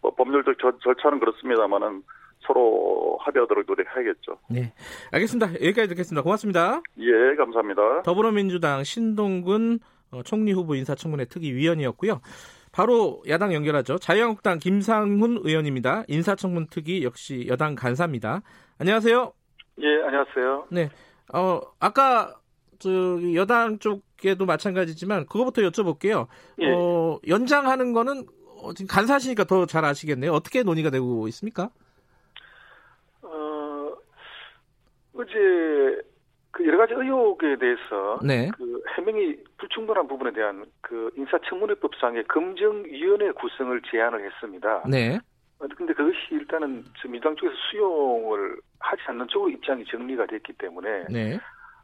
뭐 0.00 0.14
법률적 0.14 0.58
절, 0.58 0.72
절차는 0.82 1.18
그렇습니다만은 1.20 2.02
서로 2.46 3.18
합의하도록 3.22 3.64
노력해야겠죠. 3.66 4.38
네, 4.50 4.72
알겠습니다. 5.12 5.54
여기까지 5.54 5.88
듣겠습니다. 5.88 6.22
고맙습니다. 6.22 6.80
예, 6.98 7.34
감사합니다. 7.36 8.02
더불어민주당 8.02 8.84
신동근 8.84 9.80
어, 10.12 10.22
총리 10.22 10.52
후보 10.52 10.74
인사청문회 10.74 11.24
특위위원이었고요. 11.24 12.20
바로 12.72 13.22
야당 13.28 13.54
연결하죠. 13.54 13.98
자유한국당 13.98 14.58
김상훈 14.58 15.40
의원입니다. 15.42 16.04
인사청문 16.08 16.66
특위 16.70 17.02
역시 17.04 17.46
여당 17.48 17.74
간사입니다. 17.74 18.42
안녕하세요. 18.78 19.32
예, 19.80 20.02
안녕하세요. 20.04 20.66
네, 20.70 20.90
어 21.34 21.60
아까 21.80 22.34
저 22.78 22.90
여당 23.34 23.78
쪽에도 23.78 24.46
마찬가지지만 24.46 25.26
그거부터 25.26 25.62
여쭤볼게요. 25.62 26.26
예. 26.60 26.72
어, 26.72 27.18
연장하는 27.26 27.92
거는 27.92 28.24
어, 28.62 28.72
지금 28.72 28.88
간사시니까 28.88 29.44
더 29.44 29.66
잘 29.66 29.84
아시겠네요. 29.84 30.32
어떻게 30.32 30.62
논의가 30.62 30.90
되고 30.90 31.28
있습니까? 31.28 31.70
어, 33.22 33.92
어제 35.14 36.02
그 36.50 36.66
여러 36.66 36.78
가지 36.78 36.94
의혹에 36.94 37.56
대해서 37.58 38.18
네. 38.24 38.50
그 38.56 38.82
해명이 38.96 39.36
불충분한 39.58 40.08
부분에 40.08 40.32
대한 40.32 40.64
그 40.80 41.10
인사청문회법상의 41.16 42.24
검증위원회 42.28 43.32
구성을 43.32 43.82
제안을 43.90 44.24
했습니다. 44.24 44.84
네. 44.88 45.18
어, 45.58 45.66
근데 45.76 45.92
그것이 45.92 46.16
일단은 46.30 46.84
민주당 47.04 47.36
쪽에서 47.36 47.54
수용을 47.70 48.56
하지 48.78 49.02
않는 49.08 49.28
쪽으로 49.28 49.50
입장이 49.50 49.84
정리가 49.84 50.26
됐기 50.26 50.54
때문에 50.54 51.04
네. 51.10 51.38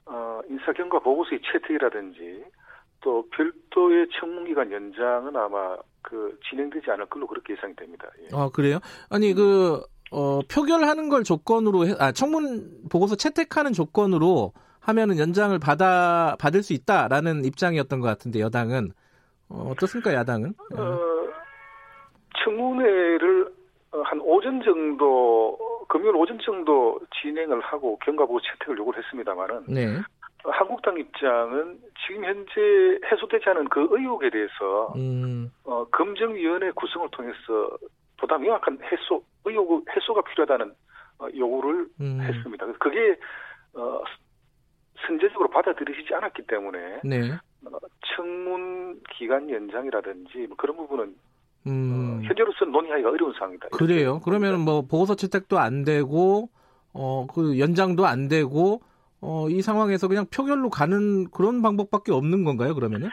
어, 0.06 0.40
인사 0.48 0.72
경과 0.72 0.98
보고서의 0.98 1.40
채택이라든지 1.52 2.44
또 3.00 3.28
별도의 3.30 4.08
청문기간 4.18 4.70
연장은 4.72 5.36
아마 5.36 5.76
그 6.02 6.38
진행되지 6.48 6.90
않을 6.90 7.06
걸로 7.06 7.26
그렇게 7.26 7.54
예상이 7.54 7.74
됩니다. 7.76 8.08
예. 8.20 8.28
아 8.32 8.48
그래요? 8.52 8.78
아니 9.10 9.34
그 9.34 9.80
어, 10.10 10.40
표결하는 10.42 11.08
걸 11.08 11.24
조건으로 11.24 11.86
해, 11.86 11.94
아 11.98 12.12
청문 12.12 12.82
보고서 12.90 13.16
채택하는 13.16 13.72
조건으로 13.72 14.52
하면은 14.80 15.18
연장을 15.18 15.58
받아 15.58 16.36
받을 16.38 16.62
수 16.62 16.72
있다라는 16.72 17.44
입장이었던 17.44 18.00
것 18.00 18.06
같은데 18.08 18.40
여당은 18.40 18.92
어, 19.48 19.68
어떻습니까 19.70 20.12
야당은? 20.12 20.54
어, 20.76 20.98
청문회를 22.44 23.61
한 23.92 24.20
오전 24.20 24.62
정도 24.62 25.58
금요일 25.88 26.16
오전 26.16 26.38
정도 26.38 26.98
진행을 27.20 27.60
하고 27.60 27.98
경과보고 27.98 28.40
채택을 28.40 28.78
요구를 28.78 29.02
했습니다만은 29.02 29.64
네. 29.68 30.00
한국당 30.44 30.98
입장은 30.98 31.78
지금 32.06 32.24
현재 32.24 32.98
해소되지 33.04 33.48
않은 33.50 33.68
그 33.68 33.86
의혹에 33.90 34.30
대해서 34.30 34.92
음. 34.96 35.52
어, 35.64 35.84
검증위원회 35.92 36.70
구성을 36.72 37.08
통해서 37.10 37.36
보다 38.16 38.38
명확한 38.38 38.78
해소 38.82 39.22
의혹 39.44 39.84
해소가 39.94 40.22
필요하다는 40.22 40.74
어, 41.18 41.26
요구를 41.36 41.86
음. 42.00 42.20
했습니다. 42.22 42.66
그게 42.78 43.16
어, 43.74 44.02
선제적으로 45.06 45.48
받아들이시지 45.50 46.14
않았기 46.14 46.46
때문에 46.46 47.00
네. 47.04 47.32
어, 47.66 47.78
청문 48.16 49.00
기간 49.10 49.48
연장이라든지 49.50 50.46
뭐 50.48 50.56
그런 50.56 50.76
부분은 50.76 51.14
음. 51.66 52.20
어, 52.22 52.26
현재로서는 52.26 52.72
논의하기가 52.72 53.10
어려운 53.10 53.32
상황이다. 53.38 53.68
그래요. 53.68 54.20
그러면 54.24 54.60
뭐 54.60 54.82
보고서 54.82 55.14
채택도 55.14 55.58
안 55.58 55.84
되고 55.84 56.48
어 56.94 57.26
그 57.32 57.58
연장도 57.58 58.06
안 58.06 58.28
되고 58.28 58.82
어 59.20 59.48
이 59.48 59.62
상황에서 59.62 60.08
그냥 60.08 60.26
표결로 60.26 60.68
가는 60.70 61.30
그런 61.30 61.62
방법밖에 61.62 62.12
없는 62.12 62.44
건가요? 62.44 62.74
그러면은? 62.74 63.08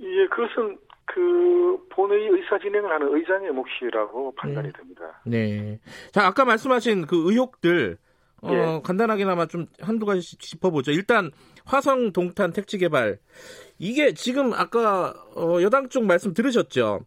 예, 0.00 0.26
그것은 0.28 0.78
그 1.04 1.78
본회의 1.90 2.28
의사 2.28 2.58
진행을 2.58 2.90
하는 2.90 3.14
의장의 3.16 3.50
몫이라고 3.52 4.34
판단이 4.36 4.68
네. 4.68 4.72
됩니다. 4.72 5.20
네. 5.26 5.80
자, 6.12 6.26
아까 6.26 6.44
말씀하신 6.44 7.06
그 7.06 7.30
의혹들 7.30 7.98
어, 8.42 8.52
예. 8.52 8.80
간단하게나마 8.82 9.46
좀 9.46 9.66
한두 9.80 10.06
가지 10.06 10.22
짚어보죠. 10.38 10.92
일단 10.92 11.30
화성 11.66 12.12
동탄 12.12 12.52
택지 12.52 12.78
개발 12.78 13.18
이게 13.78 14.14
지금 14.14 14.52
아까 14.54 15.12
어, 15.36 15.60
여당 15.62 15.88
쪽 15.90 16.04
말씀 16.06 16.32
들으셨죠? 16.32 17.00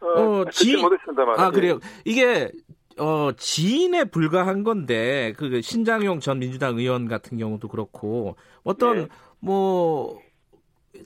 어, 0.00 0.06
어, 0.06 0.44
지- 0.50 0.76
못했습니다만. 0.76 1.38
아 1.40 1.50
그래요. 1.50 1.78
이게 2.04 2.50
어, 2.98 3.30
지인에 3.36 4.04
불과한 4.04 4.64
건데 4.64 5.32
그 5.36 5.60
신장용 5.62 6.20
전 6.20 6.38
민주당 6.40 6.76
의원 6.78 7.08
같은 7.08 7.38
경우도 7.38 7.68
그렇고 7.68 8.36
어떤 8.64 8.96
네. 8.96 9.08
뭐 9.40 10.20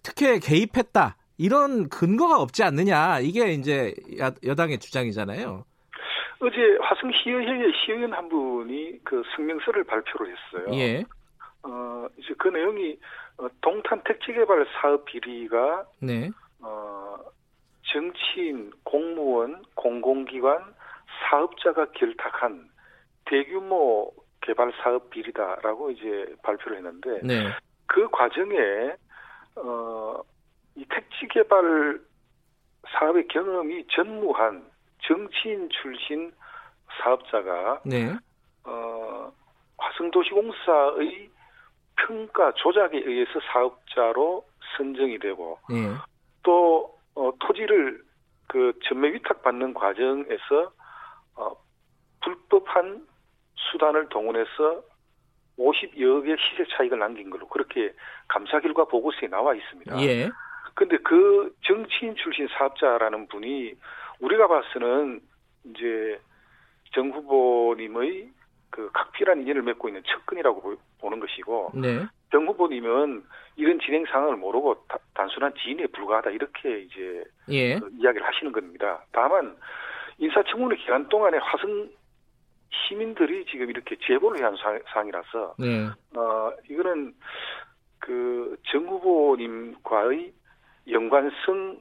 특혜 0.03 0.39
개입했다 0.39 1.17
이런 1.39 1.89
근거가 1.89 2.41
없지 2.41 2.63
않느냐 2.63 3.21
이게 3.21 3.53
이제 3.53 3.95
야, 4.21 4.31
여당의 4.45 4.79
주장이잖아요. 4.79 5.65
어제 6.41 6.57
화성시의회의 6.81 7.73
시의원 7.85 8.13
한 8.13 8.29
분이 8.29 9.05
그 9.05 9.23
성명서를 9.37 9.85
발표를 9.85 10.35
했어요. 10.35 10.75
예. 10.79 11.05
어, 11.63 12.07
이제 12.19 12.35
그 12.39 12.49
내용이 12.49 12.99
어, 13.39 13.47
동탄 13.61 14.03
택지개발 14.05 14.67
사업 14.81 15.05
비리가 15.05 15.85
네. 16.01 16.31
어, 16.61 16.92
정치인, 17.93 18.73
공무원, 18.85 19.63
공공기관, 19.75 20.75
사업자가 21.29 21.87
결탁한 21.93 22.69
대규모 23.27 24.13
개발 24.41 24.73
사업 24.83 25.11
비리다라고 25.11 25.91
이제 25.91 26.35
발표를 26.43 26.79
했는데 26.79 27.21
네. 27.23 27.49
그 27.87 28.09
과정에 28.11 28.97
어, 29.57 30.21
이 30.75 30.85
택지 30.89 31.29
개발 31.31 32.01
사업의 32.91 33.29
경험이 33.29 33.87
전무한 33.89 34.65
정치인 35.03 35.69
출신 35.71 36.33
사업자가 37.01 37.81
네. 37.85 38.15
어, 38.65 39.33
화성도시공사의 39.77 41.31
평가 41.97 42.53
조작에 42.53 42.91
의해서 43.05 43.39
사업자로 43.53 44.45
선정이 44.77 45.19
되고 45.19 45.59
예. 45.71 45.95
또 46.43 46.99
어, 47.15 47.33
토지를 47.39 48.03
그 48.49 48.73
전매 48.85 49.13
위탁 49.13 49.43
받는 49.43 49.75
과정에서 49.75 50.73
어, 51.37 51.51
불법한 52.23 53.07
수단을 53.55 54.09
동원해서 54.09 54.83
50여억의 55.59 56.37
시세 56.39 56.65
차익을 56.77 56.99
남긴 56.99 57.31
걸로 57.31 57.47
그렇게 57.49 57.93
감사 58.29 58.61
결과 58.61 58.85
보고서에 58.85 59.29
나와 59.29 59.55
있습니다. 59.55 60.03
예. 60.03 60.31
근데 60.75 60.97
그 60.99 61.55
정치인 61.63 62.15
출신 62.17 62.49
사업자라는 62.49 63.29
분이 63.29 63.75
우리가 64.21 64.49
봐서는 64.49 65.21
이제 65.65 66.19
정 66.95 67.11
후보님의 67.11 68.31
그 68.71 68.91
각필한 68.93 69.43
인연을 69.43 69.63
맺고 69.63 69.89
있는 69.89 70.03
측근이라고 70.05 70.63
보- 70.63 70.77
보는 71.01 71.21
것이고 71.21 71.73
네. 71.75 72.07
정 72.33 72.47
후보님은 72.49 73.23
이런 73.57 73.79
진행 73.81 74.05
상황을 74.07 74.37
모르고 74.37 74.87
다- 74.89 74.99
단순한 75.15 75.53
지인에 75.63 75.87
불과하다 75.89 76.31
이렇게 76.31 76.81
이제 76.81 77.23
예. 77.51 77.79
그 77.79 77.91
이야기를 77.99 78.27
하시는 78.27 78.51
겁니다. 78.51 79.05
다만 79.13 79.55
인사청문회 80.19 80.77
기간 80.77 81.09
동안에 81.09 81.37
화성 81.39 81.91
시민들이 82.89 83.45
지금 83.47 83.69
이렇게 83.71 83.97
제보를 84.07 84.43
한 84.45 84.57
사- 84.57 84.79
사항이라서 84.93 85.55
네. 85.59 85.89
어 86.17 86.51
이거는 86.71 87.15
그 87.99 88.57
정 88.71 88.87
후보님과의 88.89 90.33
연관성 90.91 91.81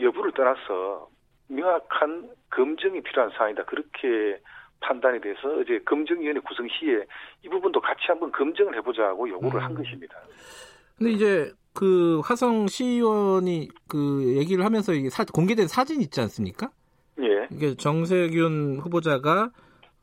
여부를 0.00 0.32
떠나서 0.32 1.08
명확한 1.48 2.30
검증이 2.50 3.00
필요한 3.02 3.30
사항이다. 3.30 3.64
그렇게 3.64 4.38
판단이 4.80 5.20
돼서 5.20 5.40
어제 5.60 5.78
검증위원회 5.84 6.40
구성 6.40 6.66
시에 6.68 7.04
이 7.44 7.48
부분도 7.48 7.80
같이 7.80 8.00
한번 8.08 8.32
검증을 8.32 8.76
해보자고 8.78 9.28
요구를 9.28 9.62
한 9.62 9.72
음. 9.72 9.76
것입니다. 9.76 10.14
근데 10.96 11.12
이제 11.12 11.52
그 11.72 12.20
화성 12.24 12.66
시의원이 12.66 13.68
그 13.88 14.34
얘기를 14.36 14.64
하면서 14.64 14.92
이게 14.92 15.08
사- 15.08 15.24
공개된 15.24 15.68
사진 15.68 16.00
있지 16.00 16.20
않습니까? 16.20 16.70
예, 17.20 17.46
이게 17.52 17.74
정세균 17.74 18.80
후보자가 18.82 19.50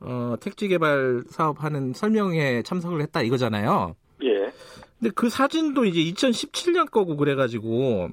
어, 0.00 0.36
택지 0.40 0.68
개발 0.68 1.22
사업하는 1.28 1.92
설명회에 1.92 2.62
참석을 2.62 3.00
했다 3.02 3.22
이거잖아요. 3.22 3.96
예, 4.22 4.52
근데 4.98 5.10
그 5.14 5.28
사진도 5.28 5.84
이제 5.84 6.00
2017년 6.12 6.90
거고 6.90 7.16
그래가지고 7.16 8.08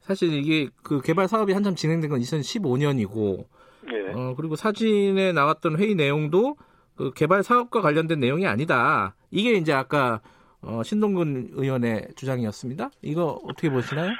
사실 0.00 0.32
이게 0.32 0.68
그 0.82 1.00
개발 1.00 1.28
사업이 1.28 1.52
한참 1.52 1.74
진행된 1.76 2.10
건 2.10 2.20
2015년이고 2.20 3.44
예. 3.90 4.12
어, 4.14 4.34
그리고 4.36 4.56
사진에 4.56 5.32
나왔던 5.32 5.78
회의 5.78 5.94
내용도 5.94 6.56
그 6.96 7.12
개발 7.14 7.42
사업과 7.42 7.80
관련된 7.80 8.20
내용이 8.20 8.46
아니다. 8.46 9.14
이게 9.30 9.52
이제 9.52 9.72
아까 9.72 10.20
어, 10.60 10.82
신동근 10.82 11.50
의원의 11.52 12.08
주장이었습니다. 12.16 12.90
이거 13.02 13.40
어떻게 13.44 13.68
보시나요? 13.70 14.12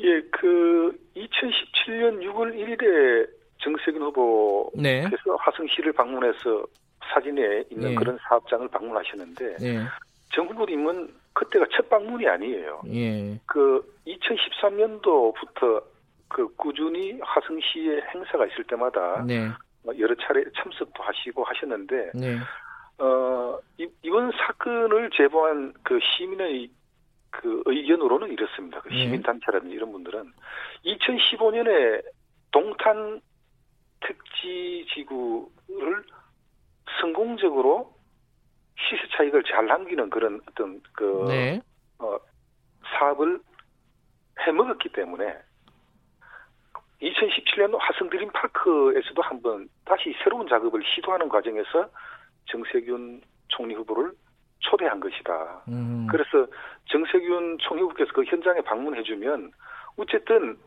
예, 0.00 0.20
그 0.30 0.96
2017년 1.16 2.22
6월 2.22 2.54
1일에 2.54 3.28
정세균 3.58 4.02
후보께서 4.02 4.80
네. 4.80 5.04
화성시를 5.40 5.92
방문해서 5.92 6.64
사진에 7.12 7.64
있는 7.70 7.90
예. 7.90 7.94
그런 7.94 8.16
사업장을 8.28 8.68
방문하셨는데 8.68 9.56
예. 9.62 9.80
정 10.32 10.46
후보님은 10.48 11.12
그때가 11.32 11.66
첫 11.72 11.88
방문이 11.88 12.26
아니에요. 12.28 12.82
예. 12.92 13.40
그 13.46 13.82
2013년도부터 14.06 15.82
그 16.28 16.54
꾸준히 16.56 17.18
화성시에 17.20 18.02
행사가 18.14 18.46
있을 18.46 18.64
때마다 18.64 19.24
네. 19.26 19.48
뭐 19.82 19.98
여러 19.98 20.14
차례 20.16 20.44
참석도 20.56 21.02
하시고 21.02 21.44
하셨는데 21.44 22.12
네. 22.14 22.38
어 22.98 23.58
이, 23.78 23.88
이번 24.02 24.30
사건을 24.32 25.10
제보한 25.14 25.74
그 25.82 25.98
시민의 26.00 26.70
그 27.30 27.62
의견으로는 27.66 28.30
이렇습니다. 28.30 28.80
그 28.80 28.88
네. 28.88 29.04
시민 29.04 29.22
단체라든지 29.22 29.74
이런 29.74 29.92
분들은 29.92 30.32
2015년에 30.84 32.02
동탄 32.50 33.20
특지 34.00 34.86
지구를 34.94 36.04
성공적으로 37.00 37.94
시세 38.78 39.02
차익을 39.16 39.42
잘 39.44 39.66
남기는 39.66 40.08
그런 40.10 40.40
어떤 40.48 40.80
그 40.92 41.24
네. 41.28 41.60
어, 41.98 42.16
사업을 42.98 43.40
해먹었기 44.40 44.90
때문에 44.90 45.36
2017년 47.02 47.76
화성 47.78 48.10
드림파크에서도 48.10 49.22
한번 49.22 49.68
다시 49.84 50.14
새로운 50.22 50.48
작업을 50.48 50.82
시도하는 50.84 51.28
과정에서 51.28 51.88
정세균 52.46 53.20
총리 53.48 53.74
후보를 53.74 54.12
초대한 54.60 54.98
것이다. 54.98 55.62
음. 55.68 56.06
그래서 56.10 56.46
정세균 56.86 57.58
총리 57.58 57.82
후보께서 57.82 58.12
그 58.12 58.24
현장에 58.24 58.60
방문해주면 58.62 59.52
어쨌든 59.96 60.58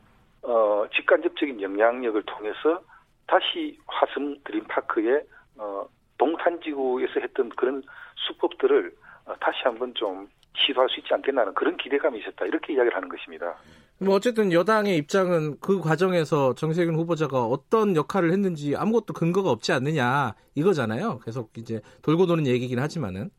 어, 0.44 0.86
직간접적인 0.96 1.62
영향력을 1.62 2.22
통해서 2.24 2.82
다시 3.28 3.78
화성 3.88 4.38
드림파크의 4.44 5.24
어, 5.58 5.86
동탄지구에서 6.18 7.20
했던 7.20 7.50
그런 7.50 7.84
수법들을 8.16 8.92
어, 9.26 9.36
다시 9.40 9.60
한번 9.64 9.94
좀 9.94 10.28
시도할 10.56 10.90
수 10.90 11.00
있지 11.00 11.14
않겠나는 11.14 11.54
그런 11.54 11.78
기대감이 11.78 12.20
있었다 12.20 12.46
이렇게 12.46 12.74
이야기를 12.74 12.96
하는 12.96 13.10
것입니다. 13.10 13.56
뭐 14.04 14.16
어쨌든 14.16 14.52
여당의 14.52 14.98
입장은 14.98 15.60
그 15.62 15.80
과정에서 15.80 16.56
정세균 16.56 16.96
후보자가 16.96 17.44
어떤 17.44 17.96
역할을 17.96 18.32
했는지 18.32 18.76
아무것도 18.76 19.14
근거가 19.14 19.52
없지 19.52 19.72
않느냐 19.74 20.34
이거잖아요. 20.56 21.20
계속 21.20 21.52
이제 21.56 21.82
돌고 22.02 22.26
도는 22.26 22.48
얘기긴 22.48 22.80
하지만은. 22.80 23.30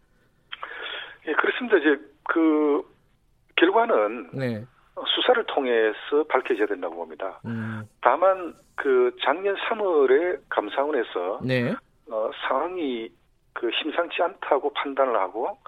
예, 1.26 1.32
그렇습니다. 1.32 1.78
이제 1.78 2.00
그 2.28 2.82
결과는 3.56 4.30
네. 4.34 4.64
수사를 5.06 5.44
통해서 5.46 6.24
밝혀져야 6.28 6.66
된다고 6.68 6.94
봅니다. 6.94 7.40
음. 7.44 7.82
다만 8.00 8.54
그 8.76 9.16
작년 9.24 9.56
3월에 9.56 10.42
감사원에서 10.48 11.40
네. 11.44 11.74
어, 12.08 12.30
상황이 12.46 13.10
그 13.52 13.68
심상치 13.82 14.22
않다고 14.22 14.72
판단을 14.74 15.16
하고 15.18 15.58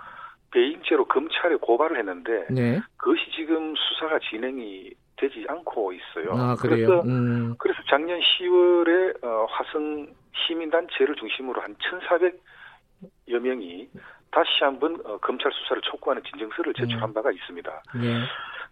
배임죄로 0.55 1.07
검찰에 1.07 1.57
고발을 1.57 1.99
했는데 1.99 2.47
네. 2.49 2.81
그것이 2.97 3.31
지금 3.35 3.75
수사가 3.75 4.21
진행이 4.31 4.91
되지 5.17 5.45
않고 5.49 5.93
있어요. 5.93 6.33
아, 6.33 6.57
그래서 6.57 7.03
음. 7.03 7.57
그래서 7.59 7.81
작년 7.91 8.19
10월에 8.21 9.25
어, 9.25 9.47
화성 9.51 10.07
시민단체를 10.47 11.17
중심으로 11.17 11.61
한 11.61 11.75
1,400여 11.77 13.39
명이 13.41 13.89
다시 14.31 14.49
한번 14.61 15.01
어, 15.05 15.19
검찰 15.19 15.53
수사를 15.53 15.83
촉구하는 15.83 16.23
진정서를 16.23 16.75
제출한 16.75 17.11
음. 17.11 17.15
바가 17.15 17.33
있습니다. 17.33 17.83
네. 18.01 18.23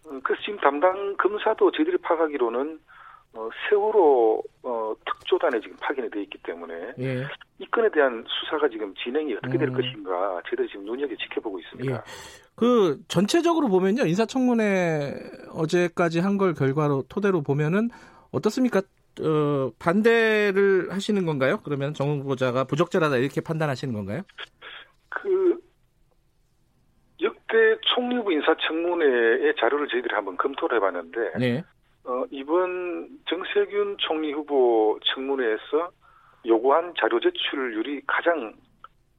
어, 0.07 0.21
그래서 0.23 0.43
지금 0.43 0.59
담당 0.59 1.17
검사도 1.17 1.73
저희들이 1.73 1.99
파악하기로는 1.99 2.79
어, 3.35 3.49
세월호 3.69 4.43
어, 4.63 4.95
특조단에 5.07 5.61
지금 5.61 5.77
파견이 5.81 6.11
돼 6.11 6.23
있기 6.23 6.39
때문에 6.43 6.93
예. 6.99 7.25
이 7.59 7.67
건에 7.71 7.89
대한 7.91 8.25
수사가 8.29 8.69
지금 8.69 8.95
진행이 9.03 9.35
어떻게 9.35 9.57
될 9.57 9.69
음. 9.69 9.75
것인가 9.75 10.43
저희들이 10.49 10.69
지금 10.69 10.85
눈여겨 10.85 11.15
지켜보고 11.17 11.59
있습니다. 11.61 11.93
예. 11.95 12.01
그 12.55 13.01
전체적으로 13.09 13.69
보면요 13.69 14.05
인사청문회 14.05 15.15
어제까지 15.55 16.21
한 16.21 16.37
걸 16.37 16.53
결과로 16.55 17.03
토대로 17.09 17.43
보면은 17.43 17.89
어떻습니까? 18.33 18.83
어, 19.21 19.71
반대를 19.79 20.91
하시는 20.91 21.25
건가요? 21.27 21.61
그러면 21.65 21.93
정 21.95 22.21
후보자가 22.21 22.65
부적절하다 22.65 23.17
이렇게 23.19 23.41
판단하시는 23.43 23.93
건가요? 23.95 24.23
그 25.11 25.59
역대 27.21 27.77
총리부 27.95 28.33
인사청문회의 28.33 29.55
자료를 29.61 29.89
저희들이 29.89 30.15
한번 30.15 30.37
검토를 30.39 30.77
해봤는데 30.79 31.19
네. 31.39 31.63
어, 32.05 32.25
이번 32.31 33.09
정세균 33.29 33.97
총리 33.99 34.33
후보 34.33 34.99
청문회에서 35.15 35.91
요구한 36.47 36.93
자료 36.99 37.21
제출률이 37.21 38.03
가장 38.07 38.55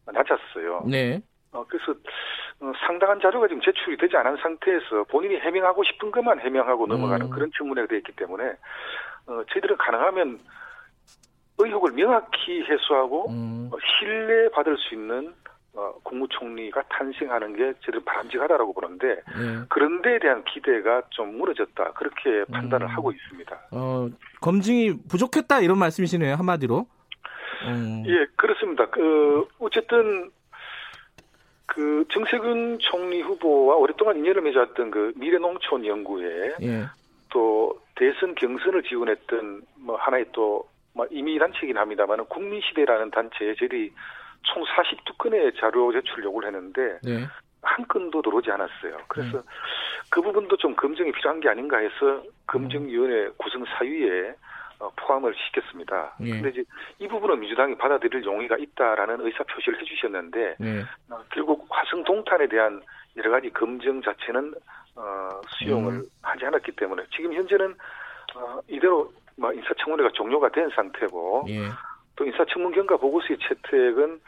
낮았어요. 0.06 0.84
네. 0.90 1.22
어, 1.52 1.64
그래서 1.68 1.94
어, 2.60 2.72
상당한 2.86 3.20
자료가 3.22 3.48
지금 3.48 3.62
제출이 3.62 3.98
되지 3.98 4.18
않은 4.18 4.38
상태에서 4.38 5.06
본인이 5.06 5.38
해명하고 5.38 5.84
싶은 5.84 6.12
것만 6.12 6.40
해명하고 6.40 6.88
넘어가는 6.88 7.28
음. 7.28 7.30
그런 7.30 7.52
청문회가 7.58 7.88
되어 7.88 7.98
있기 8.00 8.12
때문에 8.14 8.44
어, 9.28 9.44
저희들은 9.52 9.78
가능하면 9.78 10.40
의혹을 11.60 11.92
명확히 11.92 12.64
해소하고 12.64 13.30
음. 13.30 13.70
어, 13.72 13.78
신뢰받을 13.80 14.78
수 14.78 14.96
있는 14.96 15.34
어, 15.76 15.94
국무총리가 16.04 16.84
탄생하는 16.90 17.56
게 17.56 17.74
저는 17.84 18.04
바람직하다라고 18.06 18.74
보는데 18.74 19.08
네. 19.08 19.66
그런 19.70 20.02
데에 20.02 20.20
대한 20.20 20.44
기대가 20.44 21.02
좀 21.10 21.38
무너졌다 21.38 21.94
그렇게 21.94 22.46
판단을 22.52 22.88
음. 22.88 22.92
하고 22.92 23.12
있습니다. 23.12 23.60
어, 23.72 24.10
검증이 24.42 25.08
부족했다 25.10 25.62
이런 25.62 25.80
말씀이시네요 25.80 26.36
한마디로. 26.36 26.86
음. 27.66 28.04
예 28.06 28.26
그렇습니다. 28.36 28.86
그 28.90 29.48
어쨌든 29.60 30.30
그 31.66 32.06
정세균 32.12 32.78
총리 32.80 33.22
후보와 33.22 33.76
오랫동안 33.78 34.18
인연을 34.18 34.42
맺었던 34.42 34.92
그 34.92 35.14
미래농촌 35.16 35.86
연구회 35.86 36.56
예. 36.62 36.86
또 37.30 37.82
대선 37.96 38.36
경선을 38.36 38.84
지원했던 38.84 39.62
뭐 39.78 39.96
하나의 39.96 40.26
또 40.34 40.74
뭐 40.94 41.08
이미 41.10 41.38
단체이긴 41.40 41.78
합니다만은 41.78 42.26
국민시대라는 42.26 43.12
단체에 43.12 43.56
저희들이 43.56 43.92
총 44.44 44.64
42건의 44.64 45.58
자료 45.60 45.92
제출 45.92 46.24
요구를 46.24 46.48
했는데 46.48 47.00
네. 47.04 47.26
한 47.62 47.88
건도 47.88 48.22
들어오지 48.22 48.52
않았어요. 48.52 48.98
그래서 49.08 49.38
네. 49.38 49.44
그 50.10 50.22
부분도 50.22 50.58
좀 50.58 50.76
검증이 50.76 51.12
필요한 51.14 51.40
게 51.40 51.50
아닌가 51.50 51.78
해서 51.78 52.24
검증위원회 52.48 53.30
구성 53.38 53.64
사유에 53.66 54.36
어, 54.80 54.92
포함을 54.98 55.34
시켰습니다. 55.34 56.14
예. 56.22 56.30
근데 56.32 56.50
이제 56.50 56.64
이 57.00 57.08
부분은 57.08 57.40
민주당이 57.40 57.78
받아들일 57.78 58.24
용의가 58.24 58.58
있다라는 58.58 59.26
의사 59.26 59.44
표시를 59.46 59.80
해주셨는데 59.82 60.56
예. 60.62 60.82
어, 61.10 61.24
결국 61.32 61.66
화성 61.70 62.04
동탄에 62.04 62.48
대한 62.48 62.82
여러 63.16 63.32
가지 63.32 63.50
검증 63.52 64.02
자체는 64.02 64.54
어, 64.96 65.30
수용을 65.48 65.94
음. 65.94 66.04
하지 66.22 66.46
않았기 66.46 66.74
때문에 66.74 67.04
지금 67.16 67.34
현재는 67.34 67.76
어, 68.36 68.60
이대로 68.68 69.12
뭐 69.36 69.54
인사청문회가 69.54 70.10
종료가 70.14 70.50
된 70.50 70.70
상태고 70.76 71.46
예. 71.50 71.70
또 72.16 72.26
인사청문 72.26 72.74
경과 72.74 72.98
보고서의 72.98 73.38
채택은 73.40 74.20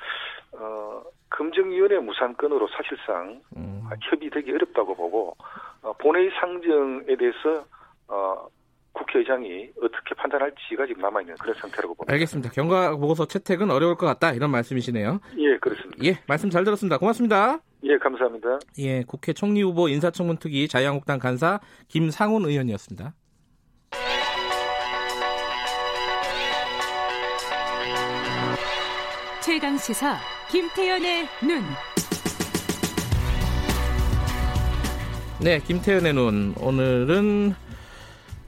어, 0.54 1.04
검증위원회 1.30 2.00
무산건으로 2.00 2.68
사실상 2.70 3.42
음. 3.58 3.82
협의되기 4.02 4.52
어렵다고 4.52 4.96
보고 4.96 5.36
어, 5.82 5.94
본회의 5.94 6.32
상정에 6.40 7.16
대해서 7.16 7.66
어, 8.08 8.48
국회의장이 8.94 9.70
어떻게 9.82 10.16
판단할지가 10.16 10.86
지금 10.88 11.02
남아있는 11.02 11.36
그런 11.36 11.54
상태라고 11.56 11.96
봅니다. 11.96 12.14
알겠습니다. 12.14 12.50
경과 12.52 12.96
보고서 12.96 13.26
채택은 13.26 13.70
어려울 13.70 13.96
것 13.96 14.06
같다 14.06 14.32
이런 14.32 14.52
말씀이시네요. 14.52 15.20
예, 15.38 15.58
그렇습니다. 15.58 16.04
예, 16.06 16.20
말씀 16.28 16.50
잘 16.50 16.64
들었습니다. 16.64 16.98
고맙습니다. 16.98 17.60
예, 17.84 17.98
감사합니다. 17.98 18.60
예, 18.80 19.04
국회 19.04 19.34
총리 19.34 19.62
후보 19.62 19.90
인사청문 19.90 20.38
특위 20.38 20.68
자유한국당 20.68 21.20
간사 21.20 21.60
김상훈 21.90 22.46
의원이었습니다. 22.46 23.14
최강 29.46 29.78
시사 29.78 30.18
김태연의 30.50 31.28
눈. 31.43 31.62
네, 35.39 35.60
김태연의 35.60 36.14
눈. 36.16 36.56
오늘은 36.60 37.54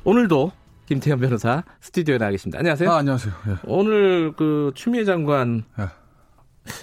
오늘도 0.03 0.51
김태현 0.87 1.19
변호사 1.19 1.63
스튜디오에 1.81 2.17
나와 2.17 2.31
계십니다. 2.31 2.57
안녕하세요. 2.57 2.89
아, 2.89 2.97
안녕하세요. 2.97 3.31
예. 3.47 3.55
오늘 3.65 4.33
그 4.35 4.71
추미애 4.73 5.05
장관 5.05 5.65
예. 5.79 5.83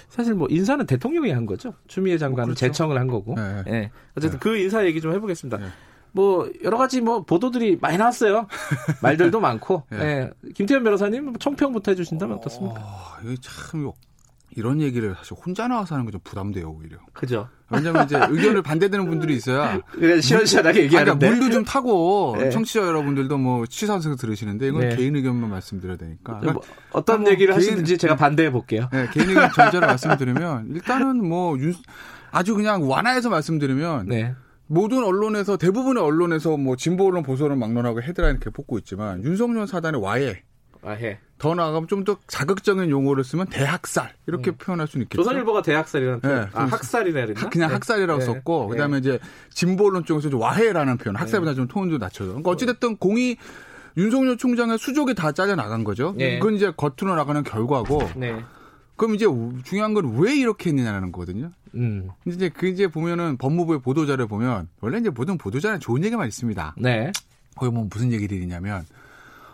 사실 0.07 0.33
뭐 0.33 0.47
인사는 0.49 0.85
대통령이 0.85 1.31
한 1.31 1.45
거죠. 1.45 1.73
추미애 1.89 2.17
장관은 2.17 2.51
뭐 2.51 2.55
그렇죠. 2.55 2.67
제청을 2.67 2.97
한 2.97 3.07
거고. 3.07 3.35
예. 3.37 3.63
예. 3.67 3.91
어쨌든 4.15 4.37
예. 4.37 4.39
그 4.39 4.57
인사 4.57 4.85
얘기 4.85 5.01
좀 5.01 5.11
해보겠습니다. 5.11 5.59
예. 6.15 6.21
뭐 6.21 6.49
여러 6.63 6.77
가지 6.77 7.01
뭐 7.01 7.23
보도들이 7.23 7.77
많이 7.81 7.97
나왔어요. 7.97 8.47
말들도 9.01 9.39
많고. 9.39 9.83
예. 9.93 9.97
예. 9.97 10.29
김태현 10.53 10.83
변호사님 10.83 11.37
총평부터 11.37 11.91
해주신다면 11.91 12.37
어떻습니까? 12.37 12.79
어, 12.79 13.17
이게 13.23 13.35
참 13.41 13.91
이런 14.57 14.79
얘기를 14.81 15.13
사실 15.17 15.35
혼자 15.45 15.67
나와서 15.67 15.95
하는 15.95 16.05
게 16.05 16.11
좀 16.13 16.21
부담돼요 16.23 16.69
오히려. 16.69 16.97
그죠. 17.11 17.49
왜냐면 17.69 18.05
이제 18.05 18.15
의견을 18.29 18.61
반대되는 18.61 19.05
분들이 19.09 19.35
있어야 19.35 19.81
시원시원하게 20.21 20.83
얘기하는데 20.83 21.17
그러니까 21.19 21.41
물도 21.41 21.53
좀 21.53 21.65
타고 21.65 22.35
네. 22.39 22.49
청취자 22.51 22.79
여러분들도 22.87 23.37
뭐 23.37 23.65
시사선에서 23.67 24.15
들으시는데 24.15 24.67
이건 24.67 24.81
네. 24.89 24.95
개인 24.95 25.15
의견만 25.15 25.49
말씀드려야 25.49 25.97
되니까. 25.97 26.39
그러니까 26.39 26.53
뭐 26.53 26.61
어떤 26.91 27.23
뭐 27.23 27.31
얘기를 27.31 27.53
개인, 27.53 27.61
하시는지 27.67 27.97
제가 27.97 28.15
반대해 28.15 28.49
볼게요. 28.51 28.87
네, 28.93 29.09
개인 29.11 29.27
의견 29.29 29.51
전제로 29.51 29.87
말씀드리면 29.87 30.67
일단은 30.69 31.27
뭐 31.27 31.57
윤, 31.59 31.73
아주 32.31 32.55
그냥 32.55 32.89
완화해서 32.89 33.29
말씀드리면 33.29 34.07
네. 34.07 34.35
모든 34.67 35.03
언론에서 35.03 35.57
대부분의 35.57 36.01
언론에서 36.03 36.57
뭐 36.57 36.75
진보 36.75 37.07
언론 37.07 37.23
보수 37.23 37.45
언론 37.45 37.59
막론하고 37.59 38.01
헤드라인 38.01 38.35
이렇게 38.35 38.49
뽑고 38.49 38.77
있지만 38.79 39.23
윤석열 39.23 39.67
사단의 39.67 40.01
와해 40.01 40.43
아해. 40.83 41.17
더 41.39 41.53
나아가면 41.55 41.87
좀 41.87 42.03
더 42.05 42.17
자극적인 42.27 42.89
용어를 42.91 43.23
쓰면 43.23 43.47
대학살 43.47 44.13
이렇게 44.27 44.51
음. 44.51 44.55
표현할 44.57 44.87
수는 44.87 45.05
있겠죠. 45.05 45.23
조선일보가 45.23 45.63
대학살이라는 45.63 46.19
표현. 46.21 46.41
네. 46.45 46.49
아, 46.53 46.65
학살이라 46.65 47.25
그랬나? 47.25 47.49
그냥 47.49 47.69
네. 47.69 47.73
학살이라고 47.73 48.19
네. 48.19 48.25
썼고 48.25 48.63
네. 48.65 48.69
그다음에 48.71 48.97
이제 48.99 49.19
진보 49.49 49.87
언론 49.87 50.05
쪽에서 50.05 50.29
좀 50.29 50.39
와해라는 50.41 50.97
표현. 50.97 51.15
학살보다 51.15 51.51
네. 51.51 51.55
좀좀 51.55 51.97
낮춰서. 51.97 52.29
그러니까 52.29 52.51
어찌됐든 52.51 52.97
공이 52.97 53.37
윤석열 53.97 54.37
총장의 54.37 54.77
수족이 54.77 55.15
다 55.15 55.31
잘려 55.31 55.55
나간 55.55 55.83
거죠. 55.83 56.13
네. 56.17 56.37
그건 56.39 56.55
이제 56.55 56.71
겉으로 56.77 57.15
나가는 57.15 57.43
결과고. 57.43 58.07
네. 58.15 58.43
그럼 58.95 59.15
이제 59.15 59.25
중요한 59.63 59.93
건 59.93 60.05
왜 60.17 60.35
이렇게 60.35 60.69
했느냐는 60.69 61.11
거거든요. 61.11 61.51
음. 61.75 62.09
이제 62.25 62.49
그 62.49 62.67
이제 62.67 62.87
보면은 62.87 63.37
법무부의 63.37 63.81
보도자를 63.81 64.27
보면 64.27 64.69
원래 64.81 64.97
이제 64.97 65.09
모든 65.09 65.37
보도자는 65.37 65.79
좋은 65.79 66.03
얘기만 66.03 66.27
있습니다. 66.27 66.75
네. 66.77 67.11
거기 67.55 67.71
뭐 67.71 67.87
무슨 67.89 68.11
얘기들이 68.11 68.41
있냐면 68.41 68.85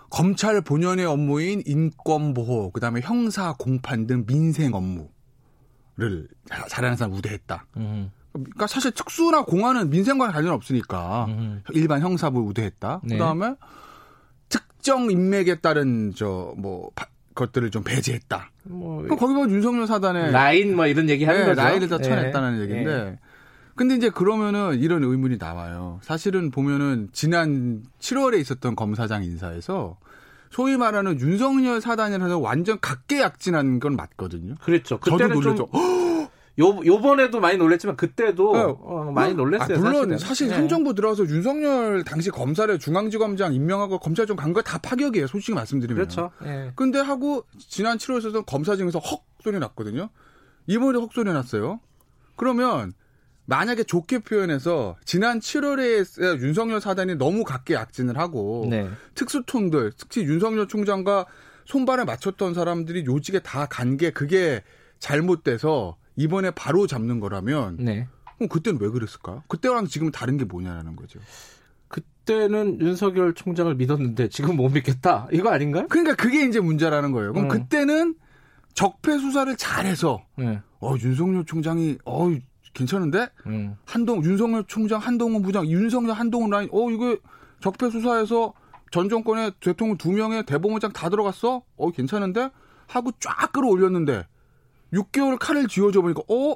검찰 0.09 0.59
본연의 0.61 1.05
업무인 1.05 1.63
인권 1.65 2.33
보호, 2.33 2.71
그다음에 2.71 3.01
형사 3.01 3.53
공판 3.57 4.07
등 4.07 4.25
민생 4.25 4.73
업무를 4.73 6.27
잘하는 6.69 6.97
사람 6.97 7.13
우대했다. 7.13 7.65
음. 7.77 8.11
그러니까 8.33 8.67
사실 8.67 8.91
특수나 8.91 9.43
공안은 9.43 9.89
민생과 9.89 10.31
관련 10.31 10.53
없으니까 10.53 11.25
음. 11.25 11.63
일반 11.71 12.01
형사부 12.01 12.39
우대했다. 12.41 13.01
네. 13.03 13.15
그다음에 13.15 13.55
특정 14.49 15.11
인맥에 15.11 15.55
따른 15.55 16.13
저 16.15 16.53
뭐 16.57 16.91
것들을 17.35 17.71
좀 17.71 17.83
배제했다. 17.83 18.50
뭐 18.63 19.05
거기 19.07 19.33
보면 19.33 19.51
윤석열 19.51 19.87
사단의 19.87 20.31
라인 20.31 20.75
뭐 20.75 20.87
이런 20.87 21.09
얘기 21.09 21.25
하는 21.25 21.41
네, 21.41 21.47
거죠. 21.47 21.61
라인을 21.61 21.89
다 21.89 21.97
쳐냈다는 21.97 22.57
네. 22.57 22.63
얘기인데. 22.63 23.03
네. 23.03 23.19
근데 23.75 23.95
이제 23.95 24.09
그러면은 24.09 24.77
이런 24.79 25.03
의문이 25.03 25.37
나와요. 25.39 25.99
사실은 26.03 26.51
보면은 26.51 27.09
지난 27.13 27.83
7월에 27.99 28.39
있었던 28.39 28.75
검사장 28.75 29.23
인사에서 29.23 29.97
소위 30.51 30.75
말하는 30.77 31.19
윤석열 31.19 31.79
사단이라는 31.79 32.35
완전 32.35 32.77
각계약진한 32.79 33.79
건 33.79 33.95
맞거든요. 33.95 34.55
그렇죠. 34.61 34.99
그때는 34.99 35.35
저도 35.35 35.41
놀랐죠. 35.41 35.69
요, 36.61 36.79
요번에도 36.85 37.39
많이 37.39 37.57
놀랬지만 37.57 37.95
그때도 37.97 38.53
네. 38.53 38.59
어, 38.65 39.11
많이 39.13 39.33
놀랬어요. 39.33 39.77
아, 39.77 39.79
물론 39.79 39.93
사실은. 40.11 40.17
사실 40.17 40.47
네. 40.49 40.55
현 40.55 40.67
정부 40.69 40.93
들어서 40.93 41.23
윤석열 41.25 42.03
당시 42.03 42.29
검사를 42.29 42.77
중앙지검장 42.79 43.53
임명하고 43.53 43.99
검찰 43.99 44.25
좀간거 44.27 44.61
다 44.61 44.77
파격이에요. 44.77 45.27
솔직히 45.27 45.53
말씀드리면. 45.53 45.95
그렇죠. 45.95 46.31
네. 46.41 46.71
근데 46.75 46.99
하고 46.99 47.43
지난 47.59 47.97
7월에 47.97 48.19
있었던 48.19 48.45
검사 48.45 48.75
중에서 48.75 48.99
헉 48.99 49.23
소리 49.43 49.59
났거든요. 49.59 50.09
이번에 50.67 50.99
헉 50.99 51.09
소리 51.13 51.31
났어요. 51.33 51.79
그러면 52.35 52.93
만약에 53.45 53.83
좋게 53.83 54.19
표현해서 54.19 54.95
지난 55.03 55.39
7월에 55.39 56.39
윤석열 56.41 56.79
사단이 56.79 57.15
너무 57.15 57.43
각계 57.43 57.73
약진을 57.73 58.17
하고 58.17 58.67
네. 58.69 58.87
특수통들 59.15 59.91
특히 59.97 60.23
윤석열 60.23 60.67
총장과 60.67 61.25
손발을 61.65 62.05
맞췄던 62.05 62.53
사람들이 62.53 63.05
요직에 63.05 63.39
다 63.39 63.65
간 63.67 63.97
게 63.97 64.11
그게 64.11 64.63
잘못돼서 64.99 65.97
이번에 66.21 66.51
바로 66.51 66.87
잡는 66.87 67.19
거라면 67.19 67.77
네. 67.79 68.07
그럼 68.37 68.49
그때는 68.49 68.79
왜 68.79 68.89
그랬을까? 68.89 69.43
그때랑 69.47 69.87
지금 69.87 70.11
다른 70.11 70.37
게 70.37 70.45
뭐냐라는 70.45 70.95
거죠. 70.95 71.19
그때는 71.87 72.79
윤석열 72.79 73.33
총장을 73.33 73.73
믿었는데 73.75 74.29
지금 74.29 74.55
못 74.55 74.69
믿겠다. 74.69 75.27
이거 75.31 75.49
아닌가요? 75.49 75.87
그러니까 75.89 76.15
그게 76.15 76.45
이제 76.45 76.59
문제라는 76.59 77.11
거예요. 77.11 77.33
그럼 77.33 77.45
음. 77.45 77.49
그때는 77.49 78.15
적폐 78.73 79.17
수사를 79.17 79.53
잘해서 79.57 80.23
네. 80.37 80.61
어 80.79 80.95
윤석열 80.99 81.43
총장이 81.45 81.97
어 82.05 82.29
괜찮은데 82.73 83.27
음. 83.47 83.75
한동 83.85 84.23
윤석열 84.23 84.63
총장 84.65 84.99
한동훈 84.99 85.41
부장 85.41 85.67
윤석열 85.67 86.15
한동훈 86.15 86.51
라인 86.51 86.69
어 86.71 86.89
이거 86.89 87.17
적폐 87.59 87.89
수사에서 87.89 88.53
전 88.91 89.09
정권의 89.09 89.53
대통령 89.59 89.97
두 89.97 90.11
명의 90.11 90.45
대법원장 90.45 90.93
다 90.93 91.09
들어갔어 91.09 91.63
어 91.75 91.91
괜찮은데 91.91 92.49
하고 92.87 93.11
쫙 93.19 93.51
끌어올렸는데 93.51 94.25
6개월 94.93 95.37
칼을 95.39 95.67
쥐어줘 95.67 96.01
보니까 96.01 96.21
어? 96.29 96.55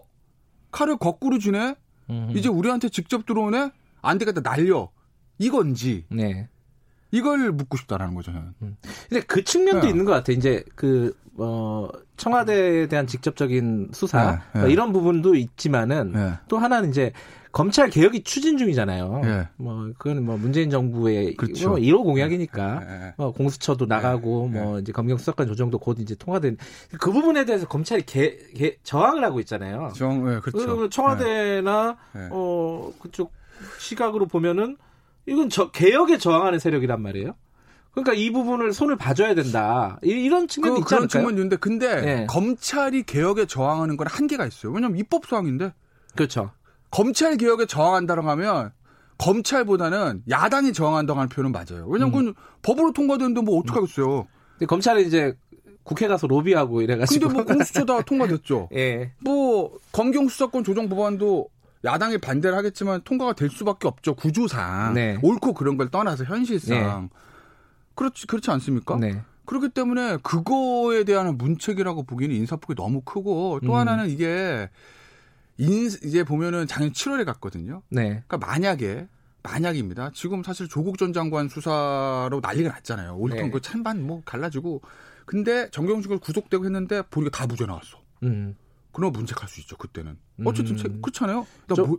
칼을 0.71 0.97
거꾸로 0.97 1.39
쥐네? 1.39 1.75
음흠. 2.09 2.37
이제 2.37 2.49
우리한테 2.49 2.89
직접 2.89 3.25
들어오네? 3.25 3.71
안 4.01 4.17
되겠다. 4.17 4.41
날려. 4.41 4.91
이건지. 5.39 6.05
네. 6.09 6.47
이걸 7.15 7.51
묻고 7.53 7.77
싶다라는 7.77 8.13
거죠. 8.13 8.33
저는. 8.33 8.53
음. 8.61 8.77
근데 9.09 9.25
그 9.25 9.43
측면도 9.43 9.81
네. 9.83 9.89
있는 9.89 10.03
것 10.03 10.11
같아요. 10.11 10.35
이제 10.35 10.63
그 10.75 11.15
어, 11.37 11.87
청와대에 12.17 12.87
대한 12.87 13.07
직접적인 13.07 13.89
수사 13.93 14.31
네, 14.31 14.39
네. 14.53 14.59
뭐 14.61 14.69
이런 14.69 14.91
부분도 14.91 15.35
있지만은 15.35 16.11
네. 16.13 16.33
또 16.49 16.57
하나는 16.57 16.89
이제 16.89 17.13
검찰 17.53 17.89
개혁이 17.89 18.23
추진 18.23 18.57
중이잖아요. 18.57 19.21
네. 19.23 19.47
뭐 19.55 19.89
그건 19.97 20.25
뭐 20.25 20.35
문재인 20.35 20.69
정부의 20.69 21.35
그렇죠. 21.35 21.69
뭐 21.69 21.77
1호 21.77 22.03
공약이니까 22.03 22.79
네. 22.79 23.13
뭐 23.15 23.31
공수처도 23.31 23.85
나가고 23.85 24.49
뭐 24.49 24.79
이제 24.79 24.91
검경 24.91 25.17
수사권 25.17 25.47
조정도 25.47 25.79
곧 25.79 25.99
이제 25.99 26.15
통과된 26.15 26.57
그 26.99 27.13
부분에 27.13 27.45
대해서 27.45 27.65
검찰이 27.65 28.03
개, 28.05 28.35
개 28.53 28.75
저항을 28.83 29.23
하고 29.23 29.39
있잖아요. 29.39 29.93
정, 29.95 30.25
네, 30.25 30.41
그렇죠. 30.41 30.89
청와대나 30.89 31.95
어 32.29 32.91
그쪽 32.99 33.31
시각으로 33.79 34.25
보면은 34.25 34.75
이건 35.27 35.49
저 35.49 35.71
개혁에 35.71 36.17
저항하는 36.17 36.59
세력이란 36.59 37.01
말이에요. 37.01 37.35
그러니까 37.91 38.13
이 38.13 38.29
부분을 38.29 38.73
손을 38.73 38.97
봐줘야 38.97 39.33
된다. 39.35 39.97
이런 40.01 40.47
측면이 40.47 40.75
그, 40.75 40.79
있지? 40.81 40.89
그런 40.89 41.07
측면이 41.07 41.33
있는데 41.33 41.55
근데 41.55 42.01
네. 42.01 42.25
검찰이 42.27 43.03
개혁에 43.03 43.45
저항하는 43.45 43.95
건 43.95 44.07
한계가 44.07 44.45
있어요. 44.45 44.73
왜냐하면 44.73 44.99
입법 44.99 45.25
사항인데. 45.25 45.73
그렇죠. 46.13 46.51
검찰 46.91 47.37
개혁에 47.37 47.65
저항한다고 47.65 48.21
하면 48.29 48.71
검찰보다는 49.17 50.23
야당이 50.29 50.73
저항한다고 50.73 51.19
하는 51.19 51.29
표현은 51.29 51.51
맞아요. 51.53 51.87
왜냐하면 51.87 52.27
음. 52.27 52.33
법으로 52.61 52.91
통과되는데 52.91 53.41
뭐 53.41 53.59
어떡하겠어요. 53.59 54.27
근데 54.53 54.65
검찰은 54.65 55.05
이제 55.05 55.33
국회 55.83 56.07
가서 56.07 56.27
로비하고 56.27 56.81
이래가지고. 56.81 57.27
근데 57.27 57.43
뭐 57.43 57.45
공수처 57.45 57.85
다 57.85 58.01
통과됐죠. 58.01 58.69
예. 58.75 59.11
뭐 59.21 59.77
검경 59.93 60.27
수사권 60.27 60.63
조정 60.65 60.89
법안도 60.89 61.47
야당이 61.83 62.17
반대를 62.17 62.57
하겠지만 62.57 63.01
통과가 63.03 63.33
될 63.33 63.49
수밖에 63.49 63.87
없죠. 63.87 64.15
구조상. 64.15 64.93
네. 64.93 65.17
옳고 65.21 65.53
그런 65.53 65.77
걸 65.77 65.89
떠나서 65.89 66.23
현실상. 66.23 67.09
네. 67.11 67.19
그렇지 67.95 68.27
그렇지 68.27 68.51
않습니까? 68.51 68.97
네. 68.97 69.21
그렇기 69.45 69.69
때문에 69.69 70.17
그거에 70.23 71.03
대한 71.03 71.37
문책이라고 71.37 72.03
보기에는 72.03 72.35
인사폭이 72.35 72.75
너무 72.75 73.01
크고 73.01 73.59
또 73.63 73.73
음. 73.73 73.77
하나는 73.77 74.09
이게 74.09 74.69
인 75.57 75.85
이제 75.85 76.23
보면은 76.23 76.67
작년 76.67 76.91
7월에 76.91 77.25
갔거든요. 77.25 77.81
네. 77.89 78.23
그러니까 78.27 78.37
만약에 78.37 79.07
만약입니다. 79.43 80.11
지금 80.13 80.43
사실 80.43 80.67
조국 80.67 80.97
전 80.97 81.13
장관 81.13 81.47
수사로 81.47 82.39
난리가 82.41 82.69
났잖아요. 82.69 83.15
올리턴 83.15 83.45
네. 83.45 83.51
그 83.51 83.61
찬반 83.61 84.01
뭐 84.01 84.21
갈라지고 84.25 84.81
근데 85.25 85.69
정경식을 85.69 86.17
구속되고 86.19 86.65
했는데 86.65 87.03
보니까 87.03 87.37
다 87.37 87.47
무죄 87.47 87.65
나왔어. 87.65 87.99
음. 88.23 88.55
그럼 88.95 89.11
문책할 89.11 89.49
수 89.49 89.59
있죠. 89.59 89.75
그때는 89.77 90.17
어쨌든 90.45 90.77
음. 90.79 91.01
그렇잖아요. 91.01 91.45
뭐, 91.75 91.97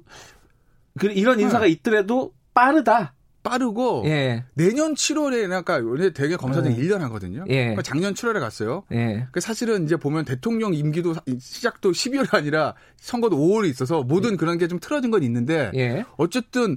그 0.98 1.06
이런 1.08 1.38
인사가 1.40 1.66
네. 1.66 1.70
있더라도 1.72 2.32
빠르다. 2.54 3.12
빠르고 3.42 4.02
예. 4.06 4.44
내년 4.54 4.94
7월에 4.94 5.44
그러니까 5.46 5.74
원래 5.74 6.12
대개 6.12 6.34
검사장 6.36 6.72
음. 6.72 6.78
1년 6.78 6.98
하거든요. 6.98 7.44
예. 7.48 7.58
그러니까 7.60 7.82
작년 7.82 8.12
7월에 8.14 8.40
갔어요. 8.40 8.82
예. 8.92 9.28
그 9.30 9.40
사실은 9.40 9.84
이제 9.84 9.96
보면 9.96 10.24
대통령 10.24 10.74
임기도 10.74 11.14
시작도 11.38 11.92
12월이 11.92 12.34
아니라 12.34 12.74
선거도 12.96 13.36
5월에 13.36 13.68
있어서 13.68 14.02
모든 14.02 14.32
예. 14.32 14.36
그런 14.36 14.58
게 14.58 14.66
좀 14.66 14.80
틀어진 14.80 15.12
건 15.12 15.22
있는데 15.22 15.70
예. 15.76 16.04
어쨌든 16.16 16.76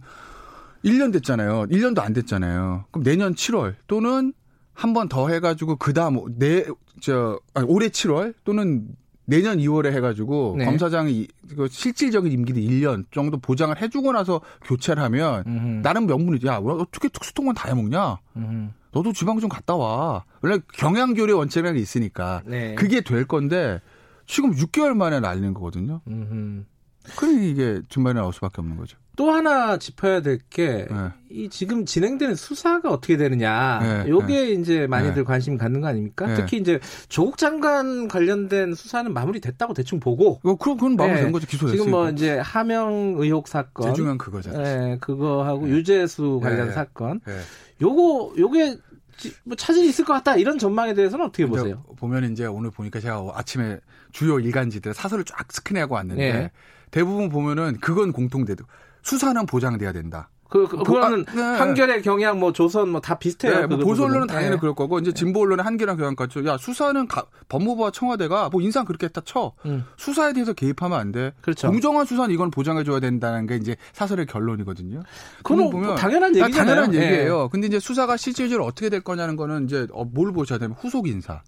1년 0.85 1.11
됐잖아요. 1.13 1.65
1년도 1.71 1.99
안 2.01 2.13
됐잖아요. 2.13 2.85
그럼 2.91 3.03
내년 3.03 3.33
7월 3.33 3.73
또는 3.87 4.33
한 4.73 4.93
번 4.93 5.09
더 5.09 5.27
해가지고 5.29 5.75
그 5.77 5.91
다음 5.93 6.19
내저 6.37 7.39
올해 7.67 7.89
7월 7.89 8.33
또는 8.43 8.87
내년 9.29 9.59
2월에 9.59 9.93
해가지고 9.93 10.55
네. 10.57 10.65
검사장이 10.65 11.27
그 11.55 11.67
실질적인 11.69 12.31
임기를 12.31 12.61
1년 12.61 13.05
정도 13.11 13.37
보장을 13.37 13.79
해주고 13.79 14.11
나서 14.11 14.41
교체를 14.63 15.03
하면 15.03 15.43
음흠. 15.45 15.81
나름 15.83 16.07
명분이지. 16.07 16.47
야, 16.47 16.57
어떻게 16.57 17.09
특수통관 17.09 17.55
다 17.55 17.69
해먹냐? 17.69 18.17
음흠. 18.35 18.69
너도 18.91 19.13
지방 19.13 19.39
좀 19.39 19.49
갔다 19.49 19.75
와. 19.75 20.25
원래 20.41 20.57
경향교류 20.73 21.37
원칙이라는 21.37 21.75
게 21.75 21.81
있으니까 21.81 22.41
네. 22.45 22.73
그게 22.73 23.01
될 23.01 23.25
건데 23.25 23.79
지금 24.25 24.51
6개월 24.51 24.95
만에 24.95 25.19
날리는 25.19 25.53
거거든요. 25.53 26.01
그러니 27.15 27.49
이게 27.51 27.81
중반에 27.87 28.19
나올 28.19 28.33
수밖에 28.33 28.55
없는 28.61 28.77
거죠. 28.77 28.97
또 29.19 29.31
하나 29.33 29.75
짚어야 29.75 30.21
될 30.21 30.39
게이 30.49 30.87
네. 30.87 31.49
지금 31.49 31.83
진행되는 31.83 32.35
수사가 32.35 32.89
어떻게 32.89 33.17
되느냐. 33.17 33.79
네. 34.05 34.09
요게 34.09 34.33
네. 34.33 34.51
이제 34.51 34.87
많이들 34.87 35.15
네. 35.15 35.23
관심 35.23 35.57
갖는 35.57 35.81
거 35.81 35.87
아닙니까? 35.87 36.25
네. 36.25 36.35
특히 36.35 36.55
이제 36.55 36.79
조국 37.09 37.37
장관 37.37 38.07
관련된 38.07 38.75
수사는 38.75 39.13
마무리됐다고 39.13 39.73
대충 39.73 39.99
보고. 39.99 40.39
어, 40.41 40.55
그럼 40.55 40.77
그건 40.77 40.95
마무리된 40.95 41.25
네. 41.25 41.31
거죠. 41.33 41.47
기소됐어요. 41.47 41.77
지금 41.77 41.91
뭐 41.91 42.09
이제 42.09 42.37
하명 42.37 43.15
의혹 43.17 43.49
사건. 43.49 43.87
제일 43.87 43.95
중요한 43.95 44.17
그거잖아요. 44.17 44.63
네, 44.63 44.97
그거하고 45.01 45.67
유재수 45.67 46.39
관련 46.41 46.71
사건. 46.71 47.19
요거 47.81 48.35
요게 48.37 48.77
뭐 49.43 49.57
차질이 49.57 49.89
있을 49.89 50.05
것 50.05 50.13
같다 50.13 50.37
이런 50.37 50.57
전망에 50.57 50.93
대해서는 50.93 51.25
어떻게 51.25 51.45
보세요? 51.45 51.83
보면 51.97 52.31
이제 52.31 52.45
오늘 52.45 52.71
보니까 52.71 53.01
제가 53.01 53.21
아침에 53.33 53.81
주요 54.13 54.39
일간지들 54.39 54.93
사설을 54.93 55.25
쫙 55.25 55.51
스캔하고 55.51 55.95
왔는데 55.95 56.51
대부분 56.89 57.27
보면은 57.27 57.79
그건 57.81 58.13
공통되도 58.13 58.63
수사는 59.03 59.45
보장돼야 59.45 59.91
된다. 59.91 60.29
그, 60.49 60.67
그 60.67 60.77
그거는 60.77 61.25
아, 61.29 61.31
네. 61.35 61.41
한겨레 61.41 62.01
경향 62.01 62.39
뭐 62.39 62.51
조선 62.51 62.89
뭐 62.89 62.99
다 62.99 63.19
비슷해요. 63.19 63.59
네, 63.61 63.67
뭐 63.67 63.77
보수 63.77 64.03
언론은 64.03 64.25
당연히 64.25 64.55
네. 64.55 64.57
그럴 64.59 64.73
거고 64.73 64.97
이제 64.97 65.13
진보 65.13 65.41
언론은 65.41 65.63
한겨레 65.63 65.95
경향까지 65.95 66.43
야 66.47 66.57
수사는 66.57 67.07
가, 67.07 67.25
법무부와 67.49 67.91
청와대가 67.91 68.49
뭐 68.49 68.59
인상 68.59 68.83
그렇게 68.83 69.05
했다 69.05 69.21
쳐 69.23 69.53
음. 69.67 69.85
수사에 69.97 70.33
대해서 70.33 70.53
개입하면 70.53 70.99
안 70.99 71.11
돼. 71.11 71.33
그렇죠. 71.41 71.67
공정한 71.69 72.07
수사는 72.07 72.33
이건 72.33 72.49
보장해 72.49 72.83
줘야 72.83 72.99
된다는 72.99 73.45
게 73.45 73.57
이제 73.57 73.75
사설의 73.93 74.25
결론이거든요. 74.25 75.03
그건 75.43 75.69
보면 75.69 75.95
당연한 75.95 76.35
얘기잖아요. 76.35 76.65
당연한 76.65 76.91
네. 76.91 76.97
얘기예요. 76.97 77.49
근데 77.49 77.67
이제 77.67 77.79
수사가 77.79 78.17
실질적으로 78.17 78.65
어떻게 78.65 78.89
될 78.89 79.01
거냐는 79.01 79.35
거는 79.35 79.65
이제 79.65 79.85
어, 79.91 80.03
뭘 80.03 80.33
보셔야 80.33 80.57
되면 80.57 80.75
후속 80.79 81.07
인사. 81.07 81.43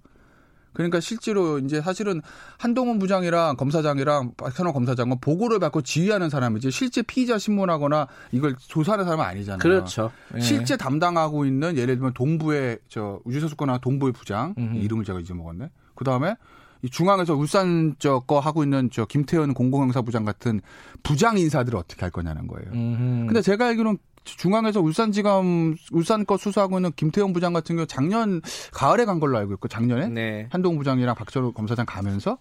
그러니까 0.74 1.00
실제로 1.00 1.60
이제 1.60 1.82
사실은 1.82 2.22
한동훈 2.58 3.00
부장이랑 3.00 3.58
검사장이랑 3.58 4.34
박현호 4.38 4.74
검사장은 4.74 5.20
보고를 5.20 5.60
받고 5.60 5.82
지휘하는 5.82 6.30
사람이지 6.30 6.72
실제 6.72 7.02
피의자 7.02 7.38
신문하거나 7.38 8.08
이걸 8.32 8.56
조사하는 8.58 9.06
사람은 9.06 9.26
아니잖아요. 9.26 9.60
그렇죠. 9.60 10.12
예. 10.36 10.40
실제 10.40 10.78
담당하고 10.78 11.46
있는 11.46 11.78
예를 11.78 11.96
들면 11.96 12.14
동부의 12.14 12.80
저 12.88 13.20
우주사수권나 13.26 13.80
동부의 13.80 14.14
부장 14.14 14.56
음흠. 14.58 14.78
이름을 14.78 15.04
제가 15.06 15.20
잊어먹었네. 15.20 15.70
그 15.96 16.04
다음에 16.06 16.36
이 16.84 16.90
중앙에서 16.90 17.36
울산 17.36 17.96
저 18.00 18.20
거 18.26 18.40
하고 18.40 18.64
있는 18.64 18.90
저 18.92 19.06
김태현 19.06 19.54
공공행사부장 19.54 20.26
같은 20.26 20.62
부장 21.04 21.38
인사들을 21.38 21.78
어떻게 21.78 22.02
할 22.02 22.10
거냐는 22.12 22.48
거예요. 22.48 22.72
음흠. 22.74 23.26
근데 23.28 23.42
제가 23.42 23.68
알기로는 23.68 24.00
중앙에서 24.24 24.82
울산지검 24.82 25.76
울산 25.92 26.26
거 26.26 26.38
수사하고 26.38 26.78
있는 26.78 26.92
김태형 26.96 27.34
부장 27.34 27.54
같은 27.54 27.76
경우 27.76 27.88
작년 27.88 28.42
가을에 28.72 29.06
간 29.06 29.20
걸로 29.20 29.38
알고 29.38 29.54
있고 29.54 29.68
작년에 29.68 30.08
네. 30.10 30.48
한동 30.52 30.78
부장이랑 30.78 31.16
박철호 31.16 31.54
검사장 31.54 31.86
가면서 31.86 32.38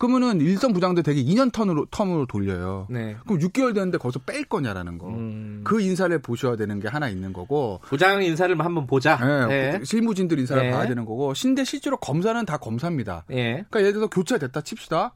그러면은 0.00 0.40
일선 0.40 0.72
부장도 0.72 1.02
되게 1.02 1.22
2년 1.22 1.52
턴으로 1.52 1.84
텀으로 1.86 2.26
돌려요. 2.26 2.86
네. 2.88 3.16
그럼 3.26 3.38
6개월 3.38 3.74
됐는데 3.74 3.98
거기서 3.98 4.20
뺄 4.20 4.44
거냐라는 4.44 4.96
거. 4.96 5.08
음. 5.08 5.60
그 5.62 5.82
인사를 5.82 6.18
보셔야 6.22 6.56
되는 6.56 6.80
게 6.80 6.88
하나 6.88 7.10
있는 7.10 7.34
거고. 7.34 7.80
부장 7.82 8.22
인사를 8.22 8.58
한번 8.58 8.86
보자. 8.86 9.18
네. 9.46 9.72
네. 9.78 9.84
실무진들 9.84 10.38
인사를 10.38 10.62
네. 10.62 10.70
봐야 10.70 10.88
되는 10.88 11.04
거고. 11.04 11.34
신대 11.34 11.64
실제로 11.64 11.98
검사는 11.98 12.42
다 12.46 12.56
검사입니다. 12.56 13.26
예. 13.32 13.52
그러니까 13.52 13.80
예를 13.80 13.92
들어서 13.92 14.08
교체됐다 14.08 14.62
칩시다. 14.62 15.14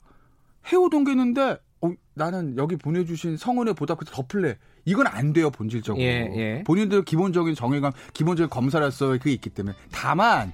해오던 0.70 1.04
게 1.04 1.12
있는데 1.12 1.56
어, 1.80 1.90
나는 2.12 2.58
여기 2.58 2.76
보내주신 2.76 3.38
성원에 3.38 3.72
보다 3.72 3.94
그더 3.94 4.24
플레. 4.28 4.58
이건 4.84 5.06
안 5.06 5.32
돼요 5.32 5.50
본질적으로. 5.50 6.02
예, 6.02 6.30
예. 6.36 6.62
본인들 6.64 7.04
기본적인 7.04 7.54
정의감, 7.54 7.92
기본적인 8.12 8.50
검사로서의 8.50 9.18
그게 9.18 9.32
있기 9.32 9.50
때문에. 9.50 9.74
다만 9.90 10.52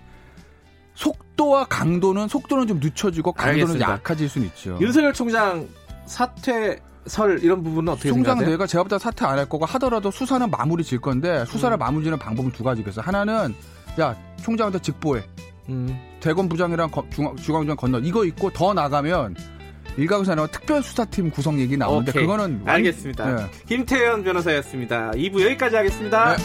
속도와 0.95 1.65
강도는 1.65 2.29
속도는 2.29 2.67
좀 2.67 2.81
늦춰지고 2.81 3.33
강도는 3.33 3.61
알겠습니다. 3.63 3.91
약해질 3.93 4.29
수는 4.29 4.47
있죠. 4.49 4.79
윤석열 4.81 5.13
총장 5.13 5.69
사퇴 6.07 6.79
설 7.07 7.43
이런 7.43 7.63
부분은 7.63 7.93
어떻게 7.95 8.11
총장? 8.11 8.39
내가 8.39 8.67
제가 8.67 8.83
보다 8.85 8.99
사퇴 8.99 9.25
안 9.25 9.39
할 9.39 9.49
거고 9.49 9.65
하더라도 9.65 10.11
수사는 10.11 10.51
마무리 10.51 10.85
질 10.85 11.01
건데 11.01 11.45
수사를 11.47 11.75
음. 11.77 11.79
마무리 11.79 12.05
지는 12.05 12.19
방법은 12.19 12.53
두 12.53 12.63
가지겠어. 12.63 13.01
하나는 13.01 13.55
야 13.99 14.15
총장한테 14.43 14.79
직보해. 14.81 15.23
음. 15.71 15.99
대검 16.21 16.49
부장이랑 16.49 16.91
중앙, 17.11 17.35
중앙부장 17.37 17.77
건너 17.77 17.99
이거 18.01 18.25
있고 18.27 18.51
더 18.51 18.75
나가면 18.75 19.35
일각에서는 20.01 20.47
특별수사팀 20.51 21.31
구성 21.31 21.61
얘기 21.61 21.77
나오는데 21.77 22.13
오케이. 22.13 22.23
그거는 22.23 22.63
알겠습니다. 22.65 23.35
네. 23.35 23.51
김태현 23.67 24.25
변호사였습니다. 24.25 25.11
2부 25.13 25.43
여기까지 25.43 25.77
하겠습니다. 25.77 26.37
네. 26.37 26.43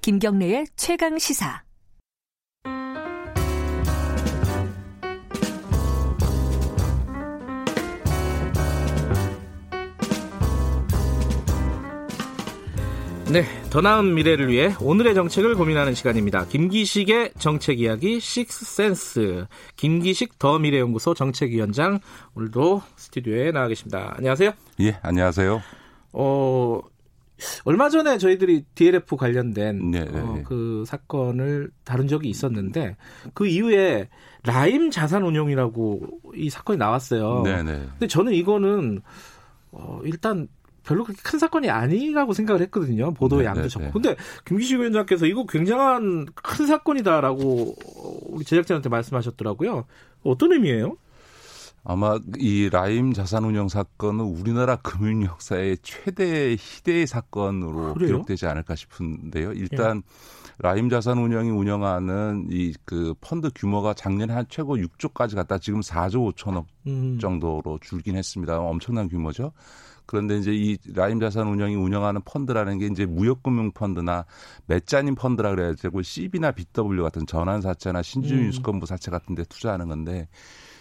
김경래의 0.00 0.66
최강 0.76 1.18
시사. 1.18 1.69
네, 13.32 13.44
더 13.70 13.80
나은 13.80 14.14
미래를 14.14 14.48
위해 14.48 14.74
오늘의 14.80 15.14
정책을 15.14 15.54
고민하는 15.54 15.94
시간입니다. 15.94 16.46
김기식의 16.46 17.34
정책 17.38 17.78
이야기 17.78 18.18
식스센스 18.18 19.46
김기식 19.76 20.40
더 20.40 20.58
미래연구소 20.58 21.14
정책위원장 21.14 22.00
오늘도 22.34 22.82
스튜디오에 22.96 23.52
나와 23.52 23.68
계십니다. 23.68 24.14
안녕하세요. 24.16 24.50
예, 24.80 24.98
안녕하세요. 25.02 25.62
어, 26.12 26.80
얼마 27.64 27.88
전에 27.88 28.18
저희들이 28.18 28.64
DLF 28.74 29.14
관련된 29.14 29.92
네, 29.92 30.04
네, 30.06 30.18
어, 30.18 30.32
네. 30.34 30.42
그 30.42 30.82
사건을 30.84 31.70
다룬 31.84 32.08
적이 32.08 32.30
있었는데 32.30 32.96
그 33.32 33.46
이후에 33.46 34.08
라임 34.42 34.90
자산운용이라고 34.90 36.00
이 36.34 36.50
사건이 36.50 36.78
나왔어요. 36.78 37.42
네, 37.44 37.62
네. 37.62 37.86
근데 37.92 38.08
저는 38.08 38.32
이거는 38.32 39.02
어, 39.70 40.00
일단 40.02 40.48
별로 40.82 41.04
그렇게 41.04 41.20
큰 41.22 41.38
사건이 41.38 41.70
아니라고 41.70 42.32
생각을 42.32 42.60
했거든요. 42.62 43.12
보도의 43.14 43.42
네, 43.42 43.46
양도 43.46 43.62
네, 43.62 43.68
적고. 43.68 43.84
네. 43.86 43.90
근데 43.92 44.16
김기식 44.44 44.78
위원장께서 44.78 45.26
이거 45.26 45.44
굉장한 45.46 46.26
큰 46.34 46.66
사건이다라고 46.66 47.76
우리 48.28 48.44
제작진한테 48.44 48.88
말씀하셨더라고요. 48.88 49.84
어떤 50.24 50.52
의미예요? 50.52 50.96
아마 51.82 52.18
이 52.38 52.68
라임 52.70 53.14
자산운용 53.14 53.68
사건은 53.68 54.22
우리나라 54.24 54.76
금융 54.76 55.22
역사의 55.24 55.78
최대 55.82 56.54
희대의 56.58 57.06
사건으로 57.06 57.94
그래요? 57.94 58.08
기록되지 58.08 58.46
않을까 58.46 58.74
싶은데요. 58.76 59.52
일단 59.52 59.98
예. 59.98 60.02
라임 60.58 60.90
자산운용이 60.90 61.48
운영하는 61.50 62.48
이 62.50 62.74
그 62.84 63.14
펀드 63.20 63.50
규모가 63.54 63.94
작년에 63.94 64.32
한 64.34 64.44
최고 64.50 64.76
6조까지 64.76 65.34
갔다 65.36 65.56
지금 65.58 65.80
4조 65.80 66.34
5천억 66.34 66.66
음. 66.86 67.18
정도로 67.18 67.78
줄긴 67.80 68.16
했습니다. 68.16 68.58
엄청난 68.58 69.08
규모죠. 69.08 69.52
그런데 70.10 70.38
이제 70.38 70.52
이 70.52 70.76
라임 70.92 71.20
자산 71.20 71.46
운영이 71.46 71.76
운영하는 71.76 72.22
펀드라는 72.24 72.78
게 72.78 72.86
이제 72.86 73.06
무역금융 73.06 73.70
펀드나 73.70 74.24
메자닌 74.66 75.14
펀드라 75.14 75.50
그래야 75.50 75.72
되고 75.72 76.02
CB나 76.02 76.50
BW 76.50 77.00
같은 77.00 77.26
전환사채나 77.26 78.02
신주유수권부 78.02 78.82
음. 78.82 78.86
사채 78.86 79.12
같은 79.12 79.36
데 79.36 79.44
투자하는 79.44 79.86
건데 79.86 80.26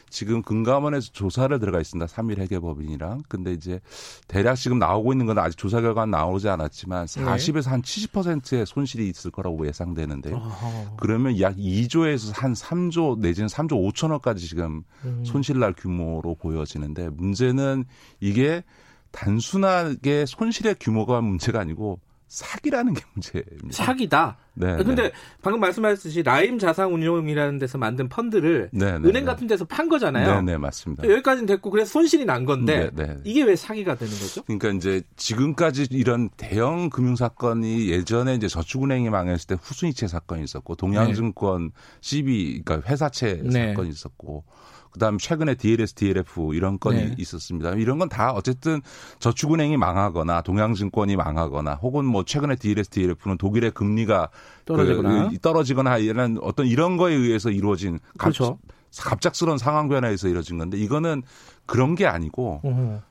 지금 0.10 0.42
금감원에서 0.42 1.12
조사를 1.12 1.60
들어가 1.60 1.80
있습니다. 1.80 2.12
3일 2.12 2.40
회계법인이랑. 2.40 3.22
근데 3.28 3.54
이제 3.54 3.80
대략 4.28 4.56
지금 4.56 4.80
나오고 4.80 5.14
있는 5.14 5.28
건 5.28 5.38
아직 5.38 5.58
조사 5.58 5.80
결과는 5.80 6.10
나오지 6.10 6.50
않았지만 6.50 7.06
40에서 7.06 7.66
네. 7.66 7.70
한 7.70 7.82
70%의 7.84 8.66
손실이 8.66 9.08
있을 9.10 9.30
거라고 9.30 9.68
예상되는데 9.68 10.34
어허. 10.34 10.96
그러면 10.98 11.40
약 11.40 11.56
2조에서 11.56 12.36
한 12.36 12.54
3조 12.54 13.20
내지는 13.20 13.48
3조 13.48 13.94
5천억까지 13.94 14.40
지금 14.40 14.82
음. 15.06 15.24
손실 15.24 15.60
날 15.60 15.74
규모로 15.74 16.34
보여지는데 16.34 17.10
문제는 17.10 17.86
이게 18.20 18.64
단순하게 19.12 20.26
손실의 20.26 20.76
규모가 20.80 21.22
문제가 21.22 21.60
아니고 21.60 22.00
사기라는 22.30 22.94
게 22.94 23.02
문제입니다. 23.14 23.72
사기다. 23.72 24.38
네. 24.54 24.78
근데 24.78 25.04
네. 25.04 25.12
방금 25.42 25.60
말씀하셨듯이 25.62 26.22
라임 26.22 26.60
자산운용이라는 26.60 27.58
데서 27.58 27.80
만든 27.80 28.08
펀드를 28.08 28.70
네, 28.72 28.86
네, 28.86 28.98
은행 28.98 29.14
네. 29.14 29.24
같은 29.24 29.48
데서 29.48 29.66
판 29.66 29.90
거잖아요. 29.90 30.42
네, 30.42 30.52
네, 30.52 30.58
맞습니다. 30.58 31.10
여기까지는 31.10 31.48
됐고 31.48 31.72
그래서 31.72 31.92
손실이 31.92 32.26
난 32.26 32.46
건데 32.46 32.92
네, 32.94 33.18
이게 33.24 33.44
왜 33.44 33.56
사기가 33.56 33.96
되는 33.96 34.14
거죠? 34.14 34.44
그러니까 34.44 34.70
이제 34.70 35.02
지금까지 35.16 35.88
이런 35.90 36.30
대형 36.38 36.92
금융 36.92 37.16
사건이 37.16 37.90
예전에 37.90 38.36
이제 38.36 38.48
저축은행이 38.48 39.10
망했을 39.10 39.48
때 39.48 39.56
후순위채 39.60 40.08
사건이 40.08 40.44
있었고 40.44 40.76
동양증권 40.76 41.72
CB 42.02 42.62
그러니까 42.64 42.88
회사채 42.92 43.44
사건이 43.52 43.90
있었고 43.90 44.44
그다음 44.92 45.18
최근에 45.18 45.56
DLS, 45.56 45.94
DLF 45.94 46.54
이런 46.54 46.80
건이 46.80 46.98
네. 46.98 47.16
있었습니다. 47.18 47.72
이런 47.76 47.98
건 48.00 48.10
다 48.10 48.32
어쨌든 48.32 48.82
저축은행이 49.20 49.78
망하거나 49.78 50.42
동양증권이 50.42 51.16
망하거나 51.16 51.76
혹은 51.76 52.06
뭐 52.06 52.24
최근에 52.26 52.56
DLS, 52.56 52.90
DLF는 52.90 53.38
독일의 53.38 53.72
금리가 53.72 54.30
떨어지거나, 54.66 55.30
그, 55.30 55.38
떨어지거나 55.40 55.98
이런 56.00 56.40
어떤 56.42 56.66
이런 56.66 56.98
거에 56.98 57.14
의해서 57.14 57.50
이루어진 57.52 58.00
그렇죠. 58.18 58.58
갑작스러운 58.98 59.60
상황 59.60 59.88
변화에서 59.88 60.28
이루어진 60.28 60.58
건데 60.58 60.76
이거는 60.80 61.22
그런 61.68 61.94
게 61.94 62.08
아니고 62.08 62.62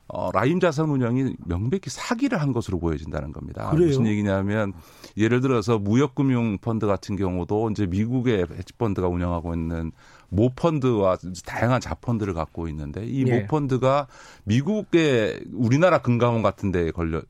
어, 0.09 0.29
라임 0.33 0.59
자산 0.59 0.89
운영이 0.89 1.35
명백히 1.45 1.89
사기를 1.89 2.41
한 2.41 2.51
것으로 2.51 2.79
보여진다는 2.79 3.31
겁니다. 3.31 3.69
그래요? 3.69 3.87
무슨 3.87 4.05
얘기냐면 4.05 4.73
예를 5.15 5.39
들어서 5.39 5.79
무역금융 5.79 6.57
펀드 6.57 6.85
같은 6.85 7.15
경우도 7.15 7.69
이제 7.71 7.85
미국의 7.85 8.47
헤지 8.51 8.73
펀드가 8.73 9.07
운영하고 9.07 9.53
있는 9.53 9.93
모펀드와 10.29 11.17
다양한 11.45 11.81
자펀드를 11.81 12.33
갖고 12.33 12.67
있는데 12.67 13.05
이 13.05 13.25
예. 13.27 13.41
모펀드가 13.41 14.07
미국의 14.45 15.41
우리나라 15.53 15.99
금감원 16.01 16.41
같은 16.41 16.71
데에 16.71 16.91
걸려 16.91 17.21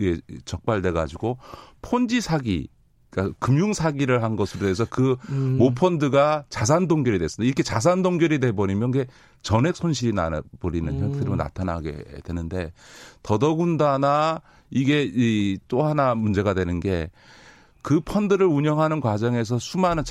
예, 0.00 0.18
적발돼 0.44 0.92
가지고 0.92 1.38
폰지 1.82 2.20
사기 2.20 2.68
그러니까 3.10 3.36
금융 3.38 3.72
사기를 3.72 4.22
한 4.22 4.36
것으로 4.36 4.68
해서 4.68 4.84
그 4.88 5.16
음. 5.30 5.56
모펀드가 5.58 6.44
자산 6.50 6.86
동결이 6.88 7.18
됐습니다. 7.18 7.46
이렇게 7.46 7.62
자산 7.62 8.02
동결이 8.02 8.40
돼 8.40 8.52
버리면 8.52 8.90
게 8.90 9.06
전액 9.42 9.76
손실이 9.76 10.12
나 10.12 10.42
버리는 10.60 10.92
음. 10.92 11.00
형태로 11.00 11.36
나타나게 11.36 12.04
되는데 12.24 12.72
더더군다나 13.22 14.42
이게 14.70 15.02
이 15.04 15.58
또 15.68 15.84
하나 15.84 16.14
문제가 16.14 16.52
되는 16.54 16.80
게 16.80 17.10
그 17.86 18.00
펀드를 18.00 18.46
운영하는 18.46 19.00
과정에서 19.00 19.60
수많은 19.60 20.02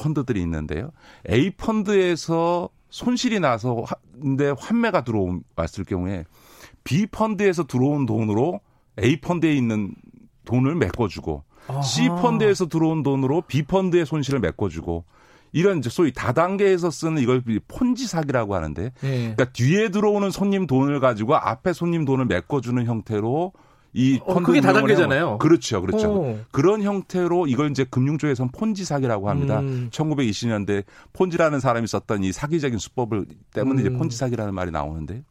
펀드들이 0.00 0.40
있는데요. 0.42 0.90
A 1.30 1.50
펀드에서 1.50 2.70
손실이 2.88 3.38
나서 3.40 3.84
근데 4.20 4.52
환매가 4.58 5.04
들어왔을 5.04 5.84
경우에 5.86 6.24
B 6.82 7.06
펀드에서 7.06 7.66
들어온 7.66 8.06
돈으로 8.06 8.60
A 9.02 9.20
펀드에 9.20 9.54
있는 9.54 9.94
돈을 10.44 10.74
메꿔주고 10.74 11.44
아하. 11.68 11.82
C 11.82 12.08
펀드에서 12.08 12.66
들어온 12.66 13.02
돈으로 13.02 13.42
B 13.42 13.62
펀드의 13.62 14.06
손실을 14.06 14.40
메꿔주고 14.40 15.04
이런 15.52 15.78
이제 15.78 15.90
소위 15.90 16.12
다단계에서 16.12 16.90
쓰는 16.90 17.20
이걸 17.20 17.42
폰지 17.66 18.06
사기라고 18.06 18.54
하는데, 18.54 18.92
네. 19.00 19.18
그러니까 19.34 19.46
뒤에 19.46 19.88
들어오는 19.88 20.30
손님 20.30 20.66
돈을 20.66 21.00
가지고 21.00 21.34
앞에 21.34 21.72
손님 21.72 22.04
돈을 22.04 22.26
메꿔주는 22.26 22.84
형태로 22.86 23.52
이 23.92 24.20
어, 24.24 24.40
그게 24.40 24.60
다단계잖아요. 24.60 25.38
그렇죠, 25.38 25.80
그렇죠. 25.80 26.12
오. 26.12 26.38
그런 26.52 26.82
형태로 26.82 27.48
이걸 27.48 27.70
이제 27.70 27.84
금융 27.84 28.18
쪽에서는 28.18 28.52
폰지 28.52 28.84
사기라고 28.84 29.28
합니다. 29.28 29.60
음. 29.60 29.88
1920년대 29.92 30.84
폰지라는 31.12 31.58
사람이 31.60 31.86
썼던 31.86 32.22
이 32.22 32.32
사기적인 32.32 32.78
수법을 32.78 33.26
때문에 33.52 33.80
음. 33.82 33.86
이제 33.86 33.96
폰지 33.96 34.16
사기라는 34.16 34.54
말이 34.54 34.70
나오는데 34.70 35.24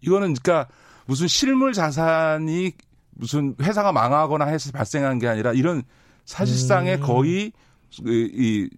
이거는 0.00 0.34
그러니까 0.34 0.68
무슨 1.06 1.28
실물 1.28 1.72
자산이 1.72 2.72
무슨 3.10 3.54
회사가 3.60 3.92
망하거나 3.92 4.46
해서 4.46 4.72
발생한 4.72 5.18
게 5.18 5.28
아니라 5.28 5.52
이런 5.52 5.82
사실상의 6.24 6.96
음. 6.96 7.00
거의 7.00 7.52
이 8.04 8.68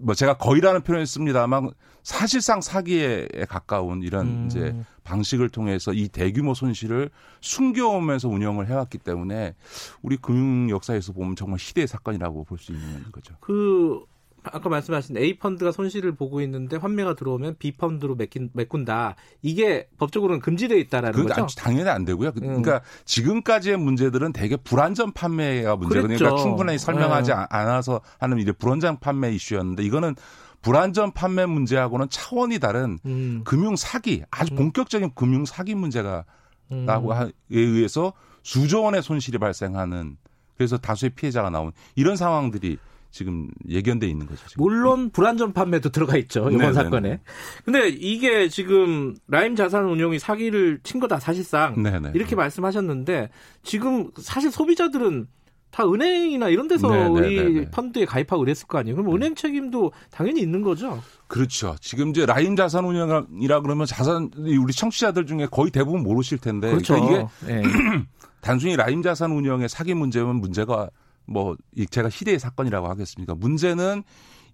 뭐 0.00 0.14
제가 0.14 0.34
거의라는 0.34 0.82
표현을 0.82 1.06
씁니다만 1.06 1.70
사실상 2.02 2.60
사기에 2.60 3.28
가까운 3.48 4.02
이런 4.02 4.26
음. 4.26 4.46
이제 4.46 4.74
방식을 5.04 5.48
통해서 5.48 5.92
이 5.92 6.08
대규모 6.08 6.54
손실을 6.54 7.10
숨겨오면서 7.40 8.28
운영을 8.28 8.68
해왔기 8.68 8.98
때문에 8.98 9.54
우리 10.02 10.16
금융 10.16 10.70
역사에서 10.70 11.12
보면 11.12 11.36
정말 11.36 11.58
시대의 11.58 11.86
사건이라고 11.88 12.44
볼 12.44 12.58
수 12.58 12.72
있는 12.72 13.04
거죠. 13.10 13.34
그 13.40 14.04
아까 14.42 14.70
말씀하신 14.70 15.18
A 15.18 15.38
펀드가 15.38 15.70
손실을 15.70 16.12
보고 16.12 16.40
있는데 16.40 16.76
환매가 16.76 17.14
들어오면 17.14 17.56
B 17.58 17.72
펀드로 17.72 18.14
메낀, 18.14 18.48
메꾼다. 18.54 19.16
이게 19.42 19.88
법적으로는 19.98 20.40
금지되어 20.40 20.78
있다라는 20.78 21.26
거죠. 21.26 21.46
당연히 21.58 21.90
안 21.90 22.04
되고요. 22.06 22.30
음. 22.30 22.40
그러니까 22.40 22.76
음. 22.76 22.80
지금까지의 23.04 23.76
문제들은 23.76 24.32
되게 24.32 24.56
불안전 24.56 25.12
판매가 25.12 25.76
그랬죠. 25.76 26.08
그러니까 26.08 26.36
충분히 26.42 26.78
설명하지 26.78 27.30
네. 27.32 27.36
않아서 27.50 28.00
하는 28.18 28.38
이제 28.38 28.52
불안전 28.52 29.00
판매 29.00 29.30
이슈였는데 29.34 29.82
이거는 29.84 30.14
불안전 30.62 31.12
판매 31.12 31.46
문제하고는 31.46 32.08
차원이 32.10 32.58
다른 32.58 32.98
음. 33.06 33.42
금융 33.44 33.76
사기, 33.76 34.22
아주 34.30 34.54
음. 34.54 34.56
본격적인 34.56 35.12
금융 35.14 35.44
사기 35.44 35.74
문제가 35.74 36.24
라고 36.70 37.12
음. 37.12 37.22
에 37.22 37.30
의해서 37.50 38.12
수조 38.42 38.82
원의 38.82 39.02
손실이 39.02 39.38
발생하는 39.38 40.16
그래서 40.56 40.76
다수의 40.78 41.10
피해자가 41.10 41.50
나온 41.50 41.72
이런 41.96 42.16
상황들이 42.16 42.78
지금 43.10 43.48
예견돼 43.68 44.06
있는 44.06 44.26
거죠. 44.26 44.46
지금. 44.46 44.62
물론 44.62 45.10
불안전 45.10 45.52
판매도 45.52 45.88
들어가 45.88 46.16
있죠 46.18 46.42
이번 46.42 46.58
네네네. 46.58 46.72
사건에. 46.74 47.20
근데 47.64 47.88
이게 47.88 48.48
지금 48.48 49.16
라임 49.26 49.56
자산 49.56 49.86
운용이 49.86 50.18
사기를 50.20 50.78
친 50.84 51.00
거다 51.00 51.18
사실상 51.18 51.82
네네. 51.82 52.12
이렇게 52.14 52.36
말씀하셨는데 52.36 53.30
지금 53.64 54.10
사실 54.16 54.52
소비자들은 54.52 55.26
다 55.70 55.84
은행이나 55.84 56.48
이런 56.48 56.68
데서 56.68 57.20
이 57.28 57.66
펀드에 57.70 58.04
가입하고 58.04 58.40
그랬을 58.40 58.66
거 58.66 58.78
아니에요. 58.78 58.96
그럼 58.96 59.14
은행 59.14 59.34
책임도 59.34 59.92
당연히 60.10 60.40
있는 60.40 60.62
거죠. 60.62 61.02
그렇죠. 61.28 61.76
지금 61.80 62.10
이제 62.10 62.26
라임 62.26 62.56
자산 62.56 62.84
운용이라 62.84 63.60
그러면 63.60 63.86
자산 63.86 64.30
우리 64.36 64.72
청취자들 64.72 65.26
중에 65.26 65.46
거의 65.46 65.70
대부분 65.70 66.02
모르실 66.02 66.38
텐데 66.38 66.70
그렇죠. 66.70 66.94
그러니까 66.94 67.30
이게 67.44 67.52
네. 67.52 67.62
단순히 68.40 68.76
라임 68.76 69.02
자산 69.02 69.30
운용의 69.32 69.68
사기 69.68 69.94
문제면 69.94 70.36
문제가 70.36 70.90
뭐 71.26 71.56
제가 71.90 72.08
희대의 72.08 72.40
사건이라고 72.40 72.88
하겠습니까? 72.88 73.34
문제는 73.34 74.02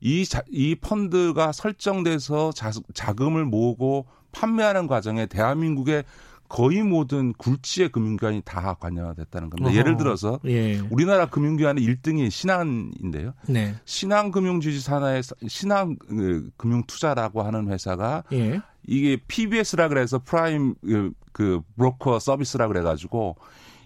이, 0.01 0.27
자, 0.27 0.43
이 0.51 0.75
펀드가 0.75 1.53
설정돼서 1.53 2.53
자, 2.53 2.71
자금을 2.93 3.45
모으고 3.47 4.07
판매하는 4.33 4.87
과정에 4.87 5.27
대한민국의 5.27 6.05
거의 6.49 6.83
모든 6.83 7.33
굴지의 7.35 7.91
금융기관이 7.91 8.43
다 8.45 8.75
관여됐다는 8.75 9.51
겁니다. 9.51 9.71
어허. 9.71 9.79
예를 9.79 9.97
들어서 9.97 10.41
예. 10.47 10.79
우리나라 10.91 11.27
금융기관의 11.27 11.85
1등이 11.85 12.31
신한인데요. 12.31 13.35
네. 13.49 13.75
신한금융주주 13.85 14.81
산하의 14.81 15.23
신한금융투자라고 15.47 17.41
그, 17.41 17.47
하는 17.47 17.71
회사가 17.71 18.25
예. 18.33 18.61
이게 18.87 19.17
PBS라 19.29 19.89
그래서 19.89 20.19
prime 20.19 20.75
그, 20.83 21.13
그 21.33 21.61
broker 21.77 22.19
service라 22.19 22.69
그래가지고 22.69 23.37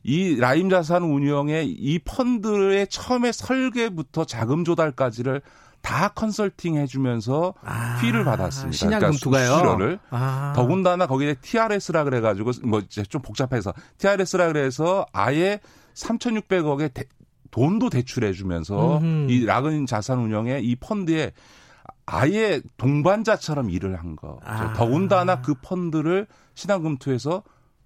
이 0.03 0.37
라임 0.37 0.71
자산 0.71 1.03
운용의 1.03 1.69
이 1.69 1.99
펀드의 1.99 2.87
처음에 2.89 3.33
설계부터 3.33 4.25
자금 4.25 4.65
조달까지를 4.65 5.43
다 5.83 6.09
컨설팅 6.09 6.77
해주면서 6.77 7.55
아, 7.63 7.99
fee를 8.01 8.25
받았습니다. 8.25 8.77
신한금투가요. 8.77 9.77
그러니까 9.77 10.03
아. 10.11 10.53
더군다나 10.55 11.07
거기에 11.07 11.35
TRS라 11.35 12.05
그래가지고 12.05 12.53
뭐 12.65 12.81
이제 12.81 13.03
좀 13.03 13.23
복잡해서 13.23 13.73
TRS라 13.99 14.49
그래서 14.49 15.07
아예 15.13 15.61
3,600억의 15.95 16.93
대, 16.93 17.05
돈도 17.51 17.91
대출해주면서 17.91 18.99
음흠. 18.99 19.31
이 19.31 19.45
라임 19.45 19.87
자산 19.87 20.19
운용의 20.19 20.65
이 20.65 20.77
펀드에 20.77 21.33
아예 22.07 22.61
동반자처럼 22.77 23.71
일을 23.71 23.99
한 23.99 24.17
거. 24.17 24.39
아. 24.45 24.73
더군다나 24.75 25.41
그 25.41 25.55
펀드를 25.55 26.27
신한금투에서 26.55 27.43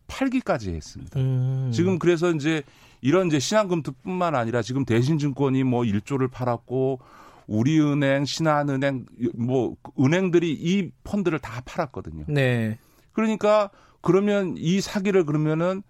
팔기까지 0.06 0.72
했습니다. 0.74 1.18
음. 1.20 1.70
지금 1.72 1.98
그래서 1.98 2.30
이제 2.30 2.62
이런 3.00 3.26
이제 3.28 3.38
신한금투뿐만 3.38 4.34
아니라 4.34 4.62
지금 4.62 4.84
대신증권이 4.84 5.64
뭐 5.64 5.82
1조를 5.82 6.30
팔았고 6.30 7.00
우리은행, 7.46 8.24
신한은행 8.24 9.06
뭐 9.34 9.76
은행들이 9.98 10.52
이 10.52 10.90
펀드를 11.04 11.38
다 11.38 11.62
팔았거든요. 11.64 12.24
네. 12.28 12.78
그러니까 13.12 13.70
그러면 14.00 14.54
이 14.56 14.80
사기를 14.80 15.24
그러면은 15.24 15.82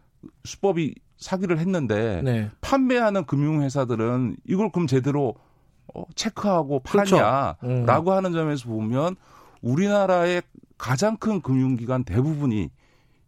수법이 0.44 0.94
사기를 1.16 1.58
했는데 1.58 2.22
네. 2.22 2.50
판매하는 2.60 3.24
금융회사들은 3.24 4.36
이걸 4.46 4.70
그럼 4.70 4.86
제대로 4.86 5.34
어, 5.94 6.04
체크하고 6.14 6.80
팔았냐라고 6.80 7.58
그렇죠. 7.60 8.02
음. 8.02 8.08
하는 8.08 8.32
점에서 8.32 8.68
보면 8.68 9.16
우리나라의 9.62 10.42
가장 10.76 11.16
큰 11.16 11.40
금융기관 11.40 12.04
대부분이 12.04 12.70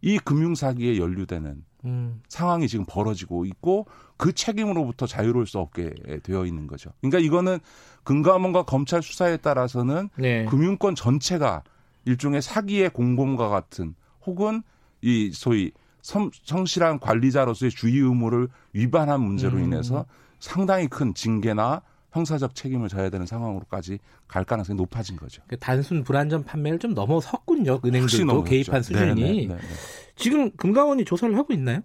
이 0.02 0.18
금융사기에 0.18 0.98
연루되는 0.98 1.64
음. 1.84 2.22
상황이 2.28 2.68
지금 2.68 2.84
벌어지고 2.86 3.44
있고 3.46 3.86
그 4.16 4.32
책임으로부터 4.32 5.06
자유로울 5.06 5.46
수 5.46 5.58
없게 5.58 5.94
되어 6.22 6.44
있는 6.44 6.66
거죠. 6.66 6.90
그러니까 7.00 7.18
이거는 7.18 7.58
금감원과 8.06 8.62
검찰 8.62 9.02
수사에 9.02 9.36
따라서는 9.36 10.08
네. 10.16 10.44
금융권 10.46 10.94
전체가 10.94 11.62
일종의 12.04 12.40
사기의 12.40 12.90
공범과 12.90 13.48
같은 13.48 13.94
혹은 14.24 14.62
이 15.02 15.30
소위 15.32 15.72
성, 16.02 16.30
성실한 16.44 17.00
관리자로서의 17.00 17.72
주의 17.72 17.98
의무를 17.98 18.48
위반한 18.72 19.20
문제로 19.20 19.58
음. 19.58 19.64
인해서 19.64 20.06
상당히 20.38 20.86
큰 20.86 21.14
징계나 21.14 21.82
형사적 22.12 22.54
책임을 22.54 22.88
져야 22.88 23.10
되는 23.10 23.26
상황으로까지 23.26 23.98
갈 24.28 24.44
가능성이 24.44 24.76
높아진 24.76 25.16
거죠. 25.16 25.42
그 25.48 25.58
단순 25.58 26.04
불안전 26.04 26.44
판매를 26.44 26.78
좀 26.78 26.94
넘어섰군요. 26.94 27.80
은행들도 27.84 28.44
개입한 28.44 28.82
수준이. 28.84 29.20
네네, 29.20 29.46
네네. 29.48 29.60
네. 29.60 29.66
지금 30.14 30.52
금감원이 30.52 31.04
조사를 31.04 31.36
하고 31.36 31.52
있나요? 31.52 31.80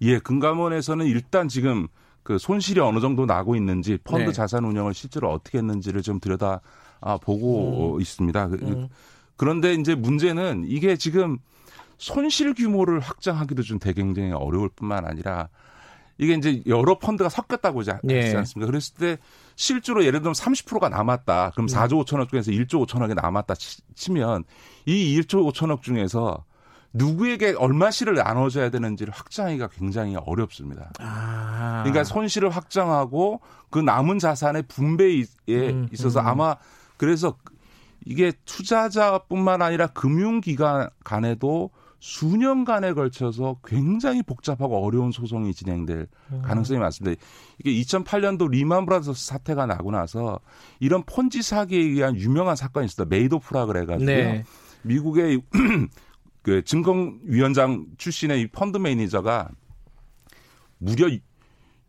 예, 0.00 0.18
금감원에서는 0.18 1.04
일단 1.06 1.48
지금 1.48 1.88
그 2.28 2.36
손실이 2.36 2.78
어느 2.80 3.00
정도 3.00 3.24
나고 3.24 3.56
있는지 3.56 3.96
펀드 4.04 4.26
네. 4.26 4.32
자산 4.32 4.62
운영을 4.66 4.92
실제로 4.92 5.32
어떻게 5.32 5.56
했는지를 5.56 6.02
좀 6.02 6.20
들여다 6.20 6.60
아, 7.00 7.16
보고 7.16 7.94
음. 7.94 8.00
있습니다. 8.02 8.48
그, 8.48 8.54
음. 8.64 8.88
그런데 9.38 9.72
이제 9.72 9.94
문제는 9.94 10.66
이게 10.68 10.96
지금 10.96 11.38
손실 11.96 12.52
규모를 12.52 13.00
확장하기도 13.00 13.62
좀 13.62 13.78
되게 13.78 14.02
굉장히 14.02 14.32
어려울 14.32 14.68
뿐만 14.68 15.06
아니라 15.06 15.48
이게 16.18 16.34
이제 16.34 16.62
여러 16.66 16.98
펀드가 16.98 17.30
섞였다고 17.30 17.80
하지 17.80 17.92
네. 18.04 18.36
않습니까? 18.36 18.66
그랬을 18.70 18.94
때 18.96 19.16
실제로 19.56 20.04
예를 20.04 20.20
들면 20.20 20.34
30%가 20.34 20.90
남았다. 20.90 21.52
그럼 21.54 21.66
4조 21.66 22.04
5천억 22.04 22.28
중에서 22.28 22.50
1조 22.50 22.86
5천억이 22.86 23.14
남았다 23.14 23.54
치 23.54 24.12
면 24.12 24.44
이 24.84 25.18
1조 25.18 25.50
5천억 25.50 25.80
중에서 25.80 26.44
누구에게 26.92 27.54
얼마씩을 27.58 28.14
나눠줘야 28.14 28.70
되는지를 28.70 29.12
확장하기가 29.12 29.68
굉장히 29.68 30.16
어렵습니다. 30.16 30.90
아. 31.00 31.82
그러니까 31.82 32.04
손실을 32.04 32.50
확장하고 32.50 33.40
그 33.70 33.78
남은 33.78 34.18
자산의 34.18 34.64
분배에 34.68 35.24
음, 35.50 35.88
있어서 35.92 36.20
음. 36.20 36.26
아마 36.26 36.56
그래서 36.96 37.36
이게 38.04 38.32
투자자뿐만 38.46 39.60
아니라 39.60 39.88
금융기관 39.88 40.88
간에도 41.04 41.70
수년간에 42.00 42.92
걸쳐서 42.92 43.56
굉장히 43.64 44.22
복잡하고 44.22 44.84
어려운 44.84 45.10
소송이 45.10 45.52
진행될 45.52 46.06
음. 46.32 46.42
가능성이 46.42 46.78
많습니다. 46.78 47.20
이게 47.58 47.72
2008년도 47.82 48.50
리만 48.50 48.86
브라더스 48.86 49.26
사태가 49.26 49.66
나고 49.66 49.90
나서 49.90 50.38
이런 50.78 51.02
폰지 51.04 51.42
사기에 51.42 51.80
의한 51.80 52.16
유명한 52.16 52.56
사건이 52.56 52.86
있었다. 52.86 53.08
메이도프라 53.08 53.66
그래가지고요. 53.66 54.06
네. 54.16 54.44
미국의 54.82 55.42
그 56.42 56.62
증권위원장 56.64 57.86
출신의 57.98 58.40
이 58.42 58.46
펀드 58.48 58.78
매니저가 58.78 59.50
무려 60.78 61.08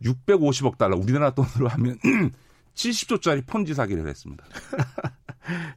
650억 0.04 0.78
달러 0.78 0.98
우리나라 0.98 1.32
돈으로 1.32 1.68
하면 1.70 2.00
70조짜리 2.76 3.46
폰지 3.46 3.74
사기를 3.74 4.08
했습니다. 4.08 4.46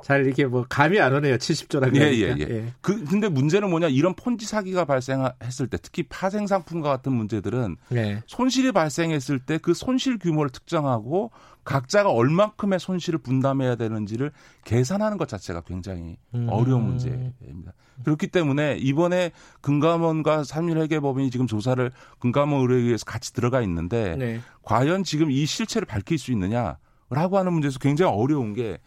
잘 0.02 0.26
이렇게 0.26 0.44
뭐 0.44 0.66
감이 0.68 1.00
안 1.00 1.14
오네요. 1.14 1.36
70조라는 1.36 1.96
예, 1.96 2.00
예, 2.12 2.36
예, 2.38 2.46
예. 2.48 2.72
그 2.82 3.04
근데 3.04 3.28
문제는 3.28 3.70
뭐냐? 3.70 3.88
이런 3.88 4.14
폰지 4.14 4.44
사기가 4.46 4.84
발생했을 4.84 5.68
때 5.68 5.78
특히 5.80 6.02
파생 6.02 6.46
상품과 6.46 6.88
같은 6.90 7.12
문제들은 7.12 7.76
네. 7.88 8.20
손실이 8.26 8.72
발생했을 8.72 9.38
때 9.38 9.58
그 9.62 9.74
손실 9.74 10.18
규모를 10.18 10.50
특정하고 10.50 11.30
각자가 11.64 12.10
얼만큼의 12.10 12.80
손실을 12.80 13.20
분담해야 13.20 13.76
되는지를 13.76 14.32
계산하는 14.64 15.16
것 15.16 15.28
자체가 15.28 15.62
굉장히 15.62 16.16
음. 16.34 16.48
어려운 16.50 16.84
문제입니다. 16.84 17.72
그렇기 18.04 18.26
때문에 18.26 18.78
이번에 18.80 19.30
금감원과 19.60 20.44
삼일회계법인이 20.44 21.30
지금 21.30 21.46
조사를 21.46 21.92
금감원 22.18 22.62
의뢰위에서 22.62 23.04
같이 23.04 23.32
들어가 23.32 23.62
있는데 23.62 24.16
네. 24.16 24.40
과연 24.62 25.04
지금 25.04 25.30
이 25.30 25.46
실체를 25.46 25.86
밝힐 25.86 26.18
수 26.18 26.32
있느냐라고 26.32 27.38
하는 27.38 27.52
문제에서 27.52 27.78
굉장히 27.78 28.12
어려운 28.12 28.54
게 28.54 28.78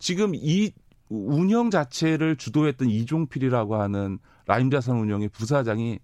지금 0.00 0.32
이 0.34 0.72
운영 1.08 1.70
자체를 1.70 2.36
주도했던 2.36 2.88
이종필이라고 2.88 3.76
하는 3.76 4.18
라임자산 4.46 4.96
운영의 4.96 5.28
부사장이 5.28 6.00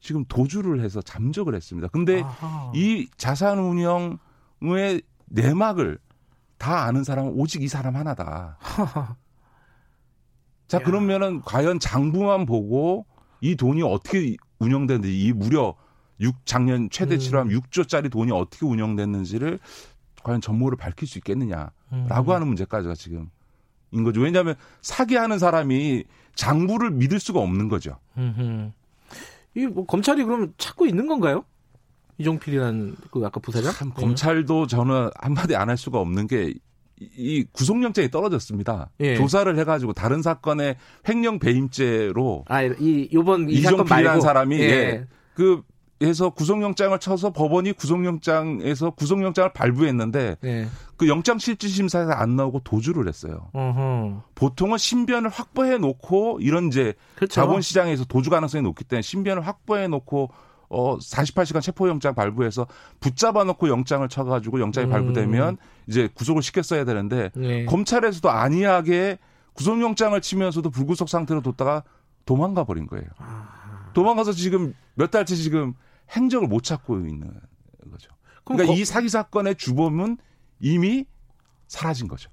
지금 0.00 0.24
도주를 0.26 0.80
해서 0.80 1.00
잠적을 1.00 1.54
했습니다. 1.54 1.88
근데 1.88 2.22
아하. 2.22 2.72
이 2.74 3.08
자산 3.16 3.58
운영의 3.58 5.02
내막을 5.26 5.98
다 6.58 6.84
아는 6.84 7.04
사람은 7.04 7.32
오직 7.34 7.62
이 7.62 7.68
사람 7.68 7.96
하나다. 7.96 8.58
자, 10.66 10.78
그러면은 10.78 11.40
과연 11.42 11.78
장부만 11.78 12.46
보고 12.46 13.06
이 13.40 13.56
돈이 13.56 13.82
어떻게 13.82 14.36
운영되는지 14.58 15.24
이 15.24 15.32
무려 15.32 15.74
6 16.20 16.46
작년 16.46 16.88
최대치로 16.90 17.42
음. 17.42 17.48
6조짜리 17.48 18.10
돈이 18.10 18.32
어떻게 18.32 18.66
운영됐는지를 18.66 19.58
과연 20.22 20.40
전모를 20.40 20.78
밝힐 20.78 21.06
수 21.08 21.18
있겠느냐라고 21.18 21.72
음. 21.92 22.30
하는 22.30 22.46
문제까지가 22.48 22.94
지금 22.94 23.30
인 23.94 24.04
거죠. 24.04 24.20
왜냐하면 24.20 24.54
사기하는 24.82 25.38
사람이 25.38 26.04
장부를 26.34 26.90
믿을 26.90 27.20
수가 27.20 27.40
없는 27.40 27.68
거죠. 27.68 27.96
이뭐 29.54 29.86
검찰이 29.86 30.24
그럼 30.24 30.52
찾고 30.58 30.86
있는 30.86 31.06
건가요? 31.06 31.44
이종필이라는 32.18 32.96
그 33.10 33.22
아까 33.24 33.40
부사장? 33.40 33.72
참, 33.72 33.90
검찰도 33.92 34.66
저는 34.66 35.10
한마디 35.16 35.56
안 35.56 35.68
할 35.68 35.76
수가 35.76 35.98
없는 36.00 36.26
게 36.26 36.54
이 37.00 37.44
구속영장이 37.52 38.10
떨어졌습니다. 38.10 38.90
예. 39.00 39.16
조사를 39.16 39.58
해가지고 39.58 39.92
다른 39.94 40.22
사건의 40.22 40.76
횡령 41.08 41.38
배임죄로 41.40 42.44
아이 42.46 43.08
요번 43.12 43.50
이 43.50 43.60
사건 43.60 43.84
말고 43.84 44.20
사람이 44.20 44.58
예. 44.60 44.62
예. 44.62 45.06
그 45.34 45.62
해서 46.04 46.30
구속영장을 46.30 46.98
쳐서 46.98 47.32
법원이 47.32 47.72
구속영장에서 47.72 48.90
구속영장을 48.90 49.52
발부했는데 49.52 50.36
네. 50.40 50.68
그 50.96 51.08
영장 51.08 51.38
실질 51.38 51.68
심사에서 51.70 52.12
안 52.12 52.36
나오고 52.36 52.60
도주를 52.60 53.08
했어요. 53.08 53.48
어허. 53.52 54.22
보통은 54.34 54.78
신변을 54.78 55.30
확보해 55.30 55.78
놓고 55.78 56.38
이런 56.40 56.68
이제 56.68 56.94
그렇죠. 57.16 57.34
자본시장에서 57.34 58.04
도주 58.04 58.30
가능성이 58.30 58.62
높기 58.62 58.84
때문에 58.84 59.02
신변을 59.02 59.46
확보해 59.46 59.88
놓고 59.88 60.30
어 60.70 60.98
48시간 60.98 61.60
체포영장 61.60 62.14
발부해서 62.14 62.66
붙잡아 63.00 63.44
놓고 63.44 63.68
영장을 63.68 64.08
쳐가지고 64.08 64.60
영장이 64.60 64.86
음. 64.86 64.90
발부되면 64.90 65.56
이제 65.86 66.08
구속을 66.14 66.42
시켰어야 66.42 66.84
되는데 66.84 67.30
네. 67.34 67.64
검찰에서도 67.66 68.28
안이하게 68.30 69.18
구속영장을 69.52 70.20
치면서도 70.20 70.70
불구속 70.70 71.08
상태로 71.08 71.42
뒀다가 71.42 71.84
도망가 72.24 72.64
버린 72.64 72.86
거예요. 72.86 73.06
아. 73.18 73.90
도망가서 73.92 74.32
지금 74.32 74.74
몇 74.94 75.10
달째 75.10 75.34
지금 75.36 75.74
행적을 76.10 76.48
못 76.48 76.62
찾고 76.62 76.98
있는 77.00 77.32
거죠. 77.90 78.10
그러니까 78.44 78.72
거... 78.72 78.78
이 78.78 78.84
사기 78.84 79.08
사건의 79.08 79.56
주범은 79.56 80.18
이미 80.60 81.06
사라진 81.66 82.08
거죠. 82.08 82.30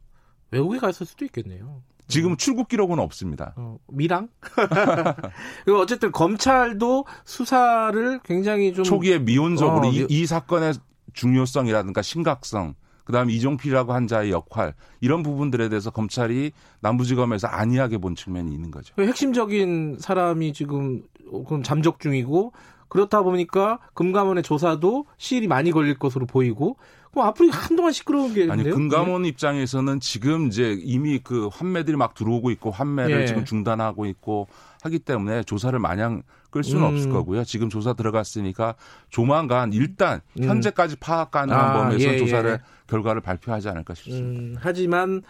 외국에 0.51 0.79
갔을 0.79 1.05
수도 1.05 1.25
있겠네요. 1.25 1.81
지금 2.07 2.31
음. 2.31 2.37
출국 2.37 2.67
기록은 2.67 2.99
없습니다. 2.99 3.53
어, 3.55 3.77
미랑? 3.87 4.27
그리고 5.63 5.79
어쨌든 5.79 6.11
검찰도 6.11 7.05
수사를 7.23 8.19
굉장히 8.23 8.73
좀 8.73 8.83
초기에 8.83 9.19
미온적으로 9.19 9.87
어, 9.87 9.91
이, 9.91 10.05
이, 10.09 10.25
사건의 10.25 10.73
중요성이라든가 11.13 12.01
심각성, 12.01 12.75
그다음에 13.05 13.33
이종필이라고 13.33 13.93
한 13.93 14.07
자의 14.07 14.31
역할 14.31 14.73
이런 14.99 15.23
부분들에 15.23 15.69
대해서 15.69 15.89
검찰이 15.89 16.51
남부지검에서 16.81 17.47
안이하게 17.47 17.97
본 17.97 18.15
측면이 18.15 18.53
있는 18.53 18.71
거죠. 18.71 18.93
핵심적인 18.99 19.97
사람이 19.99 20.53
지금 20.53 21.03
그럼 21.47 21.63
잠적 21.63 21.99
중이고 21.99 22.51
그렇다 22.91 23.21
보니까 23.21 23.79
금감원의 23.93 24.43
조사도 24.43 25.05
시일이 25.17 25.47
많이 25.47 25.71
걸릴 25.71 25.97
것으로 25.97 26.25
보이고 26.25 26.75
그럼 27.11 27.25
앞으로 27.27 27.49
한동안 27.49 27.93
시끄러운 27.93 28.33
게 28.33 28.51
아니 28.51 28.63
금감원 28.63 29.21
네. 29.21 29.29
입장에서는 29.29 30.01
지금 30.01 30.47
이제 30.47 30.77
이미 30.77 31.19
그 31.19 31.47
환매들이 31.47 31.95
막 31.95 32.13
들어오고 32.15 32.51
있고 32.51 32.69
환매를 32.69 33.21
예. 33.21 33.25
지금 33.27 33.45
중단하고 33.45 34.07
있고 34.07 34.49
하기 34.83 34.99
때문에 34.99 35.43
조사를 35.43 35.77
마냥 35.79 36.23
끌 36.49 36.65
수는 36.65 36.83
음. 36.83 36.93
없을 36.93 37.09
거고요. 37.11 37.45
지금 37.45 37.69
조사 37.69 37.93
들어갔으니까 37.93 38.75
조만간 39.09 39.71
일단 39.71 40.19
음. 40.37 40.43
현재까지 40.43 40.97
파악 40.97 41.31
가능한 41.31 41.65
아, 41.65 41.73
범위에서 41.73 42.13
예, 42.13 42.17
조사를 42.17 42.51
예. 42.51 42.59
결과를 42.87 43.21
발표하지 43.21 43.69
않을까 43.69 43.93
싶습니다. 43.93 44.41
음, 44.41 44.55
하지만 44.59 45.21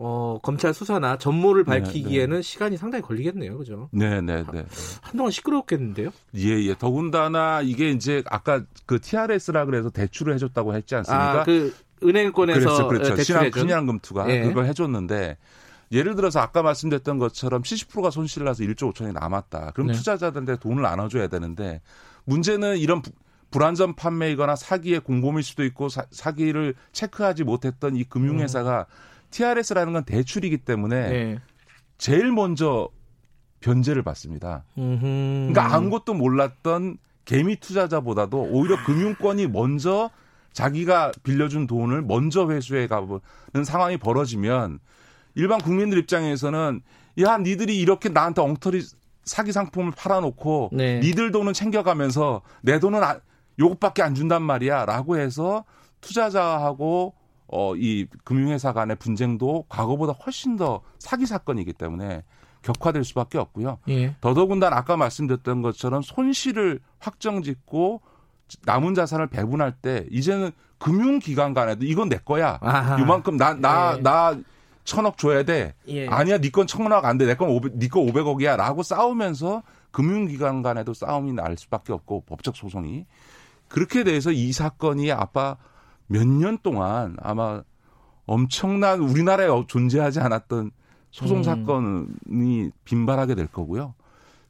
어, 0.00 0.38
검찰 0.42 0.72
수사나 0.72 1.18
전모를 1.18 1.64
네, 1.64 1.80
밝히기에는 1.80 2.30
네, 2.30 2.36
네. 2.36 2.42
시간이 2.42 2.76
상당히 2.76 3.02
걸리겠네요. 3.02 3.58
그죠? 3.58 3.88
네, 3.90 4.20
네, 4.20 4.44
네. 4.52 4.64
한동안 5.02 5.32
시끄럽겠는데요? 5.32 6.10
예, 6.36 6.50
예. 6.50 6.74
더군다나 6.78 7.62
이게 7.62 7.90
이제 7.90 8.22
아까 8.26 8.62
그 8.86 9.00
TRS라 9.00 9.64
그래서 9.64 9.90
대출을 9.90 10.34
해줬다고 10.34 10.76
했지 10.76 10.94
않습니까? 10.94 11.40
아, 11.40 11.44
그 11.44 11.74
은행권에서 12.04 12.60
그렇죠, 12.60 12.86
그렇죠. 12.86 13.22
신한, 13.24 13.50
신한금투가 13.52 14.30
예. 14.30 14.42
그걸 14.42 14.66
해줬는데 14.66 15.36
예를 15.90 16.14
들어서 16.14 16.38
아까 16.38 16.62
말씀드렸던 16.62 17.18
것처럼 17.18 17.62
70%가 17.62 18.10
손실 18.10 18.44
나서 18.44 18.62
1조 18.62 18.94
5천이 18.94 19.12
남았다. 19.12 19.72
그럼 19.74 19.88
네. 19.88 19.94
투자자들한테 19.94 20.58
돈을 20.60 20.80
나눠줘야 20.80 21.26
되는데 21.26 21.80
문제는 22.24 22.78
이런 22.78 23.02
부, 23.02 23.10
불안전 23.50 23.96
판매이거나 23.96 24.54
사기의 24.54 25.00
공범일 25.00 25.42
수도 25.42 25.64
있고 25.64 25.88
사, 25.88 26.04
사기를 26.12 26.74
체크하지 26.92 27.42
못했던 27.42 27.96
이 27.96 28.04
금융회사가 28.04 28.86
음. 28.88 29.17
TRS라는 29.30 29.92
건 29.92 30.04
대출이기 30.04 30.58
때문에 30.58 31.08
네. 31.08 31.38
제일 31.98 32.32
먼저 32.32 32.88
변제를 33.60 34.02
받습니다. 34.02 34.64
음흠. 34.76 35.00
그러니까 35.50 35.74
아무것도 35.74 36.14
몰랐던 36.14 36.98
개미 37.24 37.56
투자자보다도 37.56 38.48
오히려 38.52 38.82
금융권이 38.84 39.48
먼저 39.48 40.10
자기가 40.52 41.12
빌려준 41.22 41.66
돈을 41.66 42.02
먼저 42.02 42.50
회수해 42.50 42.86
가보는 42.86 43.64
상황이 43.64 43.96
벌어지면 43.96 44.78
일반 45.34 45.60
국민들 45.60 45.98
입장에서는 45.98 46.80
야 47.20 47.38
니들이 47.38 47.78
이렇게 47.78 48.08
나한테 48.08 48.40
엉터리 48.40 48.82
사기 49.24 49.52
상품을 49.52 49.92
팔아놓고 49.92 50.70
네. 50.72 51.00
니들 51.00 51.32
돈은 51.32 51.52
챙겨가면서 51.52 52.42
내 52.62 52.80
돈은 52.80 53.02
아, 53.02 53.20
요것밖에 53.58 54.02
안 54.02 54.14
준단 54.14 54.42
말이야라고 54.42 55.18
해서 55.18 55.64
투자자하고 56.00 57.14
어, 57.48 57.74
이 57.76 58.06
금융회사 58.24 58.72
간의 58.72 58.96
분쟁도 58.96 59.64
과거보다 59.68 60.12
훨씬 60.12 60.56
더 60.56 60.82
사기 60.98 61.26
사건이기 61.26 61.72
때문에 61.72 62.22
격화될 62.62 63.04
수밖에 63.04 63.38
없고요. 63.38 63.78
예. 63.88 64.14
더더군다나 64.20 64.76
아까 64.76 64.96
말씀드렸던 64.96 65.62
것처럼 65.62 66.02
손실을 66.02 66.80
확정짓고 66.98 68.00
남은 68.64 68.94
자산을 68.94 69.28
배분할 69.28 69.72
때 69.72 70.06
이제는 70.10 70.50
금융기관 70.78 71.54
간에도 71.54 71.84
이건 71.84 72.08
내 72.08 72.18
거야. 72.18 72.58
아하. 72.60 72.98
이만큼 73.00 73.36
나 73.36 73.54
나나 73.54 74.34
예. 74.36 74.42
천억 74.84 75.18
줘야 75.18 75.42
돼. 75.42 75.74
예. 75.88 76.08
아니야, 76.08 76.38
네건 76.38 76.66
천억 76.66 77.04
안 77.04 77.18
돼. 77.18 77.26
내건 77.26 77.50
오백, 77.50 77.76
네건 77.76 78.08
오백억이야라고 78.08 78.82
싸우면서 78.82 79.62
금융기관 79.90 80.62
간에도 80.62 80.94
싸움이 80.94 81.32
날 81.32 81.56
수밖에 81.58 81.92
없고 81.92 82.24
법적 82.26 82.56
소송이 82.56 83.06
그렇게 83.68 84.04
돼서 84.04 84.32
이 84.32 84.52
사건이 84.52 85.12
아빠 85.12 85.56
몇 86.08 86.26
년 86.26 86.58
동안 86.62 87.16
아마 87.22 87.62
엄청난 88.26 89.00
우리나라에 89.00 89.48
존재하지 89.66 90.20
않았던 90.20 90.70
소송 91.10 91.38
음. 91.38 91.42
사건이 91.42 92.70
빈발하게 92.84 93.34
될 93.34 93.46
거고요. 93.46 93.94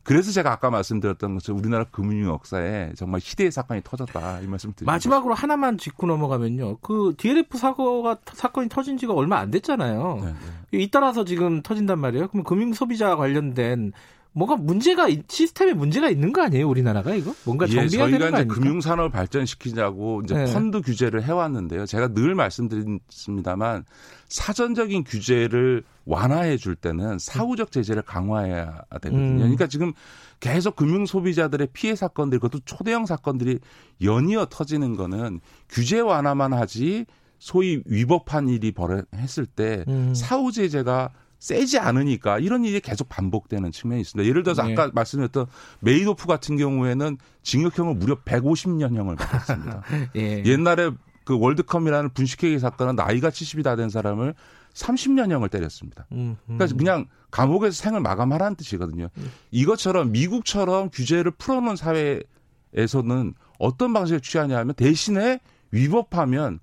그래서 0.02 0.32
제가 0.32 0.50
아까 0.50 0.70
말씀드렸던 0.70 1.34
것처럼 1.34 1.60
우리나라 1.60 1.84
금융 1.84 2.30
역사에 2.30 2.94
정말 2.96 3.20
희대의 3.22 3.52
사건이 3.52 3.82
터졌다 3.84 4.40
이 4.40 4.46
말씀 4.46 4.72
드립니다. 4.72 4.90
마지막으로 4.90 5.34
하나만 5.34 5.76
짚고 5.76 6.06
넘어가면요. 6.06 6.78
그 6.78 7.14
DLF 7.18 7.58
사고가 7.58 8.16
사건이 8.32 8.70
터진 8.70 8.96
지가 8.96 9.12
얼마 9.12 9.38
안 9.38 9.50
됐잖아요. 9.50 10.18
네, 10.22 10.34
네. 10.72 10.78
잇따라서 10.82 11.24
지금 11.24 11.62
터진단 11.62 11.98
말이에요. 11.98 12.28
그럼 12.28 12.42
금융 12.44 12.72
소비자 12.72 13.16
관련된 13.16 13.92
뭔가 14.32 14.56
문제가 14.56 15.08
시스템에 15.28 15.72
문제가 15.72 16.08
있는 16.08 16.32
거 16.32 16.42
아니에요 16.42 16.68
우리나라가 16.68 17.14
이거 17.14 17.34
뭔가 17.44 17.66
정비해야 17.66 18.06
예, 18.06 18.10
되는 18.10 18.30
거 18.30 18.36
아닙니까? 18.36 18.38
저희가 18.38 18.54
금융산업을 18.54 19.10
발전시키자고 19.10 20.22
이제 20.24 20.34
네. 20.34 20.52
펀드 20.52 20.80
규제를 20.80 21.24
해왔는데요. 21.24 21.86
제가 21.86 22.08
늘 22.08 22.34
말씀드렸습니다만 22.34 23.84
사전적인 24.28 25.04
규제를 25.04 25.82
완화해 26.04 26.56
줄 26.56 26.76
때는 26.76 27.18
사후적 27.18 27.72
제재를 27.72 28.02
강화해야 28.02 28.82
되거든요. 29.00 29.18
음. 29.18 29.36
그러니까 29.38 29.66
지금 29.66 29.92
계속 30.40 30.76
금융 30.76 31.06
소비자들의 31.06 31.68
피해 31.72 31.96
사건들 31.96 32.38
그것도 32.38 32.60
초대형 32.64 33.06
사건들이 33.06 33.58
연이어 34.02 34.46
터지는 34.50 34.96
거는 34.96 35.40
규제 35.68 36.00
완화만 36.00 36.52
하지 36.52 37.06
소위 37.38 37.82
위법한 37.86 38.48
일이 38.48 38.72
발생했을 38.72 39.46
때 39.46 39.84
음. 39.88 40.14
사후 40.14 40.52
제재가 40.52 41.10
세지 41.38 41.78
않으니까 41.78 42.38
이런 42.38 42.64
일이 42.64 42.80
계속 42.80 43.08
반복되는 43.08 43.70
측면이 43.70 44.00
있습니다. 44.00 44.28
예를 44.28 44.42
들어서 44.42 44.64
네. 44.64 44.72
아까 44.72 44.90
말씀드렸던 44.92 45.46
메이도프 45.80 46.26
같은 46.26 46.56
경우에는 46.56 47.18
징역형을 47.42 47.94
무려 47.94 48.16
150년형을 48.22 49.16
받았습니다. 49.16 49.82
예. 50.16 50.42
옛날에 50.44 50.90
그 51.24 51.38
월드컴이라는 51.38 52.10
분식회계 52.14 52.58
사건은 52.58 52.96
나이가 52.96 53.30
70이 53.30 53.62
다 53.62 53.76
된 53.76 53.88
사람을 53.90 54.34
30년형을 54.74 55.50
때렸습니다. 55.50 56.06
음, 56.12 56.36
음. 56.48 56.56
그러니까 56.56 56.76
그냥 56.76 57.06
감옥에서 57.30 57.74
생을 57.82 58.00
마감하라는 58.00 58.56
뜻이거든요. 58.56 59.08
음. 59.16 59.30
이것처럼 59.50 60.12
미국처럼 60.12 60.90
규제를 60.90 61.32
풀어놓은 61.32 61.76
사회에서는 61.76 63.34
어떤 63.58 63.92
방식을 63.92 64.20
취하냐면 64.20 64.74
대신에 64.74 65.40
위법하면 65.70 66.60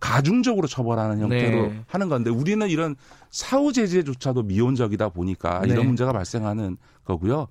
가중적으로 0.00 0.66
처벌하는 0.66 1.20
형태로 1.20 1.66
네. 1.68 1.84
하는 1.86 2.08
건데 2.08 2.30
우리는 2.30 2.68
이런 2.68 2.96
사후 3.30 3.72
제재조차도 3.72 4.42
미온적이다 4.42 5.10
보니까 5.10 5.60
네. 5.60 5.72
이런 5.72 5.86
문제가 5.86 6.12
발생하는 6.12 6.78
거고요. 7.04 7.48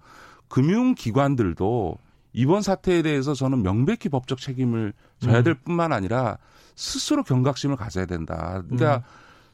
금융기관들도 0.47 1.97
이번 2.33 2.61
사태에 2.61 3.01
대해서 3.01 3.33
저는 3.33 3.61
명백히 3.63 4.09
법적 4.09 4.39
책임을 4.39 4.93
져야 5.19 5.43
될 5.43 5.53
음. 5.53 5.63
뿐만 5.63 5.93
아니라 5.93 6.37
스스로 6.75 7.23
경각심을 7.23 7.75
가져야 7.75 8.05
된다. 8.05 8.63
그러니까 8.65 8.97
음. 8.97 9.01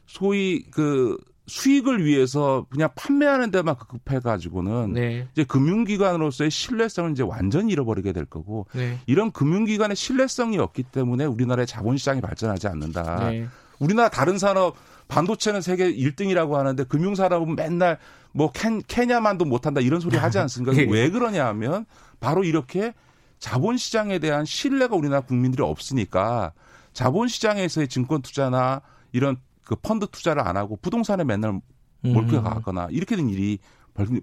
소위 0.06 0.64
그 0.70 1.16
수익을 1.46 2.04
위해서 2.04 2.66
그냥 2.70 2.88
판매하는 2.96 3.50
데만 3.50 3.76
급해 3.76 4.18
가지고는 4.18 4.94
네. 4.94 5.28
이제 5.32 5.44
금융기관으로서의 5.44 6.50
신뢰성을 6.50 7.12
이제 7.12 7.22
완전히 7.22 7.72
잃어버리게 7.72 8.12
될 8.12 8.24
거고 8.24 8.66
네. 8.72 8.98
이런 9.06 9.30
금융기관의 9.30 9.96
신뢰성이 9.96 10.58
없기 10.58 10.84
때문에 10.84 11.24
우리나라의 11.24 11.66
자본시장이 11.66 12.20
발전하지 12.20 12.66
않는다. 12.68 13.30
네. 13.30 13.46
우리나라 13.78 14.08
다른 14.08 14.38
산업 14.38 14.76
반도체는 15.08 15.60
세계 15.60 15.92
1등이라고 15.92 16.52
하는데 16.52 16.82
금융산업은 16.84 17.54
맨날 17.54 17.98
뭐 18.32 18.50
캔, 18.50 18.82
케냐만도 18.82 19.44
못한다 19.44 19.80
이런 19.80 20.00
소리 20.00 20.16
하지 20.16 20.38
않습니까? 20.38 20.76
네. 20.76 20.86
왜 20.90 21.10
그러냐 21.10 21.46
하면 21.46 21.86
바로 22.18 22.42
이렇게 22.42 22.92
자본시장에 23.38 24.18
대한 24.18 24.44
신뢰가 24.44 24.96
우리나라 24.96 25.20
국민들이 25.20 25.62
없으니까 25.62 26.52
자본시장에서의 26.92 27.86
증권 27.88 28.22
투자나 28.22 28.80
이런 29.12 29.36
그 29.66 29.74
펀드 29.76 30.06
투자를 30.06 30.46
안 30.46 30.56
하고 30.56 30.76
부동산에 30.76 31.24
맨날 31.24 31.60
몰표 32.00 32.40
가거나 32.42 32.86
음. 32.86 32.90
이렇게 32.92 33.16
된 33.16 33.28
일이 33.28 33.58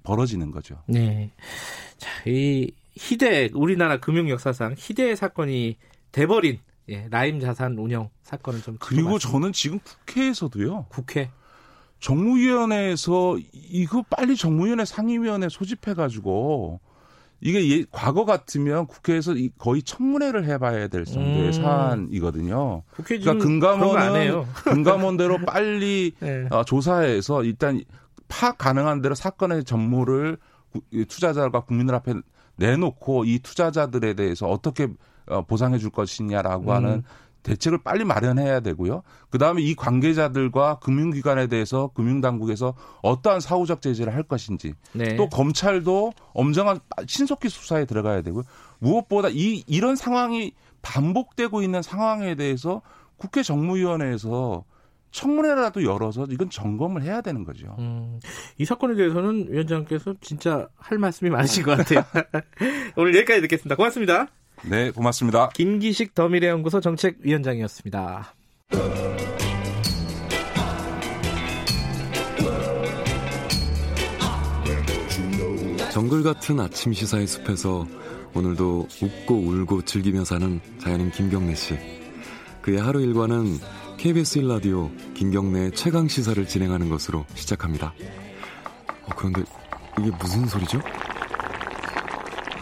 벌어지는 0.04 0.52
거죠. 0.52 0.82
네. 0.88 1.32
자, 1.98 2.10
이 2.26 2.72
희대 2.96 3.50
우리나라 3.54 4.00
금융 4.00 4.30
역사상 4.30 4.76
희대의 4.78 5.16
사건이 5.16 5.78
돼버린 6.12 6.60
예, 6.90 7.08
라임 7.10 7.40
자산 7.40 7.78
운영 7.78 8.10
사건을 8.24 8.62
좀 8.62 8.78
그리고 8.80 9.20
저는 9.20 9.52
지금 9.54 9.80
국회에서도요. 9.80 10.88
국회 10.90 11.30
정무위원회에서 12.00 13.38
이거 13.54 14.04
빨리 14.10 14.36
정무위원회 14.36 14.86
상임위원회 14.86 15.50
소집해 15.50 15.94
가지고 15.94 16.82
이게 17.46 17.70
예, 17.70 17.86
과거 17.92 18.24
같으면 18.24 18.88
국회에서 18.88 19.34
거의 19.58 19.84
청문회를 19.84 20.46
해봐야 20.46 20.88
될 20.88 21.04
정도의 21.04 21.48
음. 21.48 21.52
사안이거든요. 21.52 22.84
그러니까 23.04 23.34
금감원은 23.34 24.44
금감원대로 24.64 25.40
빨리 25.46 26.14
네. 26.20 26.48
어, 26.52 26.64
조사해서 26.64 27.44
일단 27.44 27.84
파악 28.30 28.58
가능한 28.58 29.02
대로 29.02 29.14
사건의 29.14 29.66
전무를 29.66 30.38
투자자가 31.10 31.60
국민들 31.66 31.94
앞에 31.96 32.14
내놓고 32.56 33.26
이 33.26 33.40
투자자들에 33.40 34.14
대해서 34.14 34.48
어떻게 34.48 34.88
어, 35.28 35.42
보상해 35.46 35.78
줄 35.78 35.90
것이냐라고 35.90 36.72
음. 36.72 36.76
하는 36.76 37.04
대책을 37.44 37.80
빨리 37.84 38.06
마련해야 38.06 38.62
되고요. 38.62 39.04
그 39.30 39.38
다음에 39.38 39.62
이 39.62 39.76
관계자들과 39.76 40.80
금융기관에 40.80 41.48
대해서 41.48 41.92
금융당국에서 41.94 42.74
어떠한 43.02 43.42
사후적 43.42 43.82
제재를 43.82 44.16
할 44.16 44.24
것인지 44.24 44.74
네. 44.94 45.16
또 45.16 45.30
검찰도 45.30 46.14
엄정한 46.34 46.80
신속히 47.08 47.50
수사에 47.50 47.86
들어가야 47.86 48.22
되고요. 48.22 48.44
무엇보다 48.80 49.30
이 49.30 49.64
이런 49.68 49.96
상황이 49.96 50.54
반복되고 50.82 51.62
있는 51.62 51.82
상황에 51.82 52.36
대해서 52.36 52.82
국회 53.18 53.44
정무위원회에서 53.44 54.64
청문회라도 55.12 55.84
열어서 55.84 56.26
이건 56.30 56.50
점검을 56.50 57.04
해야 57.04 57.22
되는 57.22 57.44
거죠. 57.44 57.76
음, 57.78 58.20
이 58.58 58.66
사건에 58.66 58.96
대해서는 58.96 59.48
위원장께서 59.50 60.16
진짜 60.22 60.68
할 60.76 60.98
말씀이 60.98 61.30
많으신 61.30 61.64
것 61.64 61.78
같아요. 61.78 62.04
오늘 62.98 63.16
여기까지 63.16 63.42
듣겠습니다. 63.42 63.76
고맙습니다. 63.76 64.28
네, 64.66 64.92
고맙습니다. 64.92 65.50
김기식 65.50 66.16
더미래연구소 66.16 66.80
정책위원장이었습니다. 66.80 68.34
정글 75.92 76.24
같은 76.24 76.60
아침 76.60 76.92
시사의 76.92 77.28
숲에서 77.28 77.86
오늘도 78.34 78.88
웃고 79.02 79.36
울고 79.36 79.84
즐기며 79.84 80.26
사는 80.26 80.60
자연인 80.80 81.12
김경래 81.12 81.54
씨. 81.54 81.78
그의 82.62 82.80
하루 82.80 83.02
일과는 83.02 83.60
KBS 83.98 84.42
1라디오 84.42 84.90
김경래 85.14 85.70
최강 85.72 86.08
시사를 86.08 86.48
진행하는 86.48 86.90
것으로 86.90 87.26
시작합니다. 87.36 87.94
어, 89.04 89.10
그런데 89.16 89.44
이게 90.00 90.10
무슨 90.20 90.48
소리죠? 90.48 90.82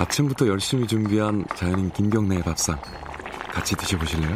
아침부터 0.01 0.47
열심히 0.47 0.87
준비한 0.87 1.45
자연인 1.55 1.91
김경래의 1.91 2.41
밥상 2.41 2.75
같이 3.53 3.75
드셔보실래요? 3.75 4.35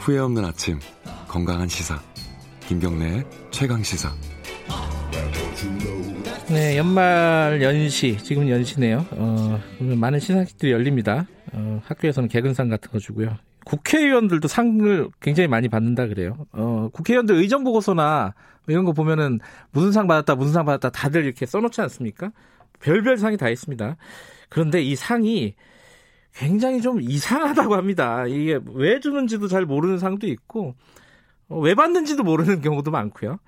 후회 0.00 0.18
없는 0.18 0.44
아침 0.44 0.78
건강한 1.26 1.68
시사 1.68 1.98
김경래의 2.66 3.24
최강 3.50 3.82
시사. 3.82 4.10
네 6.50 6.76
연말 6.76 7.60
연시 7.62 8.18
지금 8.18 8.50
연시네요. 8.50 9.06
어, 9.12 9.58
많은 9.80 10.20
시상식들이 10.20 10.72
열립니다. 10.72 11.26
어, 11.54 11.80
학교에서는 11.86 12.28
개근상 12.28 12.68
같은 12.68 12.90
거 12.90 12.98
주고요. 12.98 13.38
국회의원들도 13.64 14.48
상을 14.48 15.08
굉장히 15.20 15.48
많이 15.48 15.68
받는다 15.68 16.08
그래요. 16.08 16.46
어, 16.52 16.90
국회의원들 16.92 17.36
의정 17.36 17.64
보고서나 17.64 18.34
이런 18.66 18.84
거 18.84 18.92
보면은 18.92 19.40
무슨 19.70 19.92
상 19.92 20.06
받았다 20.06 20.34
무슨 20.34 20.52
상 20.52 20.66
받았다 20.66 20.90
다들 20.90 21.24
이렇게 21.24 21.46
써놓지 21.46 21.80
않습니까 21.80 22.32
별별 22.80 23.18
상이 23.18 23.36
다 23.36 23.48
있습니다. 23.48 23.96
그런데 24.48 24.82
이 24.82 24.94
상이 24.96 25.54
굉장히 26.34 26.80
좀 26.80 27.00
이상하다고 27.00 27.74
합니다. 27.74 28.26
이게 28.26 28.60
왜 28.74 29.00
주는지도 29.00 29.48
잘 29.48 29.64
모르는 29.64 29.98
상도 29.98 30.26
있고 30.26 30.74
어, 31.48 31.58
왜 31.58 31.74
받는지도 31.74 32.22
모르는 32.22 32.60
경우도 32.60 32.90
많고요. 32.90 33.38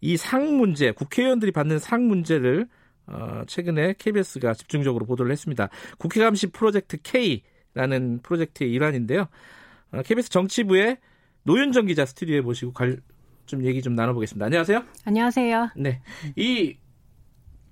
이 0.00 0.16
상 0.16 0.56
문제, 0.56 0.92
국회의원들이 0.92 1.50
받는 1.52 1.78
상 1.78 2.06
문제를 2.06 2.68
어, 3.06 3.42
최근에 3.46 3.94
KBS가 3.98 4.54
집중적으로 4.54 5.06
보도를 5.06 5.32
했습니다. 5.32 5.68
국회 5.98 6.20
감시 6.20 6.46
프로젝트 6.48 6.98
K라는 7.02 8.20
프로젝트의 8.22 8.70
일환인데요. 8.72 9.26
어, 9.92 10.02
KBS 10.02 10.30
정치부의 10.30 10.98
노윤정 11.42 11.86
기자 11.86 12.04
스튜디오에 12.06 12.40
모시고 12.42 12.72
갈, 12.72 12.98
좀 13.46 13.64
얘기 13.64 13.80
좀 13.82 13.94
나눠보겠습니다. 13.94 14.44
안녕하세요. 14.46 14.84
안녕하세요. 15.06 15.70
네. 15.76 16.00
이 16.36 16.76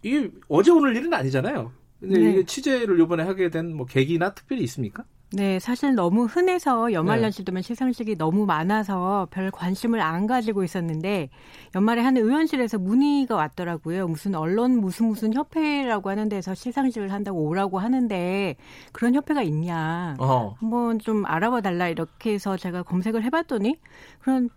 이게 0.06 0.30
어제 0.48 0.70
오늘 0.70 0.94
일은 0.96 1.12
아니잖아요. 1.12 1.72
근데 2.00 2.18
네. 2.20 2.30
이게 2.30 2.44
취재를 2.44 3.00
이번에 3.00 3.22
하게 3.24 3.50
된 3.50 3.74
뭐 3.74 3.86
계기나 3.86 4.34
특별히 4.34 4.62
있습니까? 4.64 5.04
네, 5.32 5.58
사실 5.58 5.96
너무 5.96 6.26
흔해서 6.26 6.92
연말 6.92 7.20
연시 7.20 7.44
되면 7.44 7.60
네. 7.60 7.66
시상식이 7.66 8.16
너무 8.16 8.46
많아서 8.46 9.26
별 9.32 9.50
관심을 9.50 10.00
안 10.00 10.28
가지고 10.28 10.62
있었는데 10.62 11.30
연말에 11.74 12.00
한 12.02 12.16
의원실에서 12.16 12.78
문의가 12.78 13.34
왔더라고요. 13.34 14.06
무슨 14.06 14.36
언론 14.36 14.78
무슨 14.78 15.06
무슨 15.06 15.34
협회라고 15.34 16.10
하는 16.10 16.28
데서 16.28 16.54
시상식을 16.54 17.12
한다고 17.12 17.40
오라고 17.40 17.80
하는데 17.80 18.54
그런 18.92 19.14
협회가 19.16 19.42
있냐. 19.42 20.14
어. 20.20 20.54
한번 20.60 21.00
좀 21.00 21.26
알아봐 21.26 21.60
달라 21.60 21.88
이렇게 21.88 22.34
해서 22.34 22.56
제가 22.56 22.84
검색을 22.84 23.24
해 23.24 23.30
봤더니 23.30 23.80
그런 24.20 24.48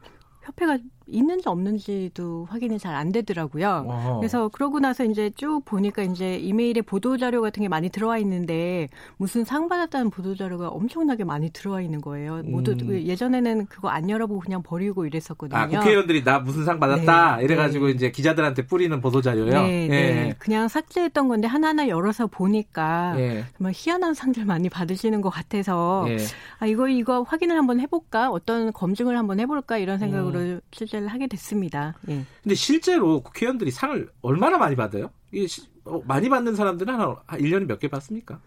협회가 0.43 0.77
있는지 1.11 1.49
없는지도 1.49 2.47
확인이 2.49 2.77
잘 2.77 2.99
안 2.99 3.11
되더라고요. 3.13 3.85
와 3.87 4.17
그래서 4.17 4.49
그러고 4.49 4.79
나서 4.79 5.05
이제 5.05 5.29
쭉 5.35 5.61
보니까 5.63 6.03
이제 6.03 6.35
이메일에 6.35 6.81
보도 6.81 7.17
자료 7.17 7.41
같은 7.41 7.61
게 7.61 7.69
많이 7.69 7.89
들어와 7.89 8.17
있는데 8.17 8.89
무슨 9.17 9.45
상 9.45 9.69
받았다는 9.69 10.09
보도 10.09 10.35
자료가 10.35 10.69
엄청나게 10.69 11.23
많이 11.23 11.49
들어와 11.51 11.81
있는 11.81 12.01
거예요. 12.01 12.41
모두 12.45 12.71
음. 12.71 12.91
예전에는 12.91 13.67
그거 13.67 13.89
안 13.89 14.09
열어보고 14.09 14.41
그냥 14.41 14.63
버리고 14.63 15.05
이랬었거든요. 15.05 15.57
아, 15.57 15.67
국회의원들이 15.67 16.23
나 16.23 16.39
무슨 16.39 16.65
상 16.65 16.79
받았다 16.79 17.37
네, 17.37 17.43
이래가지고 17.43 17.85
네. 17.85 17.91
이제 17.93 18.11
기자들한테 18.11 18.65
뿌리는 18.65 18.99
보도 18.99 19.21
자료요. 19.21 19.51
네, 19.51 19.87
네, 19.87 19.95
예. 20.27 20.35
그냥 20.39 20.67
삭제했던 20.67 21.27
건데 21.27 21.47
하나하나 21.47 21.87
열어서 21.87 22.27
보니까 22.27 23.13
예. 23.17 23.45
정말 23.57 23.73
희한한 23.75 24.13
상들 24.13 24.45
많이 24.45 24.67
받으시는 24.69 25.21
것 25.21 25.29
같아서 25.29 26.05
예. 26.09 26.17
아 26.59 26.65
이거 26.65 26.89
이거 26.89 27.21
확인을 27.21 27.55
한번 27.57 27.79
해볼까 27.79 28.29
어떤 28.31 28.73
검증을 28.73 29.17
한번 29.17 29.39
해볼까 29.39 29.77
이런 29.77 29.99
생각으로 29.99 30.39
음. 30.39 30.61
취재 30.71 30.98
를 31.01 31.07
하게 31.09 31.27
됐습니다. 31.27 31.95
예. 32.09 32.23
근데 32.43 32.55
실제로 32.55 33.21
국회의원들이 33.21 33.71
상을 33.71 34.09
얼마나 34.21 34.57
많이 34.57 34.75
받아요? 34.75 35.09
이게 35.31 35.47
어, 35.85 36.01
많이 36.05 36.29
받는 36.29 36.55
사람들은 36.55 36.93
한 36.95 37.15
1년에 37.27 37.65
몇 37.67 37.79
개 37.79 37.87
받습니까? 37.87 38.39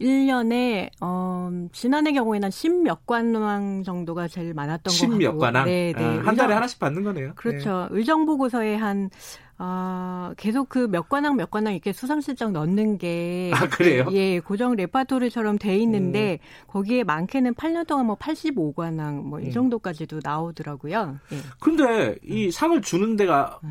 1년에 0.00 0.90
어 1.00 1.50
지난해 1.72 2.12
경우에는 2.12 2.46
한 2.46 2.50
10몇 2.50 3.06
관왕 3.06 3.82
정도가 3.84 4.26
제일 4.28 4.52
많았던 4.54 4.92
것 4.92 5.00
같고 5.00 5.14
10몇 5.16 5.38
관왕? 5.38 5.64
네, 5.66 5.92
네. 5.96 6.02
아, 6.04 6.22
한 6.24 6.34
달에 6.36 6.54
하나씩 6.54 6.78
받는 6.78 7.04
거네요. 7.04 7.32
그렇죠. 7.36 7.88
네. 7.90 7.98
의정 7.98 8.26
보고서에 8.26 8.74
한 8.76 9.10
어, 9.58 10.32
계속 10.36 10.68
그 10.68 10.88
몇 10.88 11.08
관왕 11.08 11.36
몇 11.36 11.50
관왕 11.50 11.72
이렇게 11.74 11.92
수상실장 11.92 12.52
넣는 12.52 12.98
게 12.98 13.50
아, 13.54 13.68
그래요? 13.68 14.06
예, 14.10 14.40
고정 14.40 14.74
레파토리처럼 14.74 15.58
돼 15.58 15.76
있는데 15.78 16.38
음. 16.42 16.66
거기에 16.68 17.04
많게는 17.04 17.54
8년 17.54 17.86
동안 17.86 18.06
뭐 18.06 18.16
85관왕 18.16 19.22
뭐이 19.22 19.46
음. 19.46 19.50
정도까지도 19.52 20.20
나오더라고요. 20.24 21.18
예. 21.32 21.36
근데 21.60 22.16
이 22.24 22.50
상을 22.50 22.80
주는 22.82 23.16
데가 23.16 23.60
음. 23.64 23.70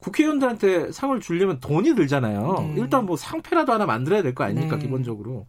국회의원들한테 0.00 0.92
상을 0.92 1.18
주려면 1.20 1.58
돈이 1.58 1.94
들잖아요. 1.94 2.54
네. 2.60 2.74
일단 2.78 3.06
뭐 3.06 3.16
상패라도 3.16 3.72
하나 3.72 3.86
만들어야 3.86 4.22
될 4.22 4.34
거 4.34 4.44
아닙니까, 4.44 4.76
네. 4.76 4.82
기본적으로. 4.82 5.46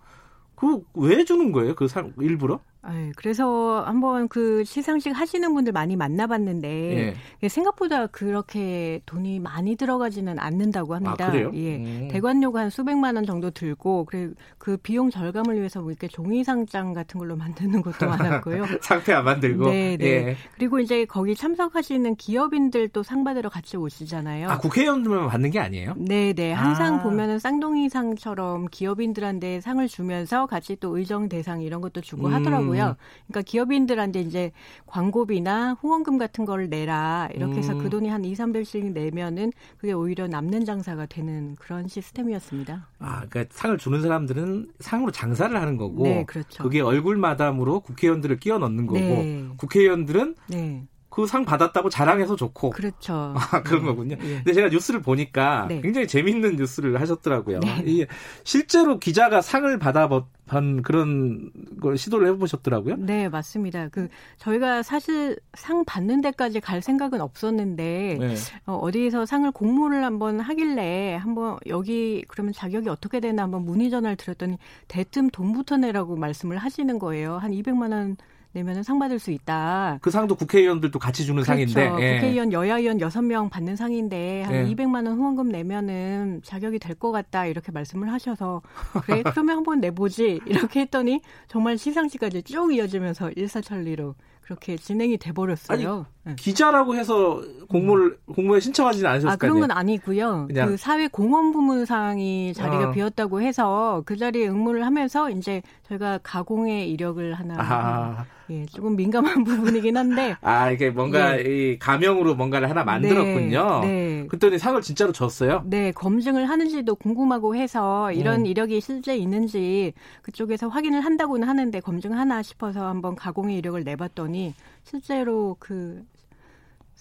그 0.55 0.81
왜 0.95 1.23
주는 1.25 1.51
거예요? 1.51 1.75
그 1.75 1.87
상 1.87 2.13
일부러? 2.19 2.59
네, 2.87 3.11
그래서 3.15 3.81
한번 3.81 4.27
그 4.27 4.63
시상식 4.63 5.17
하시는 5.17 5.53
분들 5.53 5.73
많이 5.73 5.95
만나봤는데 5.95 7.15
예. 7.41 7.47
생각보다 7.49 8.07
그렇게 8.07 9.01
돈이 9.05 9.39
많이 9.39 9.75
들어가지는 9.75 10.37
않는다고 10.39 10.93
합니다. 10.93 11.27
아, 11.27 11.31
그래요? 11.31 11.51
예, 11.55 11.77
음. 11.77 12.07
대관료가 12.11 12.61
한 12.61 12.69
수백만 12.69 13.15
원 13.15 13.25
정도 13.25 13.49
들고 13.49 14.05
그래 14.05 14.29
그 14.59 14.77
비용 14.77 15.09
절감을 15.09 15.57
위해서 15.57 15.81
뭐 15.81 15.89
이렇게 15.89 16.07
종이 16.07 16.43
상장 16.43 16.93
같은 16.93 17.17
걸로 17.17 17.35
만드는 17.37 17.81
것도 17.81 18.07
많았고요. 18.07 18.65
상패 18.81 19.11
안 19.11 19.25
만들고. 19.25 19.69
네, 19.71 19.97
네. 19.97 20.05
예. 20.05 20.37
그리고 20.55 20.79
이제 20.79 21.05
거기 21.05 21.35
참석하시는 21.35 22.15
기업인들 22.15 22.89
또 22.89 23.03
상 23.07 23.23
받으러 23.23 23.47
같이 23.49 23.77
오시잖아요. 23.77 24.49
아 24.49 24.57
국회의원들만 24.57 25.29
받는 25.29 25.49
게 25.51 25.59
아니에요? 25.59 25.93
네, 25.95 26.33
네. 26.33 26.51
항상 26.51 26.95
아. 26.95 27.03
보면은 27.03 27.39
쌍둥이 27.39 27.87
상처럼 27.87 28.67
기업인들한테 28.69 29.61
상을 29.61 29.87
주면서 29.87 30.45
같이 30.45 30.75
또 30.81 30.97
의정 30.97 31.29
대상 31.29 31.61
이런 31.61 31.79
것도 31.79 32.01
주고 32.01 32.27
음. 32.27 32.33
하더라고요. 32.33 32.66
거고요. 32.67 32.95
그러니까 33.27 33.41
기업인들한테 33.41 34.21
이제 34.21 34.51
광고비나 34.85 35.77
후원금 35.79 36.17
같은 36.17 36.45
걸 36.45 36.69
내라 36.69 37.29
이렇게 37.33 37.57
해서 37.57 37.73
음. 37.73 37.79
그 37.79 37.89
돈이 37.89 38.09
한 38.09 38.23
2, 38.23 38.33
300씩 38.33 38.91
내면은 38.93 39.51
그게 39.77 39.93
오히려 39.93 40.27
남는 40.27 40.65
장사가 40.65 41.05
되는 41.07 41.55
그런 41.55 41.87
시스템이었습니다. 41.87 42.87
아, 42.99 43.25
그러니까 43.29 43.45
상을 43.49 43.77
주는 43.77 44.01
사람들은 44.01 44.71
상으로 44.79 45.11
장사를 45.11 45.55
하는 45.59 45.77
거고 45.77 46.03
네, 46.03 46.23
그렇죠. 46.25 46.63
그게 46.63 46.81
얼굴 46.81 47.17
마담으로 47.17 47.79
국회의원들을 47.81 48.39
끼워 48.39 48.59
넣는 48.59 48.87
거고 48.87 48.99
네. 48.99 49.47
국회의원들은 49.57 50.35
네. 50.47 50.87
그 51.17 51.25
상 51.25 51.45
받았다고 51.45 51.89
자랑해서 51.89 52.35
좋고. 52.35 52.69
그렇죠. 52.69 53.33
아, 53.35 53.63
그런 53.63 53.81
네. 53.81 53.87
거군요. 53.87 54.17
예. 54.21 54.35
근데 54.35 54.53
제가 54.53 54.69
뉴스를 54.69 55.01
보니까 55.01 55.65
네. 55.67 55.81
굉장히 55.81 56.05
재밌는 56.07 56.57
뉴스를 56.57 57.01
하셨더라고요. 57.01 57.59
네. 57.61 57.83
이 57.87 58.05
실제로 58.43 58.99
기자가 58.99 59.41
상을 59.41 59.79
받아본 59.79 60.83
그런 60.83 61.49
걸 61.81 61.97
시도를 61.97 62.27
해보셨더라고요. 62.27 62.97
네, 62.99 63.29
맞습니다. 63.29 63.87
그 63.87 64.09
저희가 64.37 64.83
사실 64.83 65.37
상 65.55 65.83
받는 65.85 66.21
데까지 66.21 66.59
갈 66.59 66.83
생각은 66.83 67.19
없었는데 67.19 68.17
네. 68.19 68.35
어, 68.67 68.87
디에서 68.91 69.25
상을 69.25 69.49
공모를 69.51 70.03
한번 70.03 70.39
하길래 70.39 71.15
한번 71.15 71.57
여기 71.65 72.23
그러면 72.27 72.53
자격이 72.53 72.89
어떻게 72.89 73.19
되나 73.19 73.41
한번 73.41 73.65
문의 73.65 73.89
전화를 73.89 74.17
드렸더니 74.17 74.59
대뜸 74.87 75.31
돈부터 75.31 75.77
내라고 75.77 76.15
말씀을 76.15 76.57
하시는 76.57 76.99
거예요. 76.99 77.39
한 77.39 77.51
200만 77.53 77.91
원 77.91 78.17
내면은 78.57 78.81
상 78.81 78.97
받을 78.97 79.19
수 79.19 79.29
있다. 79.29 79.99
그 80.01 80.09
상도 80.09 80.33
국회의원들도 80.35 80.97
같이 80.97 81.25
주는 81.25 81.43
그렇죠. 81.43 81.71
상인데. 81.73 82.03
예. 82.03 82.15
국회의원 82.19 82.51
여야의원 82.51 82.97
6명 82.97 83.49
받는 83.51 83.75
상인데 83.75 84.41
한 84.43 84.55
예. 84.55 84.65
200만 84.73 85.05
원 85.05 85.17
후원금 85.17 85.49
내면은 85.49 86.41
자격이 86.43 86.79
될 86.79 86.97
것 86.97 87.11
같다 87.11 87.45
이렇게 87.45 87.71
말씀을 87.71 88.11
하셔서 88.11 88.63
그래 89.03 89.21
그러면 89.31 89.57
한번 89.57 89.79
내보지 89.79 90.39
이렇게 90.47 90.79
했더니 90.81 91.21
정말 91.47 91.77
시상식까지 91.77 92.41
쭉 92.41 92.73
이어지면서 92.73 93.29
일사천리로 93.35 94.15
그렇게 94.41 94.77
진행이 94.77 95.17
돼 95.17 95.31
버렸어요. 95.33 95.97
네. 95.99 96.03
기자라고 96.35 96.95
해서 96.95 97.41
공모를 97.69 98.17
공모에 98.33 98.59
신청하지는 98.59 99.09
않으셨을 99.09 99.29
아, 99.29 99.35
그런 99.35 99.59
건 99.59 99.71
아니고요. 99.71 100.47
그냥. 100.47 100.67
그 100.67 100.77
사회 100.77 101.07
공헌 101.07 101.51
부문상이 101.51 102.53
자리가 102.53 102.89
어. 102.89 102.91
비었다고 102.91 103.41
해서 103.41 104.03
그 104.05 104.17
자리에 104.17 104.47
응모를 104.47 104.85
하면서 104.85 105.29
이제 105.29 105.61
저희가 105.87 106.19
가공의 106.23 106.89
이력을 106.91 107.33
하나 107.33 107.55
아. 107.57 108.25
예, 108.49 108.65
조금 108.65 108.95
민감한 108.95 109.43
부분이긴 109.43 109.97
한데. 109.97 110.35
아, 110.41 110.71
이게 110.71 110.89
뭔가 110.89 111.37
예. 111.37 111.41
이 111.41 111.79
가명으로 111.79 112.35
뭔가를 112.35 112.69
하나 112.69 112.83
만들었군요. 112.83 113.81
네, 113.81 113.87
네. 113.87 114.27
그랬더니 114.27 114.57
상을 114.57 114.79
진짜로 114.81 115.11
줬어요? 115.11 115.63
네, 115.65 115.91
검증을 115.91 116.47
하는지도 116.49 116.95
궁금하고 116.95 117.55
해서 117.55 118.11
이런 118.13 118.41
음. 118.41 118.45
이력이 118.45 118.79
실제 118.79 119.17
있는지 119.17 119.93
그쪽에서 120.21 120.69
확인을 120.69 121.01
한다고는 121.01 121.47
하는데 121.47 121.79
검증하나 121.81 122.41
싶어서 122.41 122.87
한번 122.87 123.15
가공의 123.15 123.57
이력을 123.57 123.83
내봤더니 123.83 124.53
실제로 124.83 125.57
그 125.59 126.03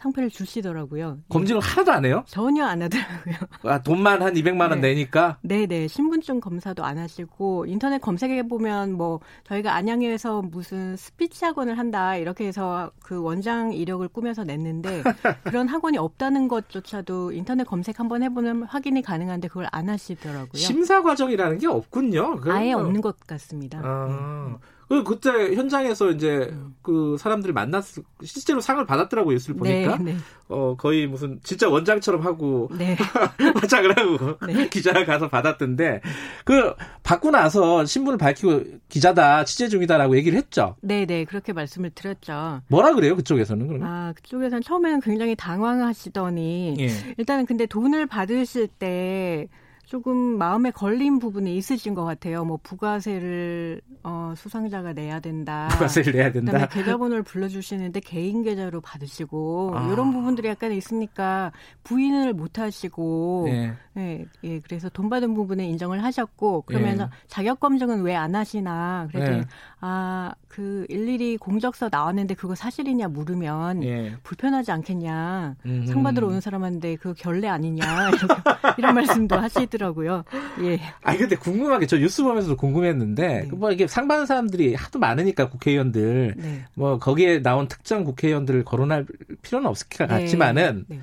상패를 0.06 0.30
주시더라고요. 0.30 1.18
검증을 1.28 1.60
예. 1.62 1.66
하나도 1.66 1.92
안 1.92 2.04
해요? 2.04 2.24
전혀 2.26 2.64
안 2.64 2.82
하더라고요. 2.82 3.34
아, 3.64 3.82
돈만 3.82 4.22
한 4.22 4.34
200만 4.34 4.70
원 4.70 4.80
네. 4.80 4.88
내니까? 4.88 5.38
네네. 5.42 5.88
신분증 5.88 6.40
검사도 6.40 6.84
안 6.84 6.98
하시고 6.98 7.66
인터넷 7.66 8.00
검색해보면 8.00 8.92
뭐 8.92 9.20
저희가 9.44 9.74
안양에서 9.74 10.42
무슨 10.42 10.96
스피치 10.96 11.44
학원을 11.44 11.78
한다 11.78 12.16
이렇게 12.16 12.46
해서 12.46 12.90
그 13.02 13.20
원장 13.20 13.72
이력을 13.72 14.06
꾸며서 14.08 14.44
냈는데 14.44 15.02
그런 15.44 15.68
학원이 15.68 15.98
없다는 15.98 16.48
것조차도 16.48 17.32
인터넷 17.32 17.64
검색 17.64 17.98
한번 17.98 18.22
해보면 18.22 18.64
확인이 18.64 19.02
가능한데 19.02 19.48
그걸 19.48 19.66
안 19.72 19.88
하시더라고요. 19.88 20.54
심사 20.54 21.02
과정이라는 21.02 21.58
게 21.58 21.66
없군요. 21.66 22.40
아예 22.46 22.72
없는 22.72 23.00
것 23.00 23.18
같습니다. 23.26 23.80
아. 23.82 24.48
네. 24.50 24.76
그 24.88 25.02
그때 25.02 25.54
현장에서 25.54 26.10
이제 26.10 26.48
음. 26.52 26.74
그 26.82 27.16
사람들을 27.18 27.52
만났 27.52 27.84
실제로 28.22 28.60
상을 28.60 28.84
받았더라고요 28.86 29.34
뉴스를 29.34 29.56
네, 29.60 29.84
보니까 29.84 30.02
네, 30.02 30.12
네. 30.12 30.18
어 30.48 30.76
거의 30.76 31.08
무슨 31.08 31.40
진짜 31.42 31.68
원장처럼 31.68 32.22
하고 32.22 32.68
네. 32.78 32.96
화장을 33.60 33.96
하고 33.96 34.38
네. 34.46 34.68
기자가 34.68 35.04
가서 35.04 35.28
받았던데 35.28 36.02
그 36.44 36.74
받고 37.02 37.32
나서 37.32 37.84
신분을 37.84 38.16
밝히고 38.18 38.62
기자다 38.88 39.44
취재 39.44 39.68
중이다라고 39.68 40.16
얘기를 40.16 40.38
했죠. 40.38 40.76
네네 40.82 41.06
네, 41.06 41.24
그렇게 41.24 41.52
말씀을 41.52 41.90
드렸죠. 41.90 42.62
뭐라 42.68 42.94
그래요 42.94 43.16
그쪽에서는 43.16 43.66
그러면? 43.66 43.88
아 43.88 44.12
그쪽에서는 44.14 44.62
처음에는 44.62 45.00
굉장히 45.00 45.34
당황하시더니 45.34 46.76
예. 46.78 46.88
일단은 47.18 47.46
근데 47.46 47.66
돈을 47.66 48.06
받으실 48.06 48.68
때 48.68 49.48
조금 49.86 50.16
마음에 50.36 50.72
걸린 50.72 51.20
부분이 51.20 51.56
있으신 51.56 51.94
것 51.94 52.04
같아요. 52.04 52.44
뭐 52.44 52.58
부가세를 52.60 53.80
어, 54.02 54.34
수상자가 54.36 54.92
내야 54.92 55.20
된다. 55.20 55.68
부가세를 55.70 56.12
내야 56.12 56.32
된다. 56.32 56.50
그다음에 56.52 56.68
계좌번호를 56.72 57.22
불러주시는데 57.22 58.00
개인 58.00 58.42
계좌로 58.42 58.80
받으시고 58.80 59.74
아. 59.76 59.88
이런 59.92 60.12
부분들이 60.12 60.48
약간 60.48 60.72
있으니까 60.72 61.52
부인을 61.84 62.32
못 62.32 62.58
하시고 62.58 63.44
네. 63.46 63.74
네, 63.94 64.24
예, 64.42 64.58
그래서 64.58 64.88
돈 64.88 65.08
받은 65.08 65.34
부분에 65.34 65.64
인정을 65.68 66.02
하셨고 66.02 66.62
그러면서 66.62 67.04
네. 67.04 67.10
자격 67.28 67.60
검증은 67.60 68.02
왜 68.02 68.16
안 68.16 68.34
하시나 68.34 69.06
그랬더니 69.12 69.38
네. 69.40 69.44
아 69.86 70.34
그 70.56 70.86
일일이 70.88 71.36
공적서 71.36 71.90
나왔는데 71.92 72.32
그거 72.32 72.54
사실이냐 72.54 73.08
물으면 73.08 73.84
예. 73.84 74.14
불편하지 74.22 74.72
않겠냐 74.72 75.56
음. 75.66 75.84
상 75.84 76.02
받으러 76.02 76.28
오는 76.28 76.40
사람한테 76.40 76.96
그 76.96 77.12
결례 77.12 77.46
아니냐 77.46 77.84
이런 78.78 78.94
말씀도 78.94 79.36
하시더라고요. 79.36 80.24
예. 80.62 80.80
아니 81.02 81.18
근데 81.18 81.36
궁금한 81.36 81.80
게 81.80 81.86
저 81.86 81.98
뉴스 81.98 82.22
보면서도 82.22 82.56
궁금했는데 82.56 83.42
네. 83.42 83.48
뭐 83.54 83.70
이게 83.70 83.86
상 83.86 84.08
받는 84.08 84.24
사람들이 84.24 84.74
하도 84.74 84.98
많으니까 84.98 85.50
국회의원들 85.50 86.34
네. 86.38 86.64
뭐 86.72 86.98
거기에 86.98 87.42
나온 87.42 87.68
특정 87.68 88.02
국회의원들을 88.04 88.64
거론할 88.64 89.04
필요는 89.42 89.68
없을 89.68 89.88
것 89.90 90.06
네. 90.06 90.20
같지만은. 90.20 90.86
네. 90.88 91.00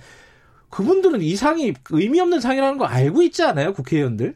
그분들은 0.72 1.22
이 1.22 1.36
상이 1.36 1.76
의미 1.92 2.20
없는 2.20 2.40
상이라는 2.40 2.80
거 2.80 2.86
알고 2.86 3.22
있지 3.22 3.44
않아요, 3.44 3.74
국회의원들? 3.74 4.34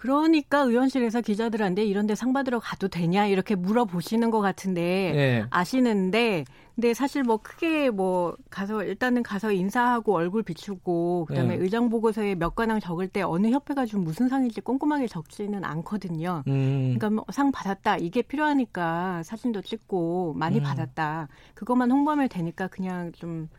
그러니까 0.00 0.60
의원실에서 0.60 1.20
기자들한테 1.20 1.84
이런데 1.84 2.14
상 2.14 2.32
받으러 2.32 2.58
가도 2.58 2.88
되냐 2.88 3.26
이렇게 3.26 3.54
물어보시는 3.54 4.30
것 4.30 4.40
같은데 4.40 5.12
네. 5.14 5.44
아시는데 5.50 6.46
근데 6.74 6.94
사실 6.94 7.22
뭐 7.22 7.36
크게 7.36 7.90
뭐 7.90 8.34
가서 8.48 8.82
일단은 8.82 9.22
가서 9.22 9.52
인사하고 9.52 10.14
얼굴 10.14 10.42
비추고 10.42 11.26
그다음에 11.26 11.58
네. 11.58 11.62
의정 11.62 11.90
보고서에 11.90 12.34
몇 12.34 12.54
관왕 12.54 12.80
적을 12.80 13.08
때 13.08 13.20
어느 13.20 13.48
협회가 13.48 13.84
좀 13.84 14.02
무슨 14.02 14.30
상인지 14.30 14.62
꼼꼼하게 14.62 15.06
적지는 15.06 15.66
않거든요. 15.66 16.44
음. 16.46 16.96
그러니까 16.96 17.10
뭐 17.10 17.26
상 17.30 17.52
받았다 17.52 17.98
이게 17.98 18.22
필요하니까 18.22 19.22
사진도 19.22 19.60
찍고 19.60 20.32
많이 20.32 20.60
음. 20.60 20.62
받았다 20.62 21.28
그것만 21.52 21.90
홍보하면 21.90 22.30
되니까 22.30 22.68
그냥 22.68 23.12
좀 23.12 23.50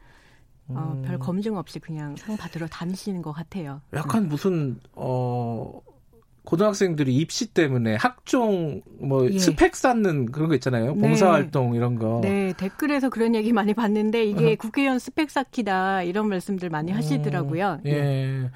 어, 0.69 0.99
별 1.05 1.15
음. 1.15 1.19
검증 1.19 1.57
없이 1.57 1.77
그냥 1.77 2.15
상 2.15 2.35
받으러 2.35 2.65
다니시는 2.65 3.21
것 3.21 3.31
같아요. 3.31 3.81
약간 3.93 4.27
무슨 4.27 4.79
어 4.93 5.79
고등학생들이 6.43 7.15
입시 7.15 7.53
때문에 7.53 7.95
학종 7.95 8.81
뭐 8.99 9.29
예. 9.31 9.37
스펙 9.37 9.75
쌓는 9.75 10.31
그런 10.31 10.49
거 10.49 10.55
있잖아요. 10.55 10.95
네. 10.95 11.01
봉사활동 11.01 11.75
이런 11.75 11.97
거. 11.99 12.21
네, 12.23 12.53
댓글에서 12.57 13.09
그런 13.09 13.35
얘기 13.35 13.53
많이 13.53 13.73
봤는데 13.73 14.25
이게 14.25 14.53
어. 14.53 14.55
국회의원 14.59 14.99
스펙 14.99 15.29
쌓기다 15.29 16.03
이런 16.03 16.29
말씀들 16.29 16.69
많이 16.69 16.91
음, 16.91 16.97
하시더라고요. 16.97 17.81
예. 17.85 17.91
예. 17.91 18.51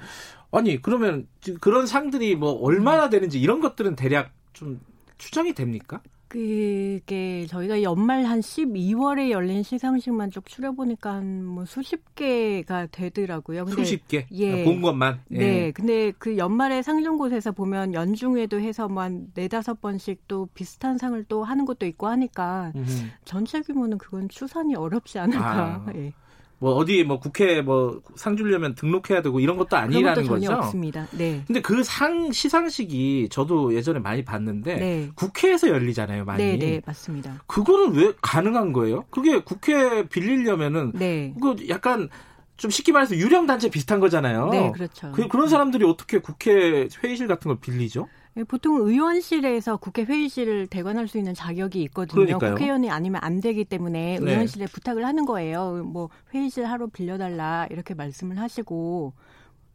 아니 0.50 0.80
그러면 0.82 1.26
그런 1.60 1.86
상들이 1.86 2.34
뭐 2.34 2.52
얼마나 2.52 3.08
되는지 3.08 3.40
이런 3.40 3.60
것들은 3.60 3.94
대략 3.94 4.30
좀 4.52 4.80
추정이 5.18 5.54
됩니까? 5.54 6.00
그게 6.28 7.46
저희가 7.46 7.82
연말 7.82 8.24
한 8.24 8.40
12월에 8.40 9.30
열린 9.30 9.62
시상식만 9.62 10.30
쭉 10.30 10.44
추려보니까 10.46 11.14
한 11.14 11.46
뭐 11.46 11.64
수십 11.64 12.14
개가 12.14 12.86
되더라고요. 12.90 13.64
근데 13.64 13.82
수십 13.82 14.08
개? 14.08 14.26
예. 14.32 14.64
본 14.64 14.82
것만? 14.82 15.20
예. 15.30 15.38
네. 15.38 15.70
근데 15.72 16.12
그 16.18 16.36
연말에 16.36 16.82
상중곳에서 16.82 17.52
보면 17.52 17.94
연중에도 17.94 18.60
해서 18.60 18.88
뭐한 18.88 19.28
네다섯 19.34 19.80
번씩 19.80 20.26
또 20.28 20.46
비슷한 20.54 20.98
상을 20.98 21.22
또 21.28 21.44
하는 21.44 21.64
것도 21.64 21.86
있고 21.86 22.08
하니까 22.08 22.72
음흠. 22.74 23.06
전체 23.24 23.60
규모는 23.62 23.98
그건 23.98 24.28
추산이 24.28 24.74
어렵지 24.74 25.18
않을까. 25.18 25.84
아. 25.86 25.92
예. 25.94 26.12
뭐 26.58 26.72
어디 26.74 27.04
뭐 27.04 27.20
국회 27.20 27.60
뭐 27.60 28.00
상 28.16 28.36
주려면 28.36 28.74
등록해야 28.74 29.20
되고 29.20 29.40
이런 29.40 29.56
것도 29.58 29.76
아니라는 29.76 30.24
전혀 30.24 30.48
거죠. 30.48 30.52
없습니다. 30.58 31.06
네. 31.12 31.42
근데 31.46 31.60
그 31.60 31.82
상 31.84 32.32
시상식이 32.32 33.28
저도 33.30 33.74
예전에 33.74 33.98
많이 33.98 34.24
봤는데 34.24 34.76
네. 34.76 35.10
국회에서 35.14 35.68
열리잖아요, 35.68 36.24
많이. 36.24 36.42
네, 36.42 36.56
네, 36.58 36.82
맞습니다. 36.84 37.42
그거는 37.46 37.94
왜 37.94 38.12
가능한 38.22 38.72
거예요? 38.72 39.04
그게 39.10 39.40
국회 39.42 40.08
빌리려면은 40.08 40.92
네. 40.94 41.34
그 41.42 41.56
약간 41.68 42.08
좀 42.56 42.70
쉽게 42.70 42.90
말해서 42.92 43.16
유령 43.16 43.46
단체 43.46 43.68
비슷한 43.68 44.00
거잖아요. 44.00 44.48
네, 44.48 44.72
그렇죠. 44.72 45.12
그, 45.12 45.28
그런 45.28 45.48
사람들이 45.48 45.84
어떻게 45.84 46.20
국회 46.20 46.88
회의실 47.04 47.26
같은 47.28 47.50
걸 47.50 47.58
빌리죠? 47.60 48.08
예, 48.36 48.44
보통 48.44 48.76
의원실에서 48.86 49.78
국회 49.78 50.04
회의실을 50.04 50.66
대관할 50.66 51.08
수 51.08 51.18
있는 51.18 51.34
자격이 51.34 51.82
있거든요. 51.84 52.24
그러니까요. 52.24 52.52
국회의원이 52.52 52.90
아니면 52.90 53.20
안 53.24 53.40
되기 53.40 53.64
때문에 53.64 54.18
네. 54.20 54.30
의원실에 54.30 54.66
부탁을 54.66 55.04
하는 55.06 55.24
거예요. 55.24 55.82
뭐 55.84 56.10
회의실 56.34 56.66
하루 56.66 56.88
빌려달라 56.88 57.66
이렇게 57.70 57.94
말씀을 57.94 58.38
하시고 58.38 59.14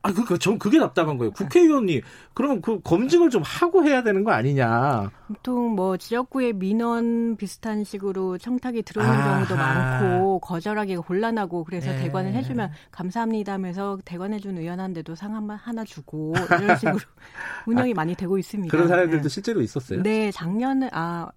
아, 0.03 0.11
그러니까 0.11 0.37
전 0.37 0.57
그게 0.57 0.79
답답한 0.79 1.17
거예요. 1.17 1.31
국회의원이 1.31 2.01
그러면 2.33 2.61
그 2.61 2.81
검증을 2.81 3.29
좀 3.29 3.43
하고 3.43 3.83
해야 3.83 4.01
되는 4.01 4.23
거 4.23 4.31
아니냐. 4.31 5.11
보통 5.27 5.75
뭐 5.75 5.95
지역구의 5.97 6.53
민원 6.53 7.37
비슷한 7.37 7.83
식으로 7.83 8.37
청탁이 8.37 8.81
들어오는 8.81 9.13
아 9.13 9.33
경우도 9.33 9.55
많고 9.55 10.39
거절하기가 10.39 11.01
곤란하고 11.01 11.63
그래서 11.63 11.91
네. 11.91 12.03
대관을 12.03 12.33
해주면 12.33 12.71
감사합니다 12.91 13.53
하면서 13.53 13.97
대관해준 14.03 14.57
의원한테도 14.57 15.15
상 15.15 15.31
하나 15.31 15.83
주고 15.83 16.33
이런 16.59 16.77
식으로 16.77 16.99
운영이 17.65 17.91
아, 17.91 17.95
많이 17.95 18.15
되고 18.15 18.37
있습니다. 18.37 18.69
그런 18.71 18.87
사람들도 18.87 19.23
네. 19.23 19.29
실제로 19.29 19.61
있었어요? 19.61 20.03
네, 20.03 20.29
작년에 20.31 20.89
아 20.91 21.29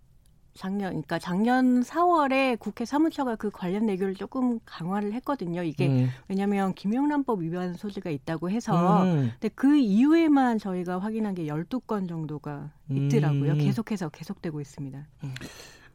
작년, 0.55 0.91
그러니까 0.91 1.19
작년 1.19 1.83
4월에 1.83 2.59
국회 2.59 2.85
사무처가 2.85 3.37
그 3.37 3.51
관련 3.51 3.87
내교를 3.87 4.15
조금 4.15 4.61
강화를 4.65 5.13
했거든요. 5.15 5.63
이게 5.63 5.89
음. 5.89 6.09
왜냐하면 6.29 6.75
김영란법 6.75 7.43
위반 7.43 7.75
소지가 7.75 8.11
있다고 8.11 8.51
해서, 8.51 9.03
음. 9.05 9.33
근데 9.33 9.49
그 9.55 9.77
이후에만 9.77 10.59
저희가 10.59 10.99
확인한 10.99 11.35
게 11.35 11.47
12건 11.47 12.09
정도가 12.09 12.71
있더라고요. 12.89 13.53
음. 13.53 13.59
계속해서 13.59 14.11
계속되고 14.11 14.61
있습니다. 14.61 15.07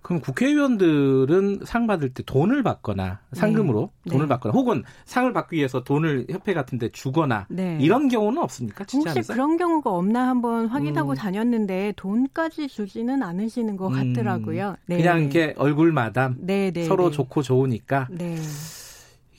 음. 0.10 0.20
그럼 0.20 0.22
국회의원들은 0.22 1.62
상 1.64 1.88
받을 1.88 2.10
때 2.14 2.24
돈을 2.24 2.64
받거나 2.64 3.20
상금으로 3.34 3.92
네. 4.06 4.12
돈을 4.12 4.26
네. 4.26 4.30
받거나 4.30 4.54
혹은 4.54 4.84
상을 5.06 5.32
받기 5.32 5.56
위해서 5.56 5.84
돈을 5.84 6.28
협회 6.30 6.54
같은 6.54 6.78
데 6.78 6.90
주거나 6.90 7.46
네. 7.50 7.78
이런 7.80 8.08
경우는 8.08 8.42
없습니까? 8.42 8.86
혹시? 8.92 9.22
그런 9.24 9.58
경우가 9.58 9.92
없나 9.92 10.28
한번 10.28 10.68
확인하고 10.68 11.12
음. 11.12 11.16
다녔는데 11.16 11.94
돈까지 11.96 12.68
주지는 12.68 13.22
않으시는 13.24 13.78
것 13.78 13.90
음. 13.90 14.14
같더라고요. 14.14 14.76
네. 14.88 14.98
그냥 14.98 15.22
이렇게 15.22 15.54
얼굴 15.58 15.92
마담 15.92 16.36
네, 16.40 16.72
네, 16.72 16.84
서로 16.84 17.12
좋고 17.12 17.42
좋으니까. 17.42 18.08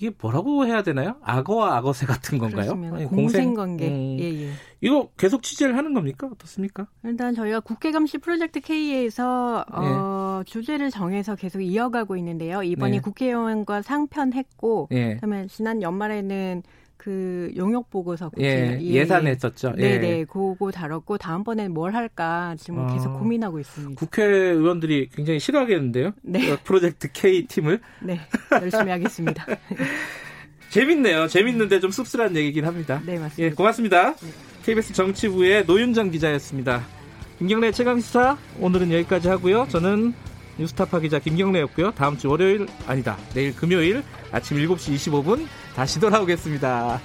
이게 0.01 0.11
뭐라고 0.19 0.65
해야 0.65 0.83
되나요? 0.83 1.17
악어와 1.21 1.77
악어새 1.77 2.07
같은 2.07 2.39
건가요? 2.39 2.73
아니, 2.95 3.05
공생 3.05 3.53
관계. 3.53 3.87
음. 3.87 4.17
예, 4.19 4.47
예. 4.47 4.51
이거 4.81 5.11
계속 5.19 5.43
취재를 5.43 5.77
하는 5.77 5.93
겁니까? 5.93 6.27
어떻습니까? 6.33 6.87
일단 7.05 7.35
저희가 7.35 7.61
국회 7.61 7.93
감시 7.93 8.17
프로젝트 8.17 8.61
K에서 8.61 9.67
네. 9.69 9.77
어, 9.77 10.43
주제를 10.47 10.91
정해서 10.91 11.37
계속 11.37 11.61
이어가고 11.61 12.17
있는데요. 12.17 12.63
이번이 12.63 12.93
네. 12.93 13.01
국회의원과 13.01 13.83
상편했고, 13.83 14.89
네. 14.91 15.17
그다음에 15.17 15.47
지난 15.49 15.83
연말에는 15.83 16.63
그 17.03 17.51
용역 17.57 17.89
보고서 17.89 18.31
예, 18.41 18.79
예 18.79 19.07
산했었죠. 19.07 19.73
예. 19.79 19.99
네네, 19.99 20.25
그거 20.27 20.71
다뤘고 20.71 21.17
다음번에는 21.17 21.73
뭘 21.73 21.95
할까 21.95 22.55
지금 22.59 22.81
아, 22.81 22.93
계속 22.93 23.19
고민하고 23.19 23.59
있습니다. 23.59 23.99
국회의원들이 23.99 25.09
굉장히 25.15 25.41
싫어하겠는데요. 25.41 26.13
네. 26.21 26.59
프로젝트 26.63 27.11
K 27.11 27.47
팀을. 27.47 27.81
네, 28.03 28.21
열심히 28.53 28.91
하겠습니다. 28.91 29.47
재밌네요. 30.69 31.27
재밌는데 31.29 31.81
좀 31.81 31.91
씁쓸한 31.91 32.37
얘기긴 32.37 32.67
합니다. 32.67 33.01
네, 33.07 33.19
맞습니다. 33.19 33.43
예, 33.43 33.51
고맙습니다. 33.51 34.15
네. 34.17 34.29
KBS 34.65 34.93
정치부의 34.93 35.65
노윤정 35.65 36.11
기자였습니다. 36.11 36.85
김경래 37.39 37.73
최강 37.73 37.99
시사 37.99 38.37
오늘은 38.61 38.93
여기까지 38.93 39.29
하고요. 39.29 39.67
저는 39.71 40.13
뉴스타파 40.61 41.01
기자 41.01 41.19
김경래였고요. 41.19 41.93
다음 41.93 42.19
주 42.19 42.29
월요일 42.29 42.67
아니다. 42.87 43.17
내일 43.35 43.57
금요일 43.57 44.03
아침 44.31 44.59
7시 44.59 44.95
25분 44.95 45.47
다시 45.75 45.99
돌아오겠습니다. 45.99 47.01